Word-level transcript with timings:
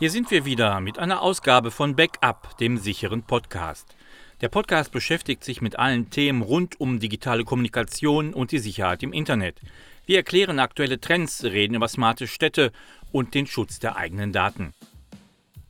Hier 0.00 0.10
sind 0.10 0.30
wir 0.30 0.46
wieder 0.46 0.80
mit 0.80 0.98
einer 0.98 1.20
Ausgabe 1.20 1.70
von 1.70 1.94
Backup, 1.94 2.56
dem 2.56 2.78
sicheren 2.78 3.22
Podcast. 3.22 3.94
Der 4.40 4.48
Podcast 4.48 4.92
beschäftigt 4.92 5.44
sich 5.44 5.60
mit 5.60 5.78
allen 5.78 6.08
Themen 6.08 6.40
rund 6.40 6.80
um 6.80 7.00
digitale 7.00 7.44
Kommunikation 7.44 8.32
und 8.32 8.50
die 8.50 8.60
Sicherheit 8.60 9.02
im 9.02 9.12
Internet. 9.12 9.60
Wir 10.06 10.16
erklären 10.16 10.58
aktuelle 10.58 10.98
Trends, 10.98 11.44
reden 11.44 11.74
über 11.74 11.86
smarte 11.86 12.26
Städte 12.26 12.72
und 13.12 13.34
den 13.34 13.46
Schutz 13.46 13.78
der 13.78 13.96
eigenen 13.96 14.32
Daten. 14.32 14.72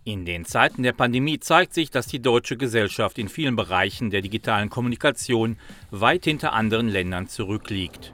In 0.05 0.25
den 0.25 0.45
Zeiten 0.45 0.83
der 0.83 0.93
Pandemie 0.93 1.39
zeigt 1.41 1.75
sich, 1.75 1.91
dass 1.91 2.07
die 2.07 2.21
deutsche 2.21 2.57
Gesellschaft 2.57 3.19
in 3.19 3.29
vielen 3.29 3.55
Bereichen 3.55 4.11
der 4.11 4.23
digitalen 4.23 4.71
Kommunikation 4.71 5.57
weit 5.91 6.25
hinter 6.25 6.53
anderen 6.53 6.89
Ländern 6.89 7.29
zurückliegt. 7.29 8.13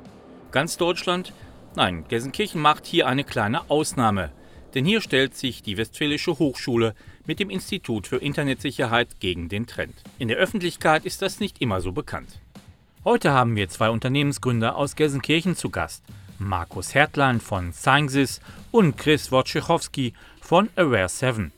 Ganz 0.50 0.76
Deutschland? 0.76 1.32
Nein, 1.76 2.04
Gelsenkirchen 2.08 2.60
macht 2.60 2.86
hier 2.86 3.06
eine 3.06 3.24
kleine 3.24 3.70
Ausnahme. 3.70 4.32
Denn 4.74 4.84
hier 4.84 5.00
stellt 5.00 5.36
sich 5.36 5.62
die 5.62 5.76
Westfälische 5.76 6.38
Hochschule 6.38 6.94
mit 7.24 7.38
dem 7.38 7.50
Institut 7.50 8.06
für 8.06 8.16
Internetsicherheit 8.16 9.20
gegen 9.20 9.48
den 9.48 9.66
Trend. 9.66 9.94
In 10.18 10.28
der 10.28 10.36
Öffentlichkeit 10.36 11.06
ist 11.06 11.22
das 11.22 11.40
nicht 11.40 11.60
immer 11.62 11.80
so 11.80 11.92
bekannt. 11.92 12.40
Heute 13.04 13.30
haben 13.30 13.54
wir 13.54 13.68
zwei 13.68 13.88
Unternehmensgründer 13.90 14.76
aus 14.76 14.96
Gelsenkirchen 14.96 15.54
zu 15.54 15.70
Gast. 15.70 16.02
Markus 16.38 16.94
Hertlein 16.94 17.40
von 17.40 17.72
Sciences 17.72 18.40
und 18.70 18.96
Chris 18.96 19.30
Wojciechowski 19.32 20.12
von 20.40 20.68
Aware7. 20.76 21.50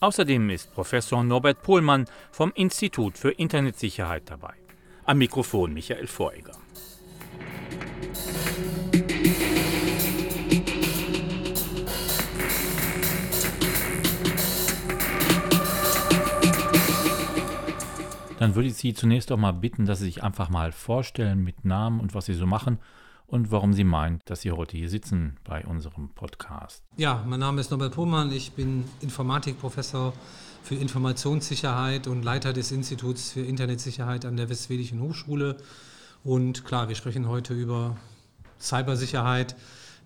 Außerdem 0.00 0.50
ist 0.50 0.72
Professor 0.74 1.22
Norbert 1.22 1.62
Pohlmann 1.62 2.06
vom 2.30 2.52
Institut 2.54 3.18
für 3.18 3.30
Internetsicherheit 3.30 4.24
dabei. 4.26 4.54
Am 5.04 5.18
Mikrofon 5.18 5.72
Michael 5.72 6.06
Voreger. 6.06 6.56
dann 18.38 18.56
würde 18.56 18.66
ich 18.70 18.74
Sie 18.74 18.92
zunächst 18.92 19.30
auch 19.30 19.36
mal 19.36 19.52
bitten, 19.52 19.86
dass 19.86 20.00
Sie 20.00 20.06
sich 20.06 20.24
einfach 20.24 20.48
mal 20.48 20.72
vorstellen 20.72 21.44
mit 21.44 21.64
Namen 21.64 22.00
und 22.00 22.12
was 22.12 22.26
Sie 22.26 22.34
so 22.34 22.44
machen 22.44 22.80
und 23.32 23.50
warum 23.50 23.72
Sie 23.72 23.82
meinen, 23.82 24.20
dass 24.26 24.42
Sie 24.42 24.52
heute 24.52 24.76
hier 24.76 24.90
sitzen 24.90 25.38
bei 25.42 25.64
unserem 25.64 26.10
Podcast. 26.10 26.84
Ja, 26.98 27.24
mein 27.26 27.40
Name 27.40 27.62
ist 27.62 27.70
Norbert 27.70 27.94
Pohmann. 27.94 28.30
Ich 28.30 28.52
bin 28.52 28.84
Informatikprofessor 29.00 30.12
für 30.62 30.74
Informationssicherheit 30.74 32.08
und 32.08 32.22
Leiter 32.24 32.52
des 32.52 32.70
Instituts 32.72 33.32
für 33.32 33.40
Internetsicherheit 33.40 34.26
an 34.26 34.36
der 34.36 34.50
Westfälischen 34.50 35.00
Hochschule. 35.00 35.56
Und 36.22 36.66
klar, 36.66 36.90
wir 36.90 36.94
sprechen 36.94 37.26
heute 37.26 37.54
über 37.54 37.96
Cybersicherheit. 38.60 39.56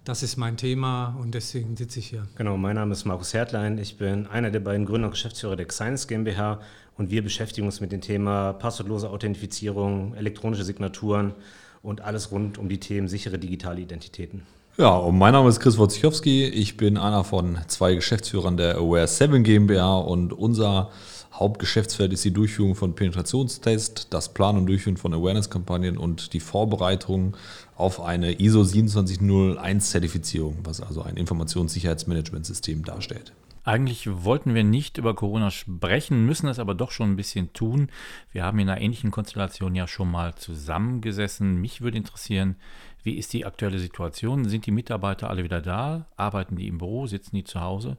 Das 0.04 0.22
ist 0.22 0.36
mein 0.36 0.56
Thema 0.56 1.16
und 1.20 1.34
deswegen 1.34 1.77
sitze 1.77 1.98
ich 1.98 2.06
hier. 2.06 2.28
Genau, 2.36 2.56
mein 2.56 2.77
Name 2.77 2.92
ist 2.92 3.06
Markus 3.06 3.34
Hertlein. 3.34 3.77
Ich 3.78 3.98
bin 3.98 4.28
einer 4.28 4.52
der 4.52 4.60
beiden 4.60 4.86
Gründer 4.86 5.08
und 5.08 5.12
Geschäftsführer 5.14 5.56
der 5.56 5.66
Xines 5.66 6.06
GmbH 6.06 6.60
und 6.97 7.10
wir 7.10 7.24
beschäftigen 7.24 7.66
uns 7.66 7.80
mit 7.80 7.91
dem 7.91 8.02
Thema 8.02 8.52
passwortlose 8.52 9.10
Authentifizierung, 9.10 10.14
elektronische 10.14 10.62
Signaturen 10.62 11.34
und 11.82 12.00
alles 12.00 12.30
rund 12.32 12.58
um 12.58 12.69
die 12.69 12.80
Themen 12.80 13.08
sichere 13.08 13.38
digitale 13.38 13.80
Identitäten. 13.80 14.42
Ja, 14.78 14.94
und 14.94 15.16
mein 15.16 15.32
Name 15.32 15.48
ist 15.48 15.60
Chris 15.60 15.78
Wojciechowski. 15.78 16.44
Ich 16.48 16.77
bin 16.77 16.98
einer 16.98 17.24
von 17.24 17.58
zwei 17.66 17.94
Geschäftsführern 17.94 18.58
der 18.58 18.77
Aware 18.77 19.06
7 19.06 19.42
GmbH 19.42 19.98
und 20.00 20.34
unser 20.34 20.91
Hauptgeschäftsfeld 21.32 22.12
ist 22.12 22.24
die 22.24 22.30
Durchführung 22.30 22.74
von 22.74 22.94
Penetrationstests, 22.94 24.08
das 24.10 24.34
Planen 24.34 24.58
und 24.58 24.66
Durchführen 24.66 24.97
von 24.97 25.14
Awareness-Kampagnen 25.14 25.97
und 25.97 26.32
die 26.32 26.41
Vorbereitung 26.41 27.36
auf 27.76 28.00
eine 28.00 28.41
ISO 28.41 28.62
27001-Zertifizierung, 28.62 30.59
was 30.65 30.81
also 30.81 31.03
ein 31.03 31.16
Informationssicherheitsmanagementsystem 31.16 32.84
darstellt. 32.84 33.32
Eigentlich 33.66 34.09
wollten 34.25 34.54
wir 34.54 34.62
nicht 34.62 34.97
über 34.97 35.16
Corona 35.16 35.50
sprechen, 35.50 36.25
müssen 36.25 36.47
es 36.47 36.60
aber 36.60 36.77
doch 36.77 36.93
schon 36.93 37.10
ein 37.10 37.16
bisschen 37.16 37.53
tun. 37.53 37.88
Wir 38.31 38.44
haben 38.44 38.60
in 38.60 38.69
einer 38.69 38.81
ähnlichen 38.81 39.10
Konstellation 39.10 39.75
ja 39.75 39.88
schon 39.88 40.09
mal 40.09 40.37
zusammengesessen. 40.37 41.60
Mich 41.60 41.81
würde 41.81 41.97
interessieren, 41.97 42.54
wie 43.03 43.15
ist 43.16 43.32
die 43.32 43.44
aktuelle 43.44 43.81
Situation? 43.81 44.49
Sind 44.49 44.66
die 44.66 44.71
Mitarbeiter 44.71 45.28
alle 45.28 45.43
wieder 45.43 45.60
da? 45.60 46.06
Arbeiten 46.16 46.54
die 46.54 46.69
im 46.69 46.78
Büro? 46.78 47.09
Sitzen 47.09 47.34
die 47.34 47.43
zu 47.43 47.60
Hause? 47.60 47.97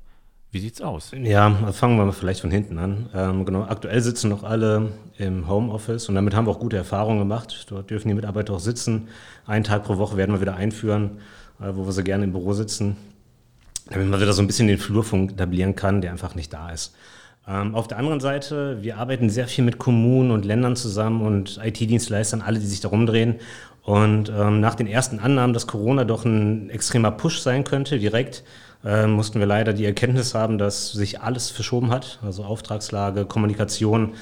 Wie 0.51 0.59
sieht's 0.59 0.79
aus? 0.79 1.11
Ja, 1.11 1.51
fangen 1.73 1.97
wir 1.97 2.05
mal 2.05 2.13
vielleicht 2.13 2.39
von 2.39 2.51
hinten 2.51 2.78
an. 2.78 3.09
Ähm, 3.13 3.44
genau, 3.44 3.63
aktuell 3.63 3.99
sitzen 3.99 4.29
noch 4.29 4.44
alle 4.44 4.94
im 5.17 5.49
Homeoffice 5.49 6.07
und 6.07 6.16
damit 6.16 6.34
haben 6.34 6.47
wir 6.47 6.51
auch 6.51 6.59
gute 6.59 6.78
Erfahrungen 6.78 7.19
gemacht. 7.19 7.66
Dort 7.69 7.89
dürfen 7.89 8.07
die 8.07 8.13
Mitarbeiter 8.13 8.53
auch 8.53 8.61
sitzen. 8.61 9.09
Einen 9.45 9.66
Tag 9.66 9.84
pro 9.84 9.97
Woche 9.97 10.16
werden 10.16 10.34
wir 10.34 10.39
wieder 10.39 10.55
einführen, 10.55 11.17
äh, 11.59 11.72
wo 11.73 11.85
wir 11.85 11.91
so 11.91 12.03
gerne 12.03 12.23
im 12.23 12.31
Büro 12.31 12.53
sitzen 12.53 12.95
damit 13.89 14.07
man 14.09 14.19
wieder 14.19 14.33
so 14.33 14.41
ein 14.41 14.47
bisschen 14.47 14.67
den 14.67 14.77
Flurfunk 14.77 15.33
etablieren 15.33 15.75
kann, 15.75 16.01
der 16.01 16.11
einfach 16.11 16.35
nicht 16.35 16.53
da 16.53 16.69
ist. 16.71 16.95
Ähm, 17.47 17.75
auf 17.75 17.87
der 17.87 17.97
anderen 17.97 18.19
Seite, 18.19 18.77
wir 18.81 18.97
arbeiten 18.97 19.29
sehr 19.29 19.47
viel 19.47 19.63
mit 19.63 19.77
Kommunen 19.77 20.31
und 20.31 20.45
Ländern 20.45 20.75
zusammen 20.75 21.21
und 21.21 21.59
IT-Dienstleistern, 21.63 22.41
alle, 22.41 22.59
die 22.59 22.65
sich 22.65 22.81
darum 22.81 23.05
drehen. 23.05 23.35
Und 23.83 24.29
ähm, 24.29 24.59
nach 24.59 24.75
den 24.75 24.87
ersten 24.87 25.19
Annahmen, 25.19 25.53
dass 25.53 25.65
Corona 25.65 26.03
doch 26.03 26.25
ein 26.25 26.69
extremer 26.69 27.11
Push 27.11 27.39
sein 27.39 27.63
könnte, 27.63 27.99
direkt, 27.99 28.43
äh, 28.83 29.07
mussten 29.07 29.39
wir 29.39 29.47
leider 29.47 29.71
die 29.71 29.85
Erkenntnis 29.85 30.35
haben, 30.35 30.57
dass 30.57 30.91
sich 30.91 31.21
alles 31.21 31.49
verschoben 31.49 31.89
hat, 31.89 32.19
also 32.21 32.43
Auftragslage, 32.43 33.25
Kommunikation. 33.25 34.13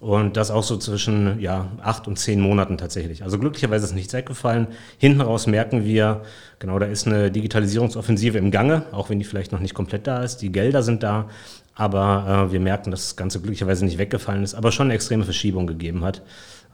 Und 0.00 0.38
das 0.38 0.50
auch 0.50 0.62
so 0.62 0.78
zwischen 0.78 1.38
ja, 1.40 1.70
acht 1.82 2.08
und 2.08 2.18
zehn 2.18 2.40
Monaten 2.40 2.78
tatsächlich. 2.78 3.22
Also 3.22 3.38
glücklicherweise 3.38 3.84
ist 3.84 3.94
nichts 3.94 4.14
weggefallen. 4.14 4.68
Hinten 4.96 5.20
raus 5.20 5.46
merken 5.46 5.84
wir, 5.84 6.22
genau, 6.58 6.78
da 6.78 6.86
ist 6.86 7.06
eine 7.06 7.30
Digitalisierungsoffensive 7.30 8.38
im 8.38 8.50
Gange, 8.50 8.86
auch 8.92 9.10
wenn 9.10 9.18
die 9.18 9.26
vielleicht 9.26 9.52
noch 9.52 9.60
nicht 9.60 9.74
komplett 9.74 10.06
da 10.06 10.22
ist. 10.22 10.38
Die 10.38 10.50
Gelder 10.50 10.82
sind 10.82 11.02
da, 11.02 11.28
aber 11.74 12.46
äh, 12.48 12.52
wir 12.52 12.60
merken, 12.60 12.90
dass 12.90 13.02
das 13.02 13.16
Ganze 13.16 13.40
glücklicherweise 13.40 13.84
nicht 13.84 13.98
weggefallen 13.98 14.42
ist, 14.42 14.54
aber 14.54 14.72
schon 14.72 14.86
eine 14.86 14.94
extreme 14.94 15.24
Verschiebung 15.24 15.66
gegeben 15.66 16.02
hat, 16.02 16.22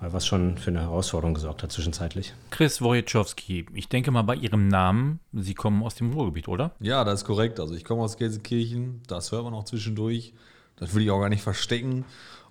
äh, 0.00 0.06
was 0.12 0.25
schon 0.25 0.56
für 0.56 0.70
eine 0.70 0.82
Herausforderung 0.82 1.34
gesorgt 1.34 1.64
hat 1.64 1.72
zwischenzeitlich. 1.72 2.32
Chris 2.50 2.81
Wojciechowski, 2.81 3.66
ich 3.75 3.88
denke 3.88 4.12
mal 4.12 4.22
bei 4.22 4.37
Ihrem 4.37 4.69
Namen, 4.69 5.19
Sie 5.32 5.54
kommen 5.54 5.82
aus 5.82 5.97
dem 5.97 6.12
Ruhrgebiet, 6.12 6.47
oder? 6.47 6.76
Ja, 6.78 7.03
das 7.03 7.22
ist 7.22 7.25
korrekt. 7.25 7.58
Also 7.58 7.75
ich 7.75 7.84
komme 7.84 8.03
aus 8.03 8.19
Gelsenkirchen, 8.19 9.03
das 9.08 9.32
hört 9.32 9.43
man 9.43 9.54
auch 9.54 9.64
zwischendurch. 9.64 10.32
Das 10.76 10.94
will 10.94 11.03
ich 11.03 11.10
auch 11.10 11.20
gar 11.20 11.31
nicht 11.31 11.43
verstecken. 11.43 12.04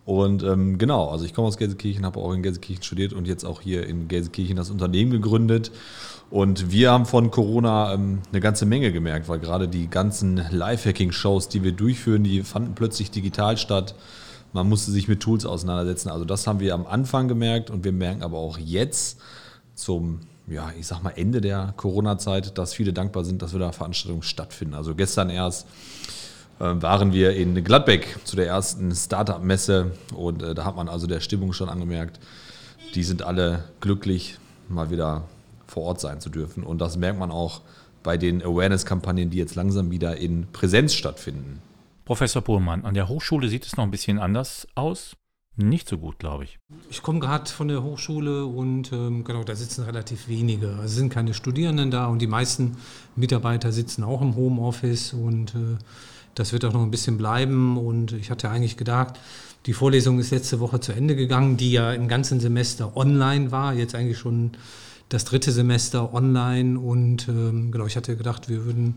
Und 0.05 0.43
ähm, 0.43 0.77
genau, 0.77 1.09
also 1.09 1.25
ich 1.25 1.33
komme 1.33 1.47
aus 1.47 1.57
Gelsenkirchen, 1.57 2.05
habe 2.05 2.19
auch 2.19 2.31
in 2.31 2.43
Gelsenkirchen 2.43 2.83
studiert 2.83 3.11
und 3.11 3.27
jetzt 3.27 3.43
auch 3.43 3.61
hier 3.61 3.87
in 3.87 4.07
Gelsenkirchen 4.07 4.55
das 4.55 4.69
Unternehmen 4.69 5.11
gegründet. 5.11 5.71
Und 6.29 6.71
wir 6.71 6.91
haben 6.91 7.05
von 7.05 7.31
Corona 7.31 7.93
ähm, 7.93 8.21
eine 8.31 8.39
ganze 8.39 8.65
Menge 8.65 8.91
gemerkt, 8.91 9.27
weil 9.29 9.39
gerade 9.39 9.67
die 9.67 9.89
ganzen 9.89 10.37
Live-Hacking-Shows, 10.51 11.49
die 11.49 11.63
wir 11.63 11.71
durchführen, 11.71 12.23
die 12.23 12.43
fanden 12.43 12.75
plötzlich 12.75 13.09
digital 13.09 13.57
statt. 13.57 13.95
Man 14.53 14.69
musste 14.69 14.91
sich 14.91 15.07
mit 15.07 15.21
Tools 15.21 15.45
auseinandersetzen. 15.45 16.09
Also 16.09 16.23
das 16.23 16.45
haben 16.45 16.59
wir 16.59 16.73
am 16.75 16.85
Anfang 16.85 17.27
gemerkt 17.27 17.71
und 17.71 17.83
wir 17.83 17.91
merken 17.91 18.21
aber 18.21 18.37
auch 18.37 18.59
jetzt 18.59 19.19
zum, 19.73 20.21
ja, 20.47 20.71
ich 20.79 20.85
sag 20.87 21.03
mal 21.03 21.13
Ende 21.15 21.41
der 21.41 21.73
Corona-Zeit, 21.77 22.57
dass 22.57 22.73
viele 22.73 22.93
dankbar 22.93 23.25
sind, 23.25 23.41
dass 23.41 23.53
wieder 23.53 23.73
Veranstaltungen 23.73 24.23
stattfinden. 24.23 24.75
Also 24.75 24.93
gestern 24.93 25.29
erst 25.29 25.67
waren 26.59 27.11
wir 27.13 27.35
in 27.35 27.63
Gladbeck 27.63 28.17
zu 28.23 28.35
der 28.35 28.47
ersten 28.47 28.93
Startup-Messe 28.93 29.91
und 30.15 30.41
äh, 30.41 30.55
da 30.55 30.65
hat 30.65 30.75
man 30.75 30.87
also 30.87 31.07
der 31.07 31.19
Stimmung 31.19 31.53
schon 31.53 31.69
angemerkt, 31.69 32.19
die 32.93 33.03
sind 33.03 33.23
alle 33.23 33.65
glücklich, 33.81 34.37
mal 34.69 34.89
wieder 34.89 35.23
vor 35.67 35.83
Ort 35.83 35.99
sein 35.99 36.21
zu 36.21 36.29
dürfen. 36.29 36.63
Und 36.63 36.79
das 36.79 36.97
merkt 36.97 37.19
man 37.19 37.31
auch 37.31 37.61
bei 38.03 38.17
den 38.17 38.41
Awareness-Kampagnen, 38.41 39.29
die 39.29 39.37
jetzt 39.37 39.55
langsam 39.55 39.91
wieder 39.91 40.17
in 40.17 40.47
Präsenz 40.53 40.93
stattfinden. 40.93 41.61
Professor 42.05 42.41
Pohlmann, 42.41 42.85
an 42.85 42.93
der 42.93 43.09
Hochschule 43.09 43.49
sieht 43.49 43.65
es 43.65 43.77
noch 43.77 43.83
ein 43.83 43.91
bisschen 43.91 44.19
anders 44.19 44.67
aus. 44.75 45.15
Nicht 45.57 45.87
so 45.87 45.97
gut, 45.97 46.19
glaube 46.19 46.43
ich. 46.43 46.59
Ich 46.89 47.01
komme 47.01 47.19
gerade 47.19 47.49
von 47.49 47.69
der 47.69 47.81
Hochschule 47.81 48.45
und 48.45 48.91
ähm, 48.91 49.23
genau, 49.23 49.43
da 49.43 49.55
sitzen 49.55 49.85
relativ 49.85 50.27
wenige. 50.27 50.67
Also 50.71 50.83
es 50.83 50.95
sind 50.95 51.09
keine 51.09 51.33
Studierenden 51.33 51.91
da 51.91 52.07
und 52.07 52.21
die 52.21 52.27
meisten 52.27 52.77
Mitarbeiter 53.15 53.71
sitzen 53.71 54.03
auch 54.03 54.21
im 54.21 54.35
Homeoffice 54.35 55.13
und 55.13 55.55
äh, 55.55 55.77
das 56.35 56.53
wird 56.53 56.65
auch 56.65 56.73
noch 56.73 56.83
ein 56.83 56.91
bisschen 56.91 57.17
bleiben. 57.17 57.77
Und 57.77 58.11
ich 58.11 58.29
hatte 58.29 58.49
eigentlich 58.49 58.77
gedacht, 58.77 59.15
die 59.65 59.73
Vorlesung 59.73 60.19
ist 60.19 60.31
letzte 60.31 60.59
Woche 60.59 60.79
zu 60.79 60.91
Ende 60.91 61.15
gegangen, 61.15 61.57
die 61.57 61.71
ja 61.71 61.91
im 61.93 62.07
ganzen 62.07 62.39
Semester 62.39 62.95
online 62.95 63.51
war. 63.51 63.73
Jetzt 63.73 63.95
eigentlich 63.95 64.19
schon 64.19 64.51
das 65.09 65.25
dritte 65.25 65.51
Semester 65.51 66.13
online. 66.13 66.79
Und 66.79 67.27
ähm, 67.27 67.71
genau, 67.71 67.85
ich 67.85 67.95
hatte 67.95 68.15
gedacht, 68.15 68.49
wir 68.49 68.65
würden 68.65 68.95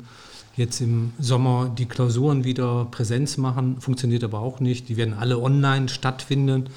jetzt 0.57 0.81
im 0.81 1.13
Sommer 1.19 1.73
die 1.77 1.87
Klausuren 1.87 2.45
wieder 2.45 2.87
Präsenz 2.91 3.37
machen. 3.37 3.81
Funktioniert 3.81 4.25
aber 4.25 4.41
auch 4.41 4.61
nicht. 4.61 4.89
Die 4.89 4.97
werden 4.97 5.15
alle 5.15 5.41
online 5.41 5.89
stattfinden. 5.89 6.69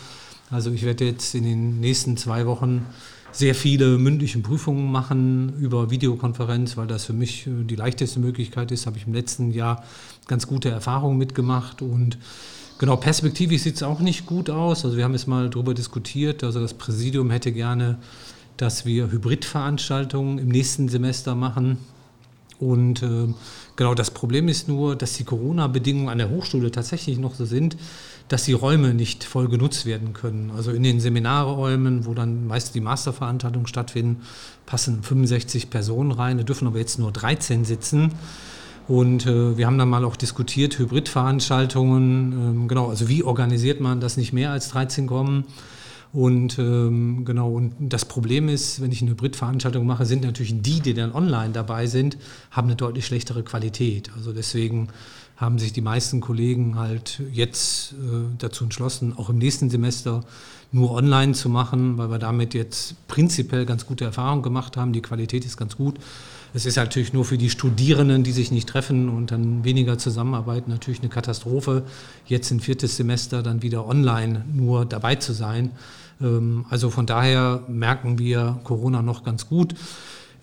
Also 0.49 0.71
ich 0.71 0.83
werde 0.83 1.05
jetzt 1.05 1.33
in 1.33 1.43
den 1.43 1.79
nächsten 1.79 2.15
zwei 2.17 2.45
Wochen 2.45 2.85
sehr 3.31 3.55
viele 3.55 3.97
mündliche 3.97 4.39
Prüfungen 4.39 4.91
machen 4.91 5.53
über 5.59 5.89
Videokonferenz, 5.89 6.75
weil 6.75 6.87
das 6.87 7.05
für 7.05 7.13
mich 7.13 7.47
äh, 7.47 7.63
die 7.63 7.75
leichteste 7.75 8.19
Möglichkeit 8.19 8.71
ist. 8.71 8.85
Habe 8.85 8.97
ich 8.97 9.07
im 9.07 9.13
letzten 9.13 9.51
Jahr 9.51 9.83
ganz 10.31 10.47
gute 10.47 10.69
Erfahrungen 10.69 11.17
mitgemacht 11.17 11.81
und 11.81 12.17
genau 12.79 12.95
perspektivisch 12.95 13.63
sieht 13.63 13.75
es 13.75 13.83
auch 13.83 13.99
nicht 13.99 14.25
gut 14.25 14.49
aus. 14.49 14.85
Also 14.85 14.95
wir 14.95 15.03
haben 15.03 15.11
jetzt 15.11 15.27
mal 15.27 15.49
darüber 15.49 15.73
diskutiert. 15.73 16.41
Also 16.45 16.61
das 16.61 16.73
Präsidium 16.73 17.29
hätte 17.31 17.51
gerne, 17.51 17.97
dass 18.55 18.85
wir 18.85 19.11
Hybridveranstaltungen 19.11 20.37
im 20.37 20.47
nächsten 20.47 20.87
Semester 20.87 21.35
machen. 21.35 21.79
Und 22.59 23.03
äh, 23.03 23.27
genau 23.75 23.93
das 23.93 24.11
Problem 24.11 24.47
ist 24.47 24.69
nur, 24.69 24.95
dass 24.95 25.17
die 25.17 25.25
Corona-Bedingungen 25.25 26.07
an 26.07 26.19
der 26.19 26.29
Hochschule 26.29 26.71
tatsächlich 26.71 27.17
noch 27.17 27.35
so 27.35 27.43
sind, 27.43 27.75
dass 28.29 28.45
die 28.45 28.53
Räume 28.53 28.93
nicht 28.93 29.25
voll 29.25 29.49
genutzt 29.49 29.85
werden 29.85 30.13
können. 30.13 30.51
Also 30.55 30.71
in 30.71 30.83
den 30.83 31.01
Seminarräumen, 31.01 32.05
wo 32.05 32.13
dann 32.13 32.47
meist 32.47 32.73
die 32.73 32.79
Masterveranstaltungen 32.79 33.67
stattfinden, 33.67 34.21
passen 34.65 35.03
65 35.03 35.69
Personen 35.69 36.11
rein, 36.11 36.37
da 36.37 36.43
dürfen 36.45 36.67
aber 36.67 36.79
jetzt 36.79 36.99
nur 36.99 37.11
13 37.11 37.65
sitzen. 37.65 38.13
Und 38.91 39.25
äh, 39.25 39.57
wir 39.57 39.67
haben 39.67 39.77
dann 39.77 39.87
mal 39.87 40.03
auch 40.03 40.17
diskutiert, 40.17 40.77
Hybridveranstaltungen, 40.77 42.33
ähm, 42.33 42.67
genau, 42.67 42.89
also 42.89 43.07
wie 43.07 43.23
organisiert 43.23 43.79
man, 43.79 44.01
dass 44.01 44.17
nicht 44.17 44.33
mehr 44.33 44.51
als 44.51 44.67
13 44.67 45.07
kommen. 45.07 45.45
Und 46.11 46.59
ähm, 46.59 47.23
genau, 47.23 47.51
und 47.51 47.73
das 47.79 48.03
Problem 48.03 48.49
ist, 48.49 48.81
wenn 48.81 48.91
ich 48.91 49.01
eine 49.01 49.11
Hybridveranstaltung 49.11 49.85
mache, 49.85 50.05
sind 50.05 50.25
natürlich 50.25 50.61
die, 50.61 50.81
die 50.81 50.93
dann 50.93 51.13
online 51.13 51.53
dabei 51.53 51.87
sind, 51.87 52.17
haben 52.51 52.67
eine 52.67 52.75
deutlich 52.75 53.05
schlechtere 53.05 53.43
Qualität. 53.43 54.11
Also 54.17 54.33
deswegen 54.33 54.89
haben 55.37 55.57
sich 55.57 55.71
die 55.71 55.79
meisten 55.79 56.19
Kollegen 56.19 56.77
halt 56.77 57.21
jetzt 57.31 57.93
äh, 57.93 57.95
dazu 58.39 58.65
entschlossen, 58.65 59.13
auch 59.15 59.29
im 59.29 59.37
nächsten 59.37 59.69
Semester 59.69 60.25
nur 60.71 60.91
online 60.91 61.33
zu 61.33 61.49
machen, 61.49 61.97
weil 61.97 62.09
wir 62.09 62.19
damit 62.19 62.53
jetzt 62.53 62.95
prinzipiell 63.07 63.65
ganz 63.65 63.85
gute 63.85 64.05
Erfahrungen 64.05 64.41
gemacht 64.41 64.77
haben. 64.77 64.93
Die 64.93 65.01
Qualität 65.01 65.45
ist 65.45 65.57
ganz 65.57 65.75
gut. 65.75 65.95
Es 66.53 66.65
ist 66.65 66.75
natürlich 66.75 67.13
nur 67.13 67.23
für 67.23 67.37
die 67.37 67.49
Studierenden, 67.49 68.23
die 68.23 68.31
sich 68.31 68.51
nicht 68.51 68.67
treffen 68.67 69.09
und 69.09 69.31
dann 69.31 69.63
weniger 69.63 69.97
zusammenarbeiten, 69.97 70.69
natürlich 70.69 70.99
eine 70.99 71.09
Katastrophe, 71.09 71.83
jetzt 72.25 72.51
im 72.51 72.59
viertes 72.59 72.97
Semester 72.97 73.41
dann 73.41 73.61
wieder 73.61 73.87
online 73.87 74.45
nur 74.53 74.85
dabei 74.85 75.15
zu 75.15 75.33
sein. 75.33 75.71
Ähm, 76.21 76.65
also 76.69 76.89
von 76.89 77.05
daher 77.05 77.63
merken 77.67 78.19
wir 78.19 78.59
Corona 78.63 79.01
noch 79.01 79.23
ganz 79.23 79.47
gut. 79.47 79.75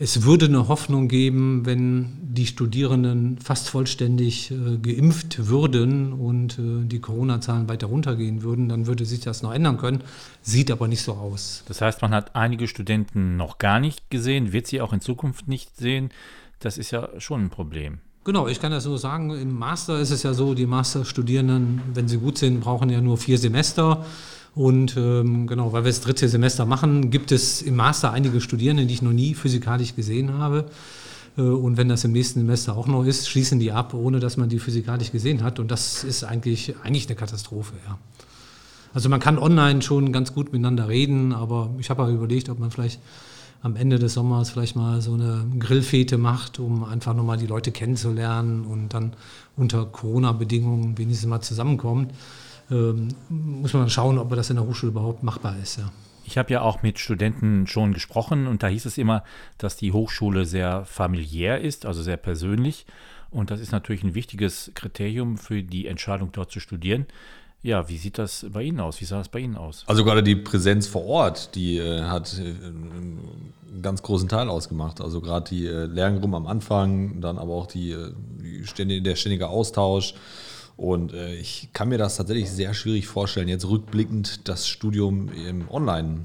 Es 0.01 0.23
würde 0.23 0.47
eine 0.47 0.69
Hoffnung 0.69 1.09
geben, 1.09 1.67
wenn 1.67 2.19
die 2.23 2.47
Studierenden 2.47 3.39
fast 3.39 3.69
vollständig 3.69 4.53
äh, 4.53 4.79
geimpft 4.79 5.49
würden 5.49 6.13
und 6.13 6.57
äh, 6.57 6.85
die 6.85 7.01
Corona-Zahlen 7.01 7.69
weiter 7.69 7.89
runtergehen 7.89 8.43
würden, 8.43 8.69
dann 8.69 8.87
würde 8.87 9.05
sich 9.05 9.21
das 9.21 9.43
noch 9.43 9.53
ändern 9.53 9.77
können. 9.77 10.05
Sieht 10.41 10.71
aber 10.71 10.87
nicht 10.87 11.03
so 11.03 11.15
aus. 11.15 11.65
Das 11.67 11.81
heißt, 11.81 12.01
man 12.01 12.15
hat 12.15 12.37
einige 12.37 12.69
Studenten 12.69 13.37
noch 13.37 13.59
gar 13.59 13.81
nicht 13.81 14.09
gesehen, 14.09 14.53
wird 14.53 14.69
sie 14.69 14.81
auch 14.81 14.93
in 14.93 15.01
Zukunft 15.01 15.49
nicht 15.49 15.77
sehen. 15.77 16.11
Das 16.61 16.79
ist 16.79 16.93
ja 16.93 17.09
schon 17.19 17.47
ein 17.47 17.51
Problem. 17.51 17.99
Genau, 18.23 18.47
ich 18.47 18.61
kann 18.61 18.71
das 18.71 18.85
so 18.85 18.97
sagen. 18.97 19.31
Im 19.31 19.59
Master 19.59 19.99
ist 19.99 20.11
es 20.11 20.23
ja 20.23 20.33
so, 20.33 20.55
die 20.55 20.67
Masterstudierenden, 20.67 21.81
wenn 21.95 22.07
sie 22.07 22.19
gut 22.19 22.39
sind, 22.39 22.61
brauchen 22.61 22.89
ja 22.91 23.01
nur 23.01 23.19
vier 23.19 23.39
Semester. 23.39 24.05
Und 24.55 24.97
ähm, 24.97 25.47
genau, 25.47 25.73
weil 25.73 25.85
wir 25.85 25.91
das 25.91 26.01
dritte 26.01 26.29
Semester 26.29 26.67
machen, 26.67 27.11
gibt 27.11 27.33
es 27.33 27.63
im 27.63 27.77
Master 27.77 28.13
einige 28.13 28.41
Studierende, 28.41 28.87
die 28.87 28.95
ich 28.95 29.03
noch 29.03 29.13
nie 29.13 29.35
physikalisch 29.35 29.95
gesehen 29.95 30.35
habe. 30.35 30.67
Äh, 31.37 31.43
und 31.43 31.77
wenn 31.77 31.89
das 31.89 32.05
im 32.05 32.13
nächsten 32.13 32.41
Semester 32.41 32.77
auch 32.77 32.87
noch 32.87 33.05
ist, 33.05 33.29
schließen 33.29 33.61
die 33.61 33.73
ab, 33.73 33.95
ohne 33.95 34.21
dass 34.21 34.37
man 34.37 34.49
die 34.49 34.59
physikalisch 34.59 35.13
gesehen 35.13 35.43
hat. 35.43 35.59
Und 35.59 35.71
das 35.71 36.05
ist 36.05 36.25
eigentlich, 36.25 36.75
eigentlich 36.83 37.07
eine 37.07 37.17
Katastrophe, 37.17 37.75
ja. 37.87 37.99
Also 38.95 39.11
man 39.11 39.21
kann 39.21 39.39
online 39.39 39.83
schon 39.83 40.13
ganz 40.13 40.33
gut 40.33 40.51
miteinander 40.51 40.89
reden, 40.89 41.35
aber 41.35 41.71
ich 41.79 41.91
habe 41.91 42.03
ja 42.05 42.09
überlegt, 42.09 42.49
ob 42.49 42.59
man 42.59 42.71
vielleicht 42.71 43.01
am 43.63 43.77
Ende 43.77 43.99
des 43.99 44.15
Sommers 44.15 44.51
vielleicht 44.51 44.77
mal 44.77 45.03
so 45.03 45.13
eine 45.13 45.45
Grillfete 45.59 46.17
macht, 46.17 46.59
um 46.59 46.85
einfach 46.85 47.15
nochmal 47.15 47.37
die 47.37 47.47
Leute 47.47 47.71
kennenzulernen 47.71 48.65
und 48.65 48.95
dann 48.95 49.13
unter 49.57 49.85
Corona-Bedingungen 49.85 50.97
wenigstens 50.97 51.29
mal 51.29 51.41
zusammenkommt 51.43 52.13
ähm, 52.71 53.09
muss 53.29 53.73
man 53.73 53.91
schauen, 53.91 54.19
ob 54.19 54.35
das 54.35 54.51
in 54.51 54.57
der 54.57 54.67
Hochschule 54.67 54.93
überhaupt 54.93 55.23
machbar 55.23 55.57
ist. 55.63 55.79
Ja. 55.79 55.91
Ich 56.25 56.37
habe 56.37 56.53
ja 56.53 56.61
auch 56.61 56.83
mit 56.83 56.99
Studenten 56.99 57.67
schon 57.67 57.95
gesprochen 57.95 58.47
und 58.47 58.63
da 58.63 58.67
hieß 58.67 58.85
es 58.85 58.99
immer, 58.99 59.25
dass 59.57 59.77
die 59.77 59.93
Hochschule 59.93 60.45
sehr 60.45 60.85
familiär 60.85 61.61
ist, 61.61 61.87
also 61.87 62.03
sehr 62.03 62.19
persönlich. 62.19 62.85
Und 63.31 63.51
das 63.51 63.61
ist 63.61 63.73
natürlich 63.73 64.03
ein 64.05 64.15
wichtiges 64.15 64.71
Kriterium 64.75 65.39
für 65.39 65.63
die 65.63 65.87
Entscheidung, 65.87 66.31
dort 66.33 66.51
zu 66.51 66.61
studieren. 66.61 67.07
Ja, 67.63 67.89
wie 67.89 67.97
sieht 67.97 68.19
das 68.19 68.47
bei 68.53 68.63
Ihnen 68.63 68.79
aus? 68.79 69.01
Wie 69.01 69.05
sah 69.05 69.21
es 69.21 69.29
bei 69.29 69.41
Ihnen 69.41 69.57
aus? 69.57 69.85
Also 69.87 70.05
gerade 70.05 70.23
die 70.23 70.37
Präsenz 70.37 70.87
vor 70.87 71.05
Ort, 71.07 71.55
die 71.55 71.79
äh, 71.79 72.03
hat 72.03 72.39
äh, 72.39 72.43
einen 72.43 73.53
ganz 73.83 74.03
großen 74.03 74.29
Teil 74.29 74.49
ausgemacht. 74.49 75.01
Also 75.01 75.21
gerade 75.21 75.49
die 75.49 75.67
äh, 75.67 75.87
Lerngruppen 75.87 76.35
am 76.35 76.47
Anfang, 76.47 77.21
dann 77.21 77.37
aber 77.37 77.55
auch 77.55 77.67
die, 77.67 77.91
äh, 77.91 78.13
die 78.41 78.65
ständige, 78.67 79.03
der 79.03 79.17
ständige 79.17 79.49
Austausch. 79.49 80.15
Und 80.79 81.13
äh, 81.13 81.35
ich 81.35 81.71
kann 81.73 81.89
mir 81.89 81.99
das 81.99 82.17
tatsächlich 82.17 82.49
sehr 82.51 82.73
schwierig 82.73 83.09
vorstellen, 83.09 83.49
jetzt 83.49 83.69
rückblickend 83.69 84.49
das 84.49 84.69
Studium 84.69 85.29
im 85.29 85.69
Online 85.69 86.21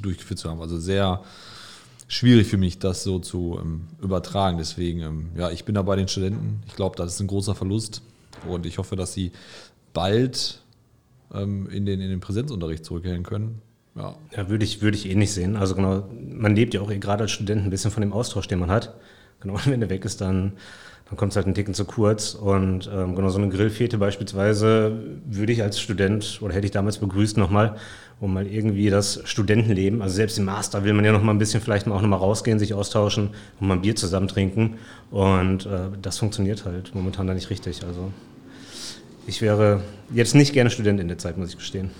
durchgeführt 0.00 0.38
zu 0.38 0.48
haben. 0.48 0.60
Also 0.60 0.78
sehr 0.78 1.22
schwierig 2.06 2.46
für 2.46 2.56
mich, 2.56 2.78
das 2.78 3.02
so 3.02 3.18
zu 3.18 3.58
ähm, 3.60 3.88
übertragen. 4.00 4.58
Deswegen, 4.58 5.00
ähm, 5.00 5.30
ja, 5.36 5.50
ich 5.50 5.64
bin 5.64 5.74
da 5.74 5.82
bei 5.82 5.96
den 5.96 6.06
Studenten. 6.06 6.62
Ich 6.68 6.76
glaube, 6.76 6.94
das 6.94 7.14
ist 7.14 7.20
ein 7.20 7.26
großer 7.26 7.56
Verlust. 7.56 8.02
Und 8.48 8.64
ich 8.64 8.78
hoffe, 8.78 8.94
dass 8.94 9.12
sie 9.12 9.32
bald 9.92 10.60
ähm, 11.34 11.68
in, 11.68 11.84
den, 11.84 12.00
in 12.00 12.10
den 12.10 12.20
Präsenzunterricht 12.20 12.84
zurückkehren 12.84 13.24
können. 13.24 13.60
Ja, 13.96 14.14
ja 14.36 14.48
würde 14.48 14.64
ich, 14.64 14.82
würde 14.82 14.96
ich 14.96 15.10
eh 15.10 15.16
nicht 15.16 15.32
sehen. 15.32 15.56
Also 15.56 15.74
genau, 15.74 16.08
man 16.12 16.54
lebt 16.54 16.74
ja 16.74 16.80
auch 16.80 16.92
eh 16.92 16.98
gerade 16.98 17.24
als 17.24 17.32
Student 17.32 17.64
ein 17.64 17.70
bisschen 17.70 17.90
von 17.90 18.02
dem 18.02 18.12
Austausch, 18.12 18.46
den 18.46 18.60
man 18.60 18.70
hat. 18.70 18.94
Genau, 19.40 19.58
wenn 19.64 19.80
der 19.80 19.90
weg 19.90 20.04
ist, 20.04 20.20
dann 20.20 20.52
dann 21.08 21.18
kommt 21.18 21.32
es 21.32 21.36
halt 21.36 21.46
einen 21.46 21.54
Ticken 21.54 21.74
zu 21.74 21.84
kurz. 21.84 22.34
Und 22.34 22.90
ähm, 22.92 23.14
genau 23.14 23.28
so 23.28 23.38
eine 23.38 23.48
Grillfete 23.48 23.98
beispielsweise 23.98 24.92
würde 25.26 25.52
ich 25.52 25.62
als 25.62 25.78
Student 25.78 26.38
oder 26.40 26.54
hätte 26.54 26.66
ich 26.66 26.72
damals 26.72 26.98
begrüßt 26.98 27.36
nochmal, 27.36 27.76
um 28.20 28.32
mal 28.32 28.46
irgendwie 28.46 28.90
das 28.90 29.20
Studentenleben, 29.24 30.00
also 30.00 30.14
selbst 30.14 30.38
im 30.38 30.44
Master 30.44 30.84
will 30.84 30.94
man 30.94 31.04
ja 31.04 31.12
noch 31.12 31.22
mal 31.22 31.32
ein 31.32 31.38
bisschen 31.38 31.60
vielleicht 31.60 31.86
auch 31.88 32.00
noch 32.00 32.08
mal 32.08 32.16
rausgehen, 32.16 32.58
sich 32.58 32.72
austauschen 32.72 33.30
und 33.60 33.68
mal 33.68 33.74
ein 33.74 33.82
Bier 33.82 33.96
zusammen 33.96 34.28
trinken. 34.28 34.78
Und 35.10 35.66
äh, 35.66 35.90
das 36.00 36.18
funktioniert 36.18 36.64
halt 36.64 36.94
momentan 36.94 37.26
da 37.26 37.34
nicht 37.34 37.50
richtig. 37.50 37.84
Also 37.84 38.10
ich 39.26 39.42
wäre 39.42 39.80
jetzt 40.12 40.34
nicht 40.34 40.52
gerne 40.52 40.70
Student 40.70 41.00
in 41.00 41.08
der 41.08 41.18
Zeit, 41.18 41.36
muss 41.36 41.50
ich 41.50 41.58
gestehen. 41.58 41.90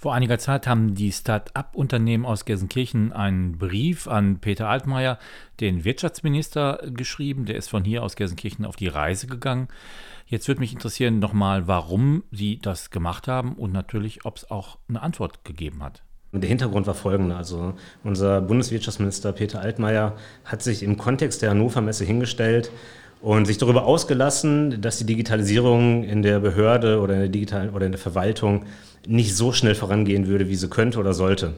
Vor 0.00 0.14
einiger 0.14 0.38
Zeit 0.38 0.66
haben 0.66 0.94
die 0.94 1.12
Start-up-Unternehmen 1.12 2.24
aus 2.24 2.46
Gelsenkirchen 2.46 3.12
einen 3.12 3.58
Brief 3.58 4.08
an 4.08 4.38
Peter 4.38 4.66
Altmaier, 4.66 5.18
den 5.60 5.84
Wirtschaftsminister, 5.84 6.80
geschrieben. 6.86 7.44
Der 7.44 7.56
ist 7.56 7.68
von 7.68 7.84
hier 7.84 8.02
aus 8.02 8.16
Gelsenkirchen 8.16 8.64
auf 8.64 8.76
die 8.76 8.86
Reise 8.86 9.26
gegangen. 9.26 9.68
Jetzt 10.24 10.48
würde 10.48 10.62
mich 10.62 10.72
interessieren 10.72 11.18
nochmal, 11.18 11.68
warum 11.68 12.24
Sie 12.30 12.58
das 12.58 12.88
gemacht 12.88 13.28
haben 13.28 13.52
und 13.52 13.74
natürlich, 13.74 14.24
ob 14.24 14.38
es 14.38 14.50
auch 14.50 14.78
eine 14.88 15.02
Antwort 15.02 15.44
gegeben 15.44 15.82
hat. 15.82 16.02
Der 16.32 16.48
Hintergrund 16.48 16.86
war 16.86 16.94
folgender. 16.94 17.36
Also 17.36 17.74
unser 18.02 18.40
Bundeswirtschaftsminister 18.40 19.32
Peter 19.34 19.60
Altmaier 19.60 20.16
hat 20.46 20.62
sich 20.62 20.82
im 20.82 20.96
Kontext 20.96 21.42
der 21.42 21.50
Hannover 21.50 21.82
Messe 21.82 22.06
hingestellt 22.06 22.70
und 23.22 23.46
sich 23.46 23.58
darüber 23.58 23.84
ausgelassen, 23.84 24.80
dass 24.80 24.98
die 24.98 25.04
Digitalisierung 25.04 26.04
in 26.04 26.22
der 26.22 26.40
Behörde 26.40 27.00
oder 27.00 27.14
in 27.14 27.20
der 27.20 27.28
digitalen 27.28 27.70
oder 27.70 27.86
in 27.86 27.92
der 27.92 28.00
Verwaltung 28.00 28.64
nicht 29.06 29.36
so 29.36 29.52
schnell 29.52 29.74
vorangehen 29.74 30.26
würde, 30.26 30.48
wie 30.48 30.56
sie 30.56 30.68
könnte 30.68 30.98
oder 30.98 31.12
sollte. 31.12 31.54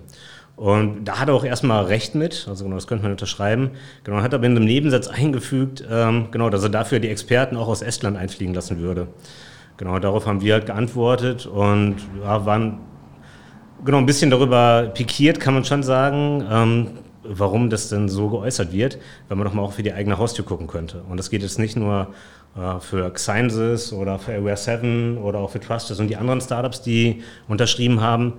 Und 0.57 1.07
da 1.07 1.19
hat 1.19 1.29
er 1.29 1.35
auch 1.35 1.45
erstmal 1.45 1.85
recht 1.85 2.15
mit, 2.15 2.47
also 2.49 2.65
genau, 2.65 2.77
das 2.77 2.87
könnte 2.87 3.03
man 3.03 3.13
unterschreiben. 3.13 3.71
Genau, 4.05 4.21
hat 4.21 4.35
aber 4.35 4.45
in 4.45 4.57
einem 4.57 4.67
Nebensatz 4.67 5.09
eingefügt, 5.09 5.83
ähm, 5.91 6.29
genau, 6.31 6.51
dass 6.51 6.63
er 6.63 6.69
dafür 6.69 7.01
die 7.01 7.09
Experten 7.09 7.57
auch 7.57 7.69
aus 7.69 7.83
Estland 7.83 8.17
einfliegen 8.17 8.55
lassen 8.55 8.79
würde. 8.79 9.09
Genau, 9.77 9.99
darauf 9.99 10.27
haben 10.27 10.43
wir 10.43 10.55
halt 10.55 10.67
geantwortet 10.67 11.47
und 11.47 11.97
ja, 12.23 12.45
waren 12.45 12.81
genau 13.85 13.99
ein 13.99 14.07
bisschen 14.07 14.31
darüber 14.31 14.91
pikiert, 14.95 15.41
kann 15.41 15.55
man 15.55 15.65
schon 15.65 15.83
sagen, 15.83 16.45
ähm, 16.51 16.87
warum 17.25 17.71
das 17.71 17.89
denn 17.89 18.09
so 18.09 18.29
geäußert 18.29 18.73
wird, 18.73 18.99
wenn 19.29 19.39
man 19.39 19.47
doch 19.47 19.55
mal 19.55 19.63
auch 19.63 19.73
für 19.73 19.83
die 19.83 19.93
eigene 19.93 20.19
Haustür 20.19 20.45
gucken 20.45 20.67
könnte. 20.67 21.03
Und 21.09 21.17
das 21.17 21.31
geht 21.31 21.43
jetzt 21.43 21.59
nicht 21.59 21.77
nur 21.77 22.09
äh, 22.57 22.81
für 22.81 23.11
Xynsys 23.13 23.93
oder 23.93 24.19
für 24.19 24.35
Aware 24.35 24.57
7 24.57 25.19
oder 25.19 25.39
auch 25.39 25.51
für 25.51 25.61
Trusted 25.61 25.99
und 26.01 26.09
die 26.09 26.17
anderen 26.17 26.41
Startups, 26.41 26.83
die 26.83 27.23
unterschrieben 27.49 28.01
haben. 28.01 28.35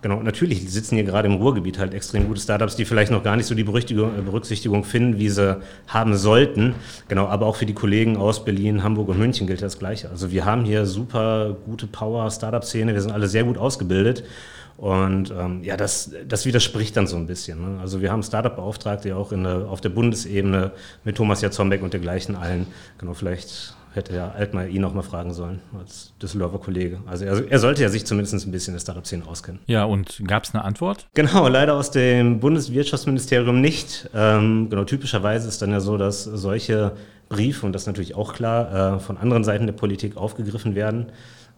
Genau, 0.00 0.22
natürlich 0.22 0.70
sitzen 0.70 0.94
hier 0.94 1.02
gerade 1.02 1.26
im 1.26 1.34
Ruhrgebiet 1.34 1.78
halt 1.78 1.92
extrem 1.92 2.28
gute 2.28 2.40
Startups, 2.40 2.76
die 2.76 2.84
vielleicht 2.84 3.10
noch 3.10 3.24
gar 3.24 3.34
nicht 3.36 3.46
so 3.46 3.54
die 3.56 3.62
äh, 3.62 4.22
Berücksichtigung 4.24 4.84
finden, 4.84 5.18
wie 5.18 5.28
sie 5.28 5.58
haben 5.88 6.16
sollten. 6.16 6.74
Genau, 7.08 7.26
aber 7.26 7.46
auch 7.46 7.56
für 7.56 7.66
die 7.66 7.74
Kollegen 7.74 8.16
aus 8.16 8.44
Berlin, 8.44 8.84
Hamburg 8.84 9.08
und 9.08 9.18
München 9.18 9.48
gilt 9.48 9.62
das 9.62 9.78
Gleiche. 9.78 10.08
Also 10.08 10.30
wir 10.30 10.44
haben 10.44 10.64
hier 10.64 10.86
super 10.86 11.56
gute 11.64 11.88
Power-Startup-Szene, 11.88 12.94
wir 12.94 13.00
sind 13.00 13.10
alle 13.10 13.26
sehr 13.26 13.44
gut 13.44 13.58
ausgebildet. 13.58 14.22
Und 14.78 15.32
ähm, 15.36 15.64
ja, 15.64 15.76
das, 15.76 16.12
das 16.26 16.46
widerspricht 16.46 16.96
dann 16.96 17.08
so 17.08 17.16
ein 17.16 17.26
bisschen. 17.26 17.60
Ne? 17.60 17.80
Also 17.80 18.00
wir 18.00 18.12
haben 18.12 18.22
Startup-Beauftragte 18.22 19.08
ja 19.08 19.16
auch 19.16 19.32
in 19.32 19.42
der, 19.42 19.68
auf 19.68 19.80
der 19.80 19.88
Bundesebene 19.88 20.70
mit 21.02 21.16
Thomas 21.16 21.40
Jatzombeck 21.40 21.82
und 21.82 21.92
dergleichen 21.92 22.36
allen. 22.36 22.68
Genau, 22.96 23.12
vielleicht 23.12 23.74
hätte 23.94 24.12
Herr 24.12 24.36
Altmaier 24.36 24.68
ihn 24.68 24.84
auch 24.84 24.94
mal 24.94 25.02
fragen 25.02 25.34
sollen, 25.34 25.58
als 25.76 26.12
Düsseldorfer 26.22 26.58
Kollege. 26.58 27.00
Also 27.06 27.24
er, 27.24 27.50
er 27.50 27.58
sollte 27.58 27.82
ja 27.82 27.88
sich 27.88 28.06
zumindest 28.06 28.46
ein 28.46 28.52
bisschen 28.52 28.72
in 28.72 28.76
der 28.76 28.82
Startup-Szene 28.82 29.26
auskennen. 29.26 29.60
Ja, 29.66 29.82
und 29.82 30.22
gab 30.28 30.44
es 30.44 30.54
eine 30.54 30.64
Antwort? 30.64 31.08
Genau, 31.14 31.48
leider 31.48 31.74
aus 31.74 31.90
dem 31.90 32.38
Bundeswirtschaftsministerium 32.38 33.60
nicht. 33.60 34.08
Ähm, 34.14 34.70
genau, 34.70 34.84
typischerweise 34.84 35.48
ist 35.48 35.60
dann 35.60 35.72
ja 35.72 35.80
so, 35.80 35.96
dass 35.96 36.22
solche 36.22 36.92
Briefe, 37.28 37.66
und 37.66 37.72
das 37.72 37.82
ist 37.82 37.86
natürlich 37.88 38.14
auch 38.14 38.32
klar, 38.32 38.96
äh, 38.96 39.00
von 39.00 39.18
anderen 39.18 39.42
Seiten 39.42 39.66
der 39.66 39.74
Politik 39.74 40.16
aufgegriffen 40.16 40.76
werden. 40.76 41.06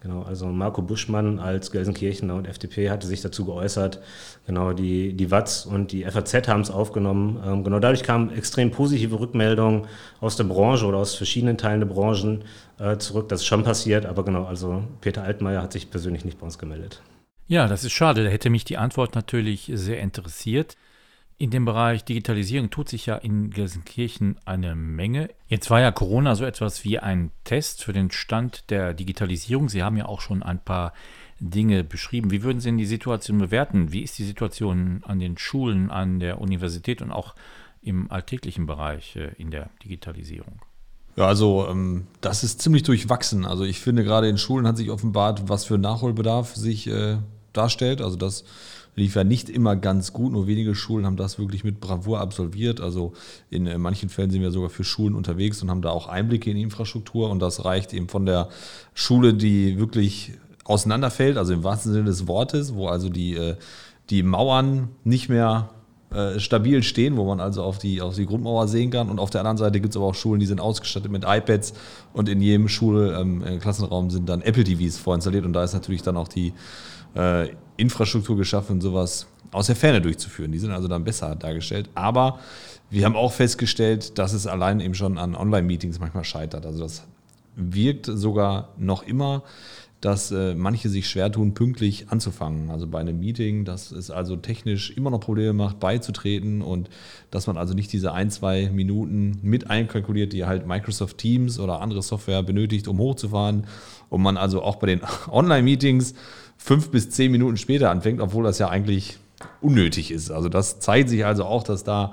Genau, 0.00 0.22
also 0.22 0.46
Marco 0.46 0.80
Buschmann 0.80 1.38
als 1.38 1.70
Gelsenkirchener 1.70 2.34
und 2.34 2.46
FDP 2.46 2.88
hatte 2.88 3.06
sich 3.06 3.20
dazu 3.20 3.44
geäußert. 3.44 4.00
Genau, 4.46 4.72
die, 4.72 5.12
die 5.12 5.30
WATS 5.30 5.66
und 5.66 5.92
die 5.92 6.04
FAZ 6.04 6.48
haben 6.48 6.62
es 6.62 6.70
aufgenommen. 6.70 7.38
Ähm, 7.44 7.64
genau, 7.64 7.80
dadurch 7.80 8.02
kamen 8.02 8.30
extrem 8.32 8.70
positive 8.70 9.20
Rückmeldungen 9.20 9.86
aus 10.20 10.36
der 10.36 10.44
Branche 10.44 10.86
oder 10.86 10.98
aus 10.98 11.14
verschiedenen 11.14 11.58
Teilen 11.58 11.80
der 11.80 11.86
Branchen 11.86 12.44
äh, 12.78 12.96
zurück. 12.96 13.28
Das 13.28 13.40
ist 13.40 13.46
schon 13.46 13.62
passiert, 13.62 14.06
aber 14.06 14.24
genau, 14.24 14.44
also 14.44 14.82
Peter 15.02 15.22
Altmaier 15.22 15.60
hat 15.60 15.72
sich 15.72 15.90
persönlich 15.90 16.24
nicht 16.24 16.38
bei 16.38 16.46
uns 16.46 16.58
gemeldet. 16.58 17.02
Ja, 17.46 17.68
das 17.68 17.84
ist 17.84 17.92
schade. 17.92 18.24
Da 18.24 18.30
hätte 18.30 18.48
mich 18.48 18.64
die 18.64 18.78
Antwort 18.78 19.14
natürlich 19.14 19.70
sehr 19.74 20.00
interessiert. 20.00 20.76
In 21.40 21.48
dem 21.48 21.64
Bereich 21.64 22.04
Digitalisierung 22.04 22.68
tut 22.68 22.90
sich 22.90 23.06
ja 23.06 23.16
in 23.16 23.48
Gelsenkirchen 23.48 24.36
eine 24.44 24.74
Menge. 24.74 25.30
Jetzt 25.48 25.70
war 25.70 25.80
ja 25.80 25.90
Corona 25.90 26.34
so 26.36 26.44
etwas 26.44 26.84
wie 26.84 26.98
ein 26.98 27.30
Test 27.44 27.82
für 27.82 27.94
den 27.94 28.10
Stand 28.10 28.68
der 28.68 28.92
Digitalisierung. 28.92 29.70
Sie 29.70 29.82
haben 29.82 29.96
ja 29.96 30.04
auch 30.04 30.20
schon 30.20 30.42
ein 30.42 30.62
paar 30.62 30.92
Dinge 31.38 31.82
beschrieben. 31.82 32.30
Wie 32.30 32.42
würden 32.42 32.60
Sie 32.60 32.68
denn 32.68 32.76
die 32.76 32.84
Situation 32.84 33.38
bewerten? 33.38 33.90
Wie 33.90 34.02
ist 34.02 34.18
die 34.18 34.24
Situation 34.24 35.02
an 35.06 35.18
den 35.18 35.38
Schulen, 35.38 35.90
an 35.90 36.20
der 36.20 36.42
Universität 36.42 37.00
und 37.00 37.10
auch 37.10 37.34
im 37.80 38.10
alltäglichen 38.10 38.66
Bereich 38.66 39.16
äh, 39.16 39.32
in 39.38 39.50
der 39.50 39.70
Digitalisierung? 39.82 40.60
Ja, 41.16 41.26
also 41.26 41.66
ähm, 41.70 42.06
das 42.20 42.44
ist 42.44 42.60
ziemlich 42.60 42.82
durchwachsen. 42.82 43.46
Also 43.46 43.64
ich 43.64 43.80
finde 43.80 44.04
gerade 44.04 44.28
in 44.28 44.36
Schulen 44.36 44.66
hat 44.66 44.76
sich 44.76 44.90
offenbart, 44.90 45.48
was 45.48 45.64
für 45.64 45.78
Nachholbedarf 45.78 46.54
sich 46.54 46.86
äh, 46.86 47.16
darstellt. 47.54 48.02
Also 48.02 48.16
das 48.16 48.44
lief 48.96 49.14
ja 49.16 49.24
nicht 49.24 49.48
immer 49.48 49.76
ganz 49.76 50.12
gut, 50.12 50.32
nur 50.32 50.46
wenige 50.46 50.74
Schulen 50.74 51.06
haben 51.06 51.16
das 51.16 51.38
wirklich 51.38 51.64
mit 51.64 51.80
Bravour 51.80 52.20
absolviert. 52.20 52.80
Also 52.80 53.12
in 53.50 53.66
äh, 53.66 53.78
manchen 53.78 54.08
Fällen 54.08 54.30
sind 54.30 54.42
wir 54.42 54.50
sogar 54.50 54.70
für 54.70 54.84
Schulen 54.84 55.14
unterwegs 55.14 55.62
und 55.62 55.70
haben 55.70 55.82
da 55.82 55.90
auch 55.90 56.08
Einblicke 56.08 56.50
in 56.50 56.56
die 56.56 56.62
Infrastruktur 56.62 57.30
und 57.30 57.40
das 57.40 57.64
reicht 57.64 57.92
eben 57.92 58.08
von 58.08 58.26
der 58.26 58.48
Schule, 58.94 59.34
die 59.34 59.78
wirklich 59.78 60.32
auseinanderfällt, 60.64 61.36
also 61.36 61.52
im 61.52 61.64
wahrsten 61.64 61.92
Sinne 61.92 62.04
des 62.04 62.26
Wortes, 62.26 62.74
wo 62.74 62.88
also 62.88 63.08
die, 63.08 63.34
äh, 63.34 63.56
die 64.10 64.22
Mauern 64.22 64.88
nicht 65.04 65.28
mehr 65.28 65.70
äh, 66.12 66.40
stabil 66.40 66.82
stehen, 66.82 67.16
wo 67.16 67.24
man 67.24 67.38
also 67.38 67.62
auf 67.62 67.78
die, 67.78 68.02
auf 68.02 68.16
die 68.16 68.26
Grundmauer 68.26 68.66
sehen 68.66 68.90
kann. 68.90 69.10
Und 69.10 69.20
auf 69.20 69.30
der 69.30 69.42
anderen 69.42 69.58
Seite 69.58 69.80
gibt 69.80 69.94
es 69.94 69.96
aber 69.96 70.06
auch 70.06 70.14
Schulen, 70.16 70.40
die 70.40 70.46
sind 70.46 70.60
ausgestattet 70.60 71.12
mit 71.12 71.24
iPads 71.24 71.72
und 72.12 72.28
in 72.28 72.40
jedem 72.40 72.66
Schulklassenraum 72.66 74.04
ähm, 74.06 74.10
sind 74.10 74.28
dann 74.28 74.42
Apple 74.42 74.64
TVs 74.64 74.98
vorinstalliert 74.98 75.44
und 75.44 75.52
da 75.52 75.62
ist 75.62 75.72
natürlich 75.72 76.02
dann 76.02 76.16
auch 76.16 76.26
die 76.26 76.52
äh, 77.14 77.48
Infrastruktur 77.76 78.36
geschaffen, 78.36 78.80
sowas 78.80 79.26
aus 79.52 79.66
der 79.66 79.76
Ferne 79.76 80.00
durchzuführen. 80.00 80.52
Die 80.52 80.58
sind 80.58 80.70
also 80.70 80.88
dann 80.88 81.04
besser 81.04 81.34
dargestellt. 81.34 81.88
Aber 81.94 82.38
wir 82.90 83.04
haben 83.04 83.16
auch 83.16 83.32
festgestellt, 83.32 84.18
dass 84.18 84.32
es 84.32 84.46
allein 84.46 84.80
eben 84.80 84.94
schon 84.94 85.18
an 85.18 85.34
Online-Meetings 85.34 85.98
manchmal 85.98 86.24
scheitert. 86.24 86.66
Also 86.66 86.80
das 86.82 87.04
wirkt 87.56 88.06
sogar 88.06 88.70
noch 88.78 89.02
immer, 89.02 89.42
dass 90.00 90.30
äh, 90.30 90.54
manche 90.54 90.88
sich 90.88 91.08
schwer 91.08 91.30
tun, 91.30 91.52
pünktlich 91.52 92.06
anzufangen. 92.08 92.70
Also 92.70 92.86
bei 92.86 93.00
einem 93.00 93.20
Meeting, 93.20 93.66
dass 93.66 93.92
es 93.92 94.10
also 94.10 94.36
technisch 94.36 94.90
immer 94.90 95.10
noch 95.10 95.20
Probleme 95.20 95.52
macht, 95.52 95.78
beizutreten 95.78 96.62
und 96.62 96.88
dass 97.30 97.46
man 97.46 97.58
also 97.58 97.74
nicht 97.74 97.92
diese 97.92 98.12
ein, 98.12 98.30
zwei 98.30 98.70
Minuten 98.70 99.38
mit 99.42 99.68
einkalkuliert, 99.68 100.32
die 100.32 100.46
halt 100.46 100.66
Microsoft 100.66 101.18
Teams 101.18 101.58
oder 101.58 101.82
andere 101.82 102.02
Software 102.02 102.42
benötigt, 102.42 102.88
um 102.88 102.98
hochzufahren. 102.98 103.66
Und 104.08 104.22
man 104.22 104.38
also 104.38 104.62
auch 104.62 104.76
bei 104.76 104.86
den 104.86 105.02
Online-Meetings 105.30 106.14
fünf 106.62 106.90
bis 106.90 107.08
zehn 107.10 107.32
Minuten 107.32 107.56
später 107.56 107.90
anfängt, 107.90 108.20
obwohl 108.20 108.44
das 108.44 108.58
ja 108.58 108.68
eigentlich 108.68 109.18
unnötig 109.62 110.10
ist. 110.10 110.30
Also 110.30 110.50
das 110.50 110.78
zeigt 110.78 111.08
sich 111.08 111.24
also 111.24 111.44
auch, 111.44 111.62
dass 111.62 111.84
da 111.84 112.12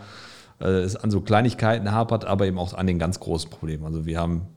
äh, 0.60 0.66
es 0.66 0.96
an 0.96 1.12
so 1.12 1.20
Kleinigkeiten 1.20 1.92
hapert, 1.92 2.24
aber 2.24 2.48
eben 2.48 2.58
auch 2.58 2.74
an 2.74 2.88
den 2.88 2.98
ganz 2.98 3.20
großen 3.20 3.50
Problemen. 3.50 3.84
Also 3.84 4.06
wir 4.06 4.18
haben 4.18 4.48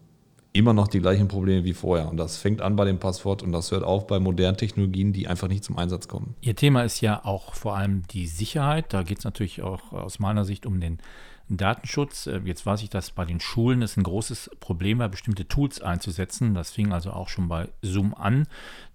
immer 0.52 0.72
noch 0.72 0.86
die 0.86 1.00
gleichen 1.00 1.26
Probleme 1.26 1.64
wie 1.64 1.74
vorher. 1.74 2.08
Und 2.08 2.16
das 2.16 2.36
fängt 2.36 2.62
an 2.62 2.76
bei 2.76 2.84
dem 2.84 2.98
Passwort 2.98 3.42
und 3.42 3.50
das 3.50 3.72
hört 3.72 3.82
auf 3.82 4.06
bei 4.06 4.20
modernen 4.20 4.56
Technologien, 4.56 5.12
die 5.12 5.26
einfach 5.26 5.48
nicht 5.48 5.64
zum 5.64 5.76
Einsatz 5.76 6.06
kommen. 6.06 6.34
Ihr 6.40 6.54
Thema 6.54 6.82
ist 6.84 7.00
ja 7.00 7.24
auch 7.24 7.54
vor 7.54 7.76
allem 7.76 8.02
die 8.12 8.26
Sicherheit. 8.28 8.92
Da 8.92 9.02
geht 9.02 9.18
es 9.18 9.24
natürlich 9.24 9.62
auch 9.62 9.92
aus 9.92 10.20
meiner 10.20 10.44
Sicht 10.44 10.66
um 10.66 10.80
den 10.80 10.98
Datenschutz. 11.56 12.26
Äh, 12.26 12.40
jetzt 12.44 12.66
weiß 12.66 12.82
ich, 12.82 12.90
dass 12.90 13.10
bei 13.10 13.24
den 13.24 13.40
Schulen 13.40 13.82
es 13.82 13.96
ein 13.96 14.02
großes 14.02 14.50
Problem 14.60 14.98
war, 14.98 15.08
bestimmte 15.08 15.46
Tools 15.48 15.80
einzusetzen. 15.80 16.54
Das 16.54 16.70
fing 16.70 16.92
also 16.92 17.12
auch 17.12 17.28
schon 17.28 17.48
bei 17.48 17.68
Zoom 17.82 18.14
an, 18.14 18.46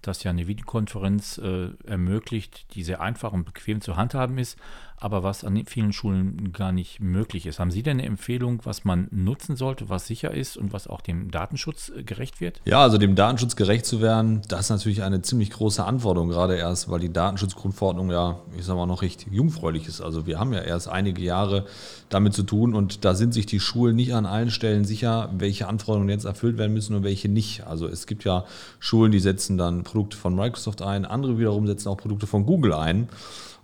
das 0.02 0.22
ja 0.22 0.30
eine 0.30 0.46
Videokonferenz 0.46 1.38
äh, 1.38 1.68
ermöglicht, 1.86 2.74
die 2.74 2.84
sehr 2.84 3.00
einfach 3.00 3.32
und 3.32 3.44
bequem 3.44 3.80
zu 3.80 3.96
handhaben 3.96 4.38
ist 4.38 4.58
aber 4.98 5.22
was 5.22 5.44
an 5.44 5.64
vielen 5.66 5.92
Schulen 5.92 6.52
gar 6.52 6.72
nicht 6.72 7.00
möglich 7.00 7.46
ist. 7.46 7.58
Haben 7.58 7.70
Sie 7.70 7.82
denn 7.82 7.98
eine 7.98 8.06
Empfehlung, 8.06 8.60
was 8.64 8.84
man 8.84 9.08
nutzen 9.10 9.56
sollte, 9.56 9.88
was 9.88 10.06
sicher 10.06 10.32
ist 10.32 10.56
und 10.56 10.72
was 10.72 10.86
auch 10.86 11.00
dem 11.00 11.30
Datenschutz 11.30 11.90
äh, 11.90 12.02
gerecht 12.02 12.40
wird? 12.40 12.60
Ja, 12.64 12.82
also 12.82 12.98
dem 12.98 13.14
Datenschutz 13.14 13.56
gerecht 13.56 13.86
zu 13.86 14.00
werden, 14.00 14.42
das 14.48 14.62
ist 14.62 14.70
natürlich 14.70 15.02
eine 15.02 15.22
ziemlich 15.22 15.50
große 15.50 15.84
Anforderung, 15.84 16.28
gerade 16.28 16.56
erst, 16.56 16.88
weil 16.88 17.00
die 17.00 17.12
Datenschutzgrundverordnung 17.12 18.10
ja, 18.10 18.40
ich 18.56 18.64
sage 18.64 18.78
mal, 18.78 18.86
noch 18.86 19.02
recht 19.02 19.26
jungfräulich 19.30 19.86
ist. 19.88 20.00
Also 20.00 20.26
wir 20.26 20.38
haben 20.38 20.52
ja 20.52 20.60
erst 20.60 20.88
einige 20.88 21.22
Jahre 21.22 21.66
damit 22.08 22.34
zu 22.34 22.42
tun 22.42 22.74
und 22.74 23.04
da 23.04 23.14
sind 23.14 23.34
sich 23.34 23.46
die 23.46 23.60
Schulen 23.60 23.96
nicht 23.96 24.14
an 24.14 24.26
allen 24.26 24.50
Stellen 24.50 24.84
sicher, 24.84 25.30
welche 25.36 25.68
Anforderungen 25.68 26.08
jetzt 26.08 26.24
erfüllt 26.24 26.58
werden 26.58 26.72
müssen 26.72 26.94
und 26.94 27.02
welche 27.02 27.28
nicht. 27.28 27.66
Also 27.66 27.86
es 27.86 28.06
gibt 28.06 28.24
ja 28.24 28.44
Schulen, 28.78 29.12
die 29.12 29.20
setzen 29.20 29.58
dann 29.58 29.82
Produkte 29.82 30.16
von 30.16 30.34
Microsoft 30.34 30.82
ein, 30.82 31.04
andere 31.04 31.38
wiederum 31.38 31.66
setzen 31.66 31.88
auch 31.88 31.96
Produkte 31.96 32.26
von 32.26 32.46
Google 32.46 32.72
ein 32.74 33.08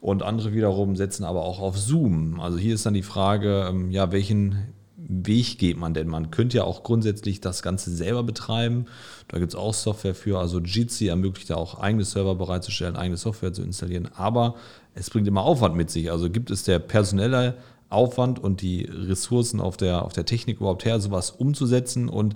und 0.02 0.24
andere 0.24 0.52
wiederum 0.52 0.96
setzen 0.96 1.22
aber 1.22 1.42
auch 1.42 1.60
auf 1.60 1.78
Zoom. 1.78 2.40
Also 2.40 2.58
hier 2.58 2.74
ist 2.74 2.84
dann 2.84 2.92
die 2.92 3.04
Frage, 3.04 3.68
ähm, 3.70 3.92
ja, 3.92 4.10
welchen 4.10 4.74
Weg 4.96 5.58
geht 5.58 5.76
man 5.76 5.94
denn? 5.94 6.08
Man 6.08 6.32
könnte 6.32 6.56
ja 6.56 6.64
auch 6.64 6.82
grundsätzlich 6.82 7.40
das 7.40 7.62
Ganze 7.62 7.94
selber 7.94 8.24
betreiben. 8.24 8.86
Da 9.28 9.38
gibt 9.38 9.52
es 9.52 9.54
auch 9.56 9.72
Software 9.72 10.16
für. 10.16 10.40
Also 10.40 10.58
Jitsi 10.58 11.06
ermöglicht 11.06 11.50
ja 11.50 11.56
auch 11.56 11.78
eigene 11.78 12.04
Server 12.04 12.34
bereitzustellen, 12.34 12.96
eigene 12.96 13.16
Software 13.16 13.52
zu 13.52 13.62
installieren. 13.62 14.08
Aber 14.16 14.56
es 14.96 15.08
bringt 15.08 15.28
immer 15.28 15.42
Aufwand 15.42 15.76
mit 15.76 15.88
sich. 15.88 16.10
Also 16.10 16.30
gibt 16.30 16.50
es 16.50 16.64
der 16.64 16.80
personelle 16.80 17.54
Aufwand 17.88 18.40
und 18.40 18.60
die 18.60 18.82
Ressourcen 18.86 19.60
auf 19.60 19.76
der, 19.76 20.04
auf 20.04 20.12
der 20.12 20.24
Technik 20.24 20.56
überhaupt 20.56 20.84
her, 20.84 20.98
sowas 20.98 21.30
umzusetzen? 21.30 22.08
Und 22.08 22.34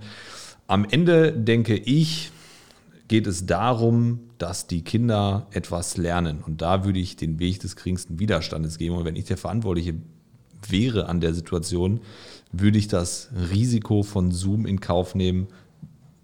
am 0.68 0.86
Ende 0.88 1.32
denke 1.32 1.74
ich, 1.76 2.30
geht 3.08 3.26
es 3.26 3.44
darum, 3.44 4.20
dass 4.38 4.66
die 4.66 4.82
Kinder 4.82 5.46
etwas 5.50 5.96
lernen. 5.96 6.42
Und 6.44 6.62
da 6.62 6.84
würde 6.84 6.98
ich 6.98 7.16
den 7.16 7.38
Weg 7.38 7.60
des 7.60 7.76
geringsten 7.76 8.18
Widerstandes 8.18 8.78
geben. 8.78 8.96
Und 8.96 9.04
wenn 9.04 9.16
ich 9.16 9.24
der 9.24 9.36
Verantwortliche 9.36 9.94
wäre 10.68 11.08
an 11.08 11.20
der 11.20 11.34
Situation, 11.34 12.00
würde 12.52 12.78
ich 12.78 12.88
das 12.88 13.30
Risiko 13.50 14.02
von 14.02 14.32
Zoom 14.32 14.66
in 14.66 14.80
Kauf 14.80 15.14
nehmen, 15.14 15.48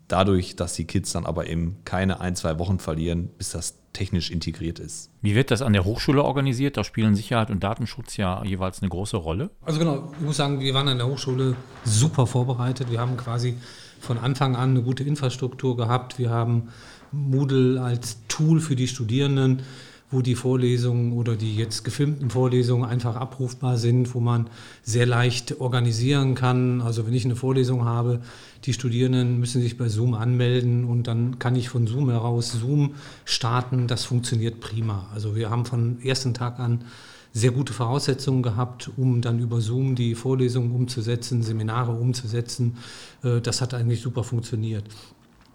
dadurch, 0.09 0.57
dass 0.57 0.75
die 0.75 0.85
Kids 0.85 1.13
dann 1.13 1.27
aber 1.27 1.49
eben 1.49 1.77
keine 1.85 2.21
ein, 2.21 2.37
zwei 2.37 2.59
Wochen 2.59 2.79
verlieren, 2.79 3.31
bis 3.39 3.51
das 3.51 3.79
technisch 3.93 4.31
integriert 4.31 4.79
ist. 4.79 5.11
Wie 5.21 5.35
wird 5.35 5.51
das 5.51 5.63
an 5.63 5.73
der 5.73 5.85
Hochschule 5.85 6.23
organisiert? 6.23 6.77
Da 6.77 6.85
spielen 6.85 7.15
Sicherheit 7.15 7.51
und 7.51 7.63
Datenschutz 7.63 8.17
ja 8.17 8.43
jeweils 8.45 8.81
eine 8.81 8.89
große 8.89 9.17
Rolle. 9.17 9.51
Also 9.63 9.79
genau, 9.79 10.13
ich 10.19 10.25
muss 10.25 10.37
sagen, 10.37 10.61
wir 10.61 10.75
waren 10.75 10.89
an 10.89 10.99
der 10.99 11.07
Hochschule 11.07 11.57
super 11.85 12.27
vorbereitet. 12.27 12.91
Wir 12.91 13.01
haben 13.01 13.17
quasi 13.17 13.57
von 14.03 14.19
Anfang 14.19 14.57
an 14.57 14.71
eine 14.71 14.83
gute 14.83 15.05
Infrastruktur 15.05 15.77
gehabt. 15.77 16.19
Wir 16.19 16.31
haben 16.31 16.69
Moodle 17.13 17.81
als 17.81 18.19
Tool 18.27 18.61
für 18.61 18.75
die 18.75 18.89
Studierenden, 18.89 19.63
wo 20.11 20.23
die 20.23 20.35
Vorlesungen 20.35 21.13
oder 21.13 21.37
die 21.37 21.57
jetzt 21.57 21.85
gefilmten 21.85 22.29
Vorlesungen 22.29 22.85
einfach 22.85 23.15
abrufbar 23.15 23.79
sind, 23.79 24.13
wo 24.13 24.21
man 24.21 24.51
sehr 24.83 25.07
leicht 25.07 25.61
organisieren 25.61 26.35
kann. 26.35 26.83
Also 26.83 27.07
wenn 27.07 27.15
ich 27.15 27.25
eine 27.25 27.37
Vorlesung 27.37 27.85
habe, 27.85 28.21
die 28.65 28.73
Studierenden 28.73 29.39
müssen 29.39 29.63
sich 29.63 29.79
bei 29.79 29.89
Zoom 29.89 30.15
anmelden 30.15 30.85
und 30.85 31.07
dann 31.07 31.39
kann 31.39 31.55
ich 31.55 31.69
von 31.69 31.87
Zoom 31.87 32.11
heraus 32.11 32.51
Zoom 32.53 32.97
starten. 33.25 33.87
Das 33.87 34.05
funktioniert 34.05 34.59
prima. 34.59 35.09
Also 35.15 35.37
wir 35.37 35.49
haben 35.49 35.65
von 35.65 36.03
ersten 36.03 36.35
Tag 36.35 36.59
an 36.59 36.85
sehr 37.33 37.51
gute 37.51 37.73
Voraussetzungen 37.73 38.43
gehabt, 38.43 38.91
um 38.97 39.21
dann 39.23 39.39
über 39.39 39.61
Zoom 39.61 39.95
die 39.95 40.15
Vorlesungen 40.15 40.73
umzusetzen, 40.73 41.43
Seminare 41.43 41.93
umzusetzen. 41.93 42.77
Äh, 43.23 43.41
das 43.41 43.61
hat 43.61 43.75
eigentlich 43.75 44.01
super 44.01 44.25
funktioniert. 44.25 44.85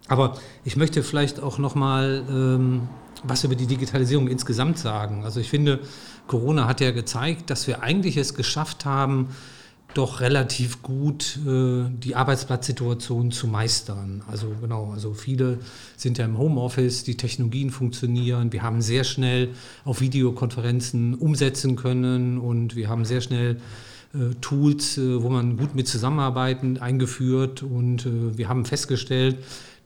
Aber 0.08 0.38
ich 0.64 0.78
möchte 0.78 1.04
vielleicht 1.04 1.40
auch 1.40 1.58
noch 1.58 1.76
mal 1.76 2.24
ähm, 2.30 2.88
was 3.24 3.44
über 3.44 3.56
die 3.56 3.68
Digitalisierung 3.68 4.28
insgesamt 4.28 4.78
sagen. 4.78 5.24
Also 5.24 5.40
ich 5.40 5.50
finde, 5.50 5.80
Corona 6.28 6.68
hat 6.68 6.82
ja 6.82 6.92
gezeigt, 6.92 7.50
dass 7.50 7.68
wir 7.68 7.82
eigentlich 7.84 8.18
es 8.18 8.34
geschafft 8.34 8.86
haben, 8.86 9.30
doch 9.98 10.22
relativ 10.22 10.82
gut 10.82 11.40
äh, 11.46 11.86
die 11.90 12.16
Arbeitsplatzsituation 12.16 13.32
zu 13.32 13.48
meistern. 13.48 14.24
Also 14.28 14.52
genau, 14.62 14.92
also 14.92 15.14
viele 15.14 15.60
sind 15.96 16.18
ja 16.18 16.26
im 16.26 16.38
Homeoffice, 16.38 17.04
die 17.04 17.18
Technologien 17.18 17.72
funktionieren, 17.72 18.52
wir 18.52 18.62
haben 18.62 18.82
sehr 18.82 19.04
schnell 19.04 19.50
auf 19.86 20.02
Videokonferenzen 20.02 21.16
umsetzen 21.16 21.76
können 21.76 22.38
und 22.38 22.76
wir 22.76 22.90
haben 22.90 23.06
sehr 23.06 23.22
schnell 23.22 23.58
äh, 24.14 24.36
Tools, 24.42 24.98
äh, 24.98 25.22
wo 25.22 25.30
man 25.30 25.58
gut 25.58 25.76
mit 25.76 25.88
zusammenarbeiten, 25.88 26.78
eingeführt 26.78 27.64
und 27.64 28.06
äh, 28.06 28.38
wir 28.38 28.48
haben 28.48 28.66
festgestellt, 28.66 29.38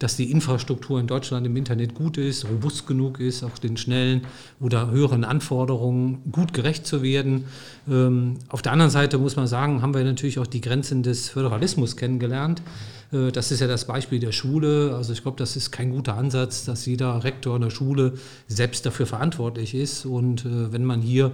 dass 0.02 0.16
die 0.16 0.32
Infrastruktur 0.32 1.00
in 1.00 1.06
Deutschland 1.06 1.46
im 1.46 1.56
Internet 1.56 1.94
gut 1.94 2.18
ist, 2.18 2.46
robust 2.50 2.88
genug 2.88 3.20
ist, 3.20 3.44
auch 3.44 3.60
den 3.60 3.78
schnellen 3.78 4.22
oder 4.60 4.90
höheren 4.90 5.24
Anforderungen 5.24 6.24
gut 6.32 6.54
gerecht 6.54 6.88
zu 6.88 7.04
werden. 7.04 7.46
Ähm, 7.88 8.38
auf 8.50 8.64
der 8.64 8.72
anderen 8.72 8.90
Seite 8.90 9.20
muss 9.20 9.36
man 9.36 9.46
sagen, 9.46 9.84
haben 9.84 9.94
wir 9.94 10.04
natürlich 10.04 10.40
auch 10.40 10.48
die 10.48 10.60
Grenzen 10.60 11.04
des 11.04 11.30
Föderalismus 11.30 11.98
kennengelernt. 11.98 12.64
Äh, 13.12 13.32
das 13.32 13.52
ist 13.52 13.60
ja 13.60 13.68
das 13.68 13.86
Beispiel 13.86 14.20
der 14.20 14.32
Schule. 14.32 14.96
Also 14.96 15.14
ich 15.14 15.22
glaube, 15.22 15.38
das 15.38 15.56
ist 15.56 15.70
kein 15.70 15.92
guter 15.92 16.18
Ansatz, 16.18 16.66
dass 16.66 16.88
jeder 16.88 17.24
Rektor 17.24 17.56
in 17.56 17.62
der 17.62 17.70
Schule 17.70 18.14
selbst 18.48 18.88
dafür 18.88 19.06
verantwortlich 19.06 19.76
ist. 19.76 20.08
Und 20.08 20.46
äh, 20.46 20.74
wenn 20.74 20.84
man 20.84 21.02
hier 21.02 21.32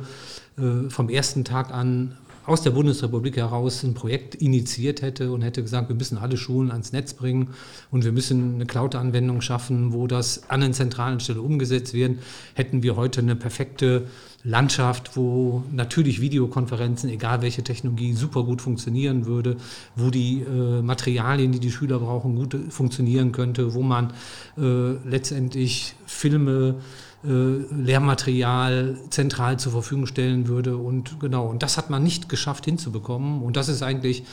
äh, 0.57 0.89
vom 0.89 1.07
ersten 1.07 1.45
Tag 1.45 1.73
an 1.73 2.17
aus 2.47 2.61
der 2.61 2.71
Bundesrepublik 2.71 3.35
heraus 3.35 3.83
ein 3.83 3.93
Projekt 3.93 4.33
initiiert 4.33 5.01
hätte 5.01 5.31
und 5.33 5.41
hätte 5.41 5.61
gesagt, 5.61 5.89
wir 5.89 5.97
müssen 5.97 6.17
alle 6.17 6.37
Schulen 6.37 6.71
ans 6.71 6.93
Netz 6.93 7.13
bringen 7.13 7.49
und 7.91 8.05
wir 8.05 8.13
müssen 8.13 8.55
eine 8.55 8.65
Cloud-Anwendung 8.65 9.41
schaffen, 9.41 9.91
wo 9.91 10.07
das 10.07 10.49
an 10.49 10.61
den 10.61 10.73
zentralen 10.73 11.19
Stellen 11.19 11.39
umgesetzt 11.39 11.93
wird, 11.93 12.17
hätten 12.53 12.83
wir 12.83 12.95
heute 12.95 13.19
eine 13.19 13.35
perfekte 13.35 14.07
Landschaft, 14.45 15.17
wo 15.17 15.61
natürlich 15.73 16.21
Videokonferenzen, 16.21 17.09
egal 17.09 17.41
welche 17.41 17.63
Technologie, 17.63 18.13
super 18.13 18.43
gut 18.43 18.61
funktionieren 18.61 19.25
würde, 19.25 19.57
wo 19.97 20.09
die 20.09 20.41
äh, 20.41 20.81
Materialien, 20.81 21.51
die 21.51 21.59
die 21.59 21.71
Schüler 21.71 21.99
brauchen, 21.99 22.35
gut 22.35 22.55
funktionieren 22.69 23.33
könnte, 23.33 23.73
wo 23.73 23.81
man 23.81 24.13
äh, 24.57 24.93
letztendlich 25.05 25.95
Filme 26.05 26.75
Lehrmaterial 27.23 28.97
zentral 29.09 29.57
zur 29.57 29.71
Verfügung 29.71 30.05
stellen 30.05 30.47
würde. 30.47 30.77
Und 30.77 31.19
genau, 31.19 31.47
und 31.47 31.63
das 31.63 31.77
hat 31.77 31.89
man 31.89 32.03
nicht 32.03 32.29
geschafft 32.29 32.65
hinzubekommen. 32.65 33.41
Und 33.41 33.57
das 33.57 33.69
ist 33.69 33.81
eigentlich 33.81 34.23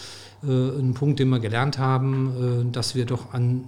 äh, 0.43 0.49
ein 0.49 0.95
Punkt, 0.95 1.19
den 1.19 1.29
wir 1.31 1.41
gelernt 1.41 1.79
haben, 1.79 2.67
äh, 2.69 2.73
dass 2.73 2.95
wir 2.95 3.07
doch 3.07 3.33
an, 3.33 3.64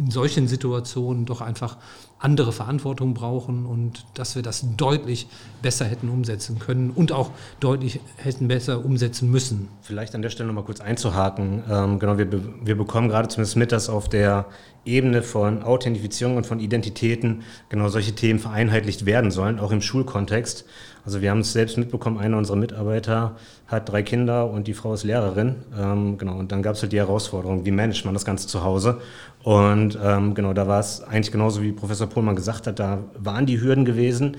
in 0.00 0.10
solchen 0.10 0.48
Situationen 0.48 1.26
doch 1.26 1.42
einfach 1.42 1.76
andere 2.18 2.52
Verantwortung 2.52 3.14
brauchen 3.14 3.66
und 3.66 4.04
dass 4.14 4.34
wir 4.34 4.42
das 4.42 4.64
deutlich 4.76 5.26
besser 5.62 5.84
hätten 5.84 6.08
umsetzen 6.08 6.58
können 6.58 6.90
und 6.90 7.12
auch 7.12 7.30
deutlich 7.60 8.00
hätten 8.16 8.48
besser 8.48 8.84
umsetzen 8.84 9.30
müssen. 9.30 9.68
Vielleicht 9.82 10.14
an 10.14 10.22
der 10.22 10.30
Stelle 10.30 10.46
nochmal 10.46 10.64
kurz 10.64 10.80
einzuhaken. 10.80 11.62
Ähm, 11.70 11.98
genau, 11.98 12.18
wir, 12.18 12.28
wir 12.64 12.76
bekommen 12.76 13.08
gerade 13.08 13.28
zumindest 13.28 13.56
mit, 13.56 13.72
dass 13.72 13.88
auf 13.88 14.08
der 14.08 14.46
Ebene 14.84 15.22
von 15.22 15.62
Authentifizierung 15.62 16.36
und 16.36 16.46
von 16.46 16.60
Identitäten 16.60 17.42
genau 17.68 17.88
solche 17.88 18.14
Themen 18.14 18.38
vereinheitlicht 18.38 19.04
werden 19.04 19.30
sollen, 19.30 19.58
auch 19.58 19.72
im 19.72 19.82
Schulkontext. 19.82 20.64
Also 21.04 21.20
wir 21.22 21.30
haben 21.30 21.40
es 21.40 21.52
selbst 21.52 21.78
mitbekommen, 21.78 22.18
einer 22.18 22.36
unserer 22.36 22.56
Mitarbeiter 22.56 23.36
hat 23.66 23.88
drei 23.88 24.02
Kinder 24.02 24.50
und 24.50 24.66
die 24.66 24.74
Frau 24.74 24.94
ist 24.94 25.04
Lehrerin. 25.04 25.56
Ähm, 25.78 26.18
genau, 26.18 26.36
und 26.38 26.52
dann 26.52 26.62
gab 26.62 26.74
es 26.74 26.82
halt 26.82 26.92
die 26.92 26.98
Herausforderung, 26.98 27.64
wie 27.64 27.70
managt 27.70 28.04
man 28.04 28.14
das 28.14 28.24
Ganze 28.24 28.46
zu 28.48 28.64
Hause? 28.64 29.00
Und 29.42 29.98
ähm, 30.02 30.34
genau, 30.34 30.52
da 30.52 30.66
war 30.68 30.80
es 30.80 31.02
eigentlich 31.02 31.32
genauso 31.32 31.62
wie 31.62 31.72
Professor 31.72 32.06
Pohlmann 32.06 32.36
gesagt 32.36 32.66
hat, 32.66 32.78
da 32.78 32.98
waren 33.18 33.46
die 33.46 33.60
Hürden 33.60 33.84
gewesen. 33.84 34.36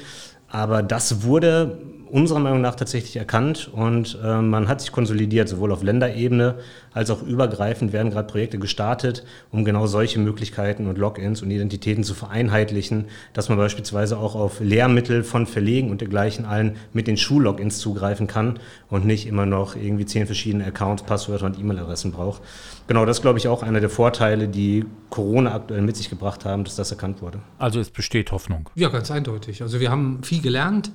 Aber 0.47 0.83
das 0.83 1.23
wurde 1.23 1.77
unserer 2.11 2.39
Meinung 2.39 2.61
nach 2.61 2.75
tatsächlich 2.75 3.15
erkannt 3.15 3.69
und 3.71 4.17
äh, 4.23 4.41
man 4.41 4.67
hat 4.67 4.81
sich 4.81 4.91
konsolidiert, 4.91 5.47
sowohl 5.47 5.71
auf 5.71 5.81
Länderebene 5.81 6.55
als 6.93 7.09
auch 7.09 7.23
übergreifend 7.23 7.93
werden 7.93 8.11
gerade 8.11 8.27
Projekte 8.27 8.59
gestartet, 8.59 9.23
um 9.51 9.63
genau 9.63 9.87
solche 9.87 10.19
Möglichkeiten 10.19 10.87
und 10.87 10.97
Logins 10.97 11.41
und 11.41 11.49
Identitäten 11.51 12.03
zu 12.03 12.13
vereinheitlichen, 12.13 13.05
dass 13.33 13.47
man 13.47 13.57
beispielsweise 13.57 14.17
auch 14.17 14.35
auf 14.35 14.59
Lehrmittel 14.59 15.23
von 15.23 15.47
Verlegen 15.47 15.89
und 15.89 16.01
dergleichen 16.01 16.45
allen 16.45 16.75
mit 16.91 17.07
den 17.07 17.17
Schullogins 17.17 17.79
zugreifen 17.79 18.27
kann 18.27 18.59
und 18.89 19.05
nicht 19.05 19.25
immer 19.25 19.45
noch 19.45 19.75
irgendwie 19.75 20.05
zehn 20.05 20.25
verschiedene 20.25 20.65
Accounts, 20.65 21.03
Passwörter 21.03 21.45
und 21.45 21.57
E-Mail-Adressen 21.57 22.11
braucht. 22.11 22.41
Genau, 22.87 23.05
das 23.05 23.17
ist, 23.17 23.21
glaube 23.21 23.39
ich, 23.39 23.47
auch 23.47 23.63
einer 23.63 23.79
der 23.79 23.89
Vorteile, 23.89 24.49
die 24.49 24.85
Corona 25.09 25.55
aktuell 25.55 25.81
mit 25.81 25.95
sich 25.95 26.09
gebracht 26.09 26.43
haben, 26.43 26.65
dass 26.65 26.75
das 26.75 26.91
erkannt 26.91 27.21
wurde. 27.21 27.39
Also 27.57 27.79
es 27.79 27.89
besteht 27.89 28.31
Hoffnung. 28.33 28.69
Ja, 28.75 28.89
ganz 28.89 29.09
eindeutig. 29.11 29.61
Also 29.61 29.79
wir 29.79 29.89
haben 29.89 30.23
viel 30.23 30.41
gelernt. 30.41 30.91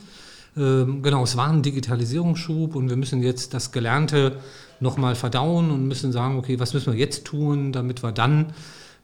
Ähm, 0.57 1.03
genau, 1.03 1.25
es 1.25 1.37
war 1.37 1.49
ein 1.49 1.63
Digitalisierungsschub 1.63 2.75
und 2.77 2.89
wir 2.89 2.97
müssen 2.97 3.23
jetzt 3.23 3.53
das 3.55 3.73
Gelernte 3.73 4.39
nochmal 4.81 5.15
verdauen 5.15 5.71
und 5.71 5.87
müssen 5.87 6.13
sagen, 6.13 6.39
okay, 6.39 6.59
was 6.59 6.75
müssen 6.75 6.93
wir 6.93 6.99
jetzt 6.99 7.25
tun, 7.25 7.73
damit 7.73 8.03
wir 8.03 8.13
dann 8.13 8.53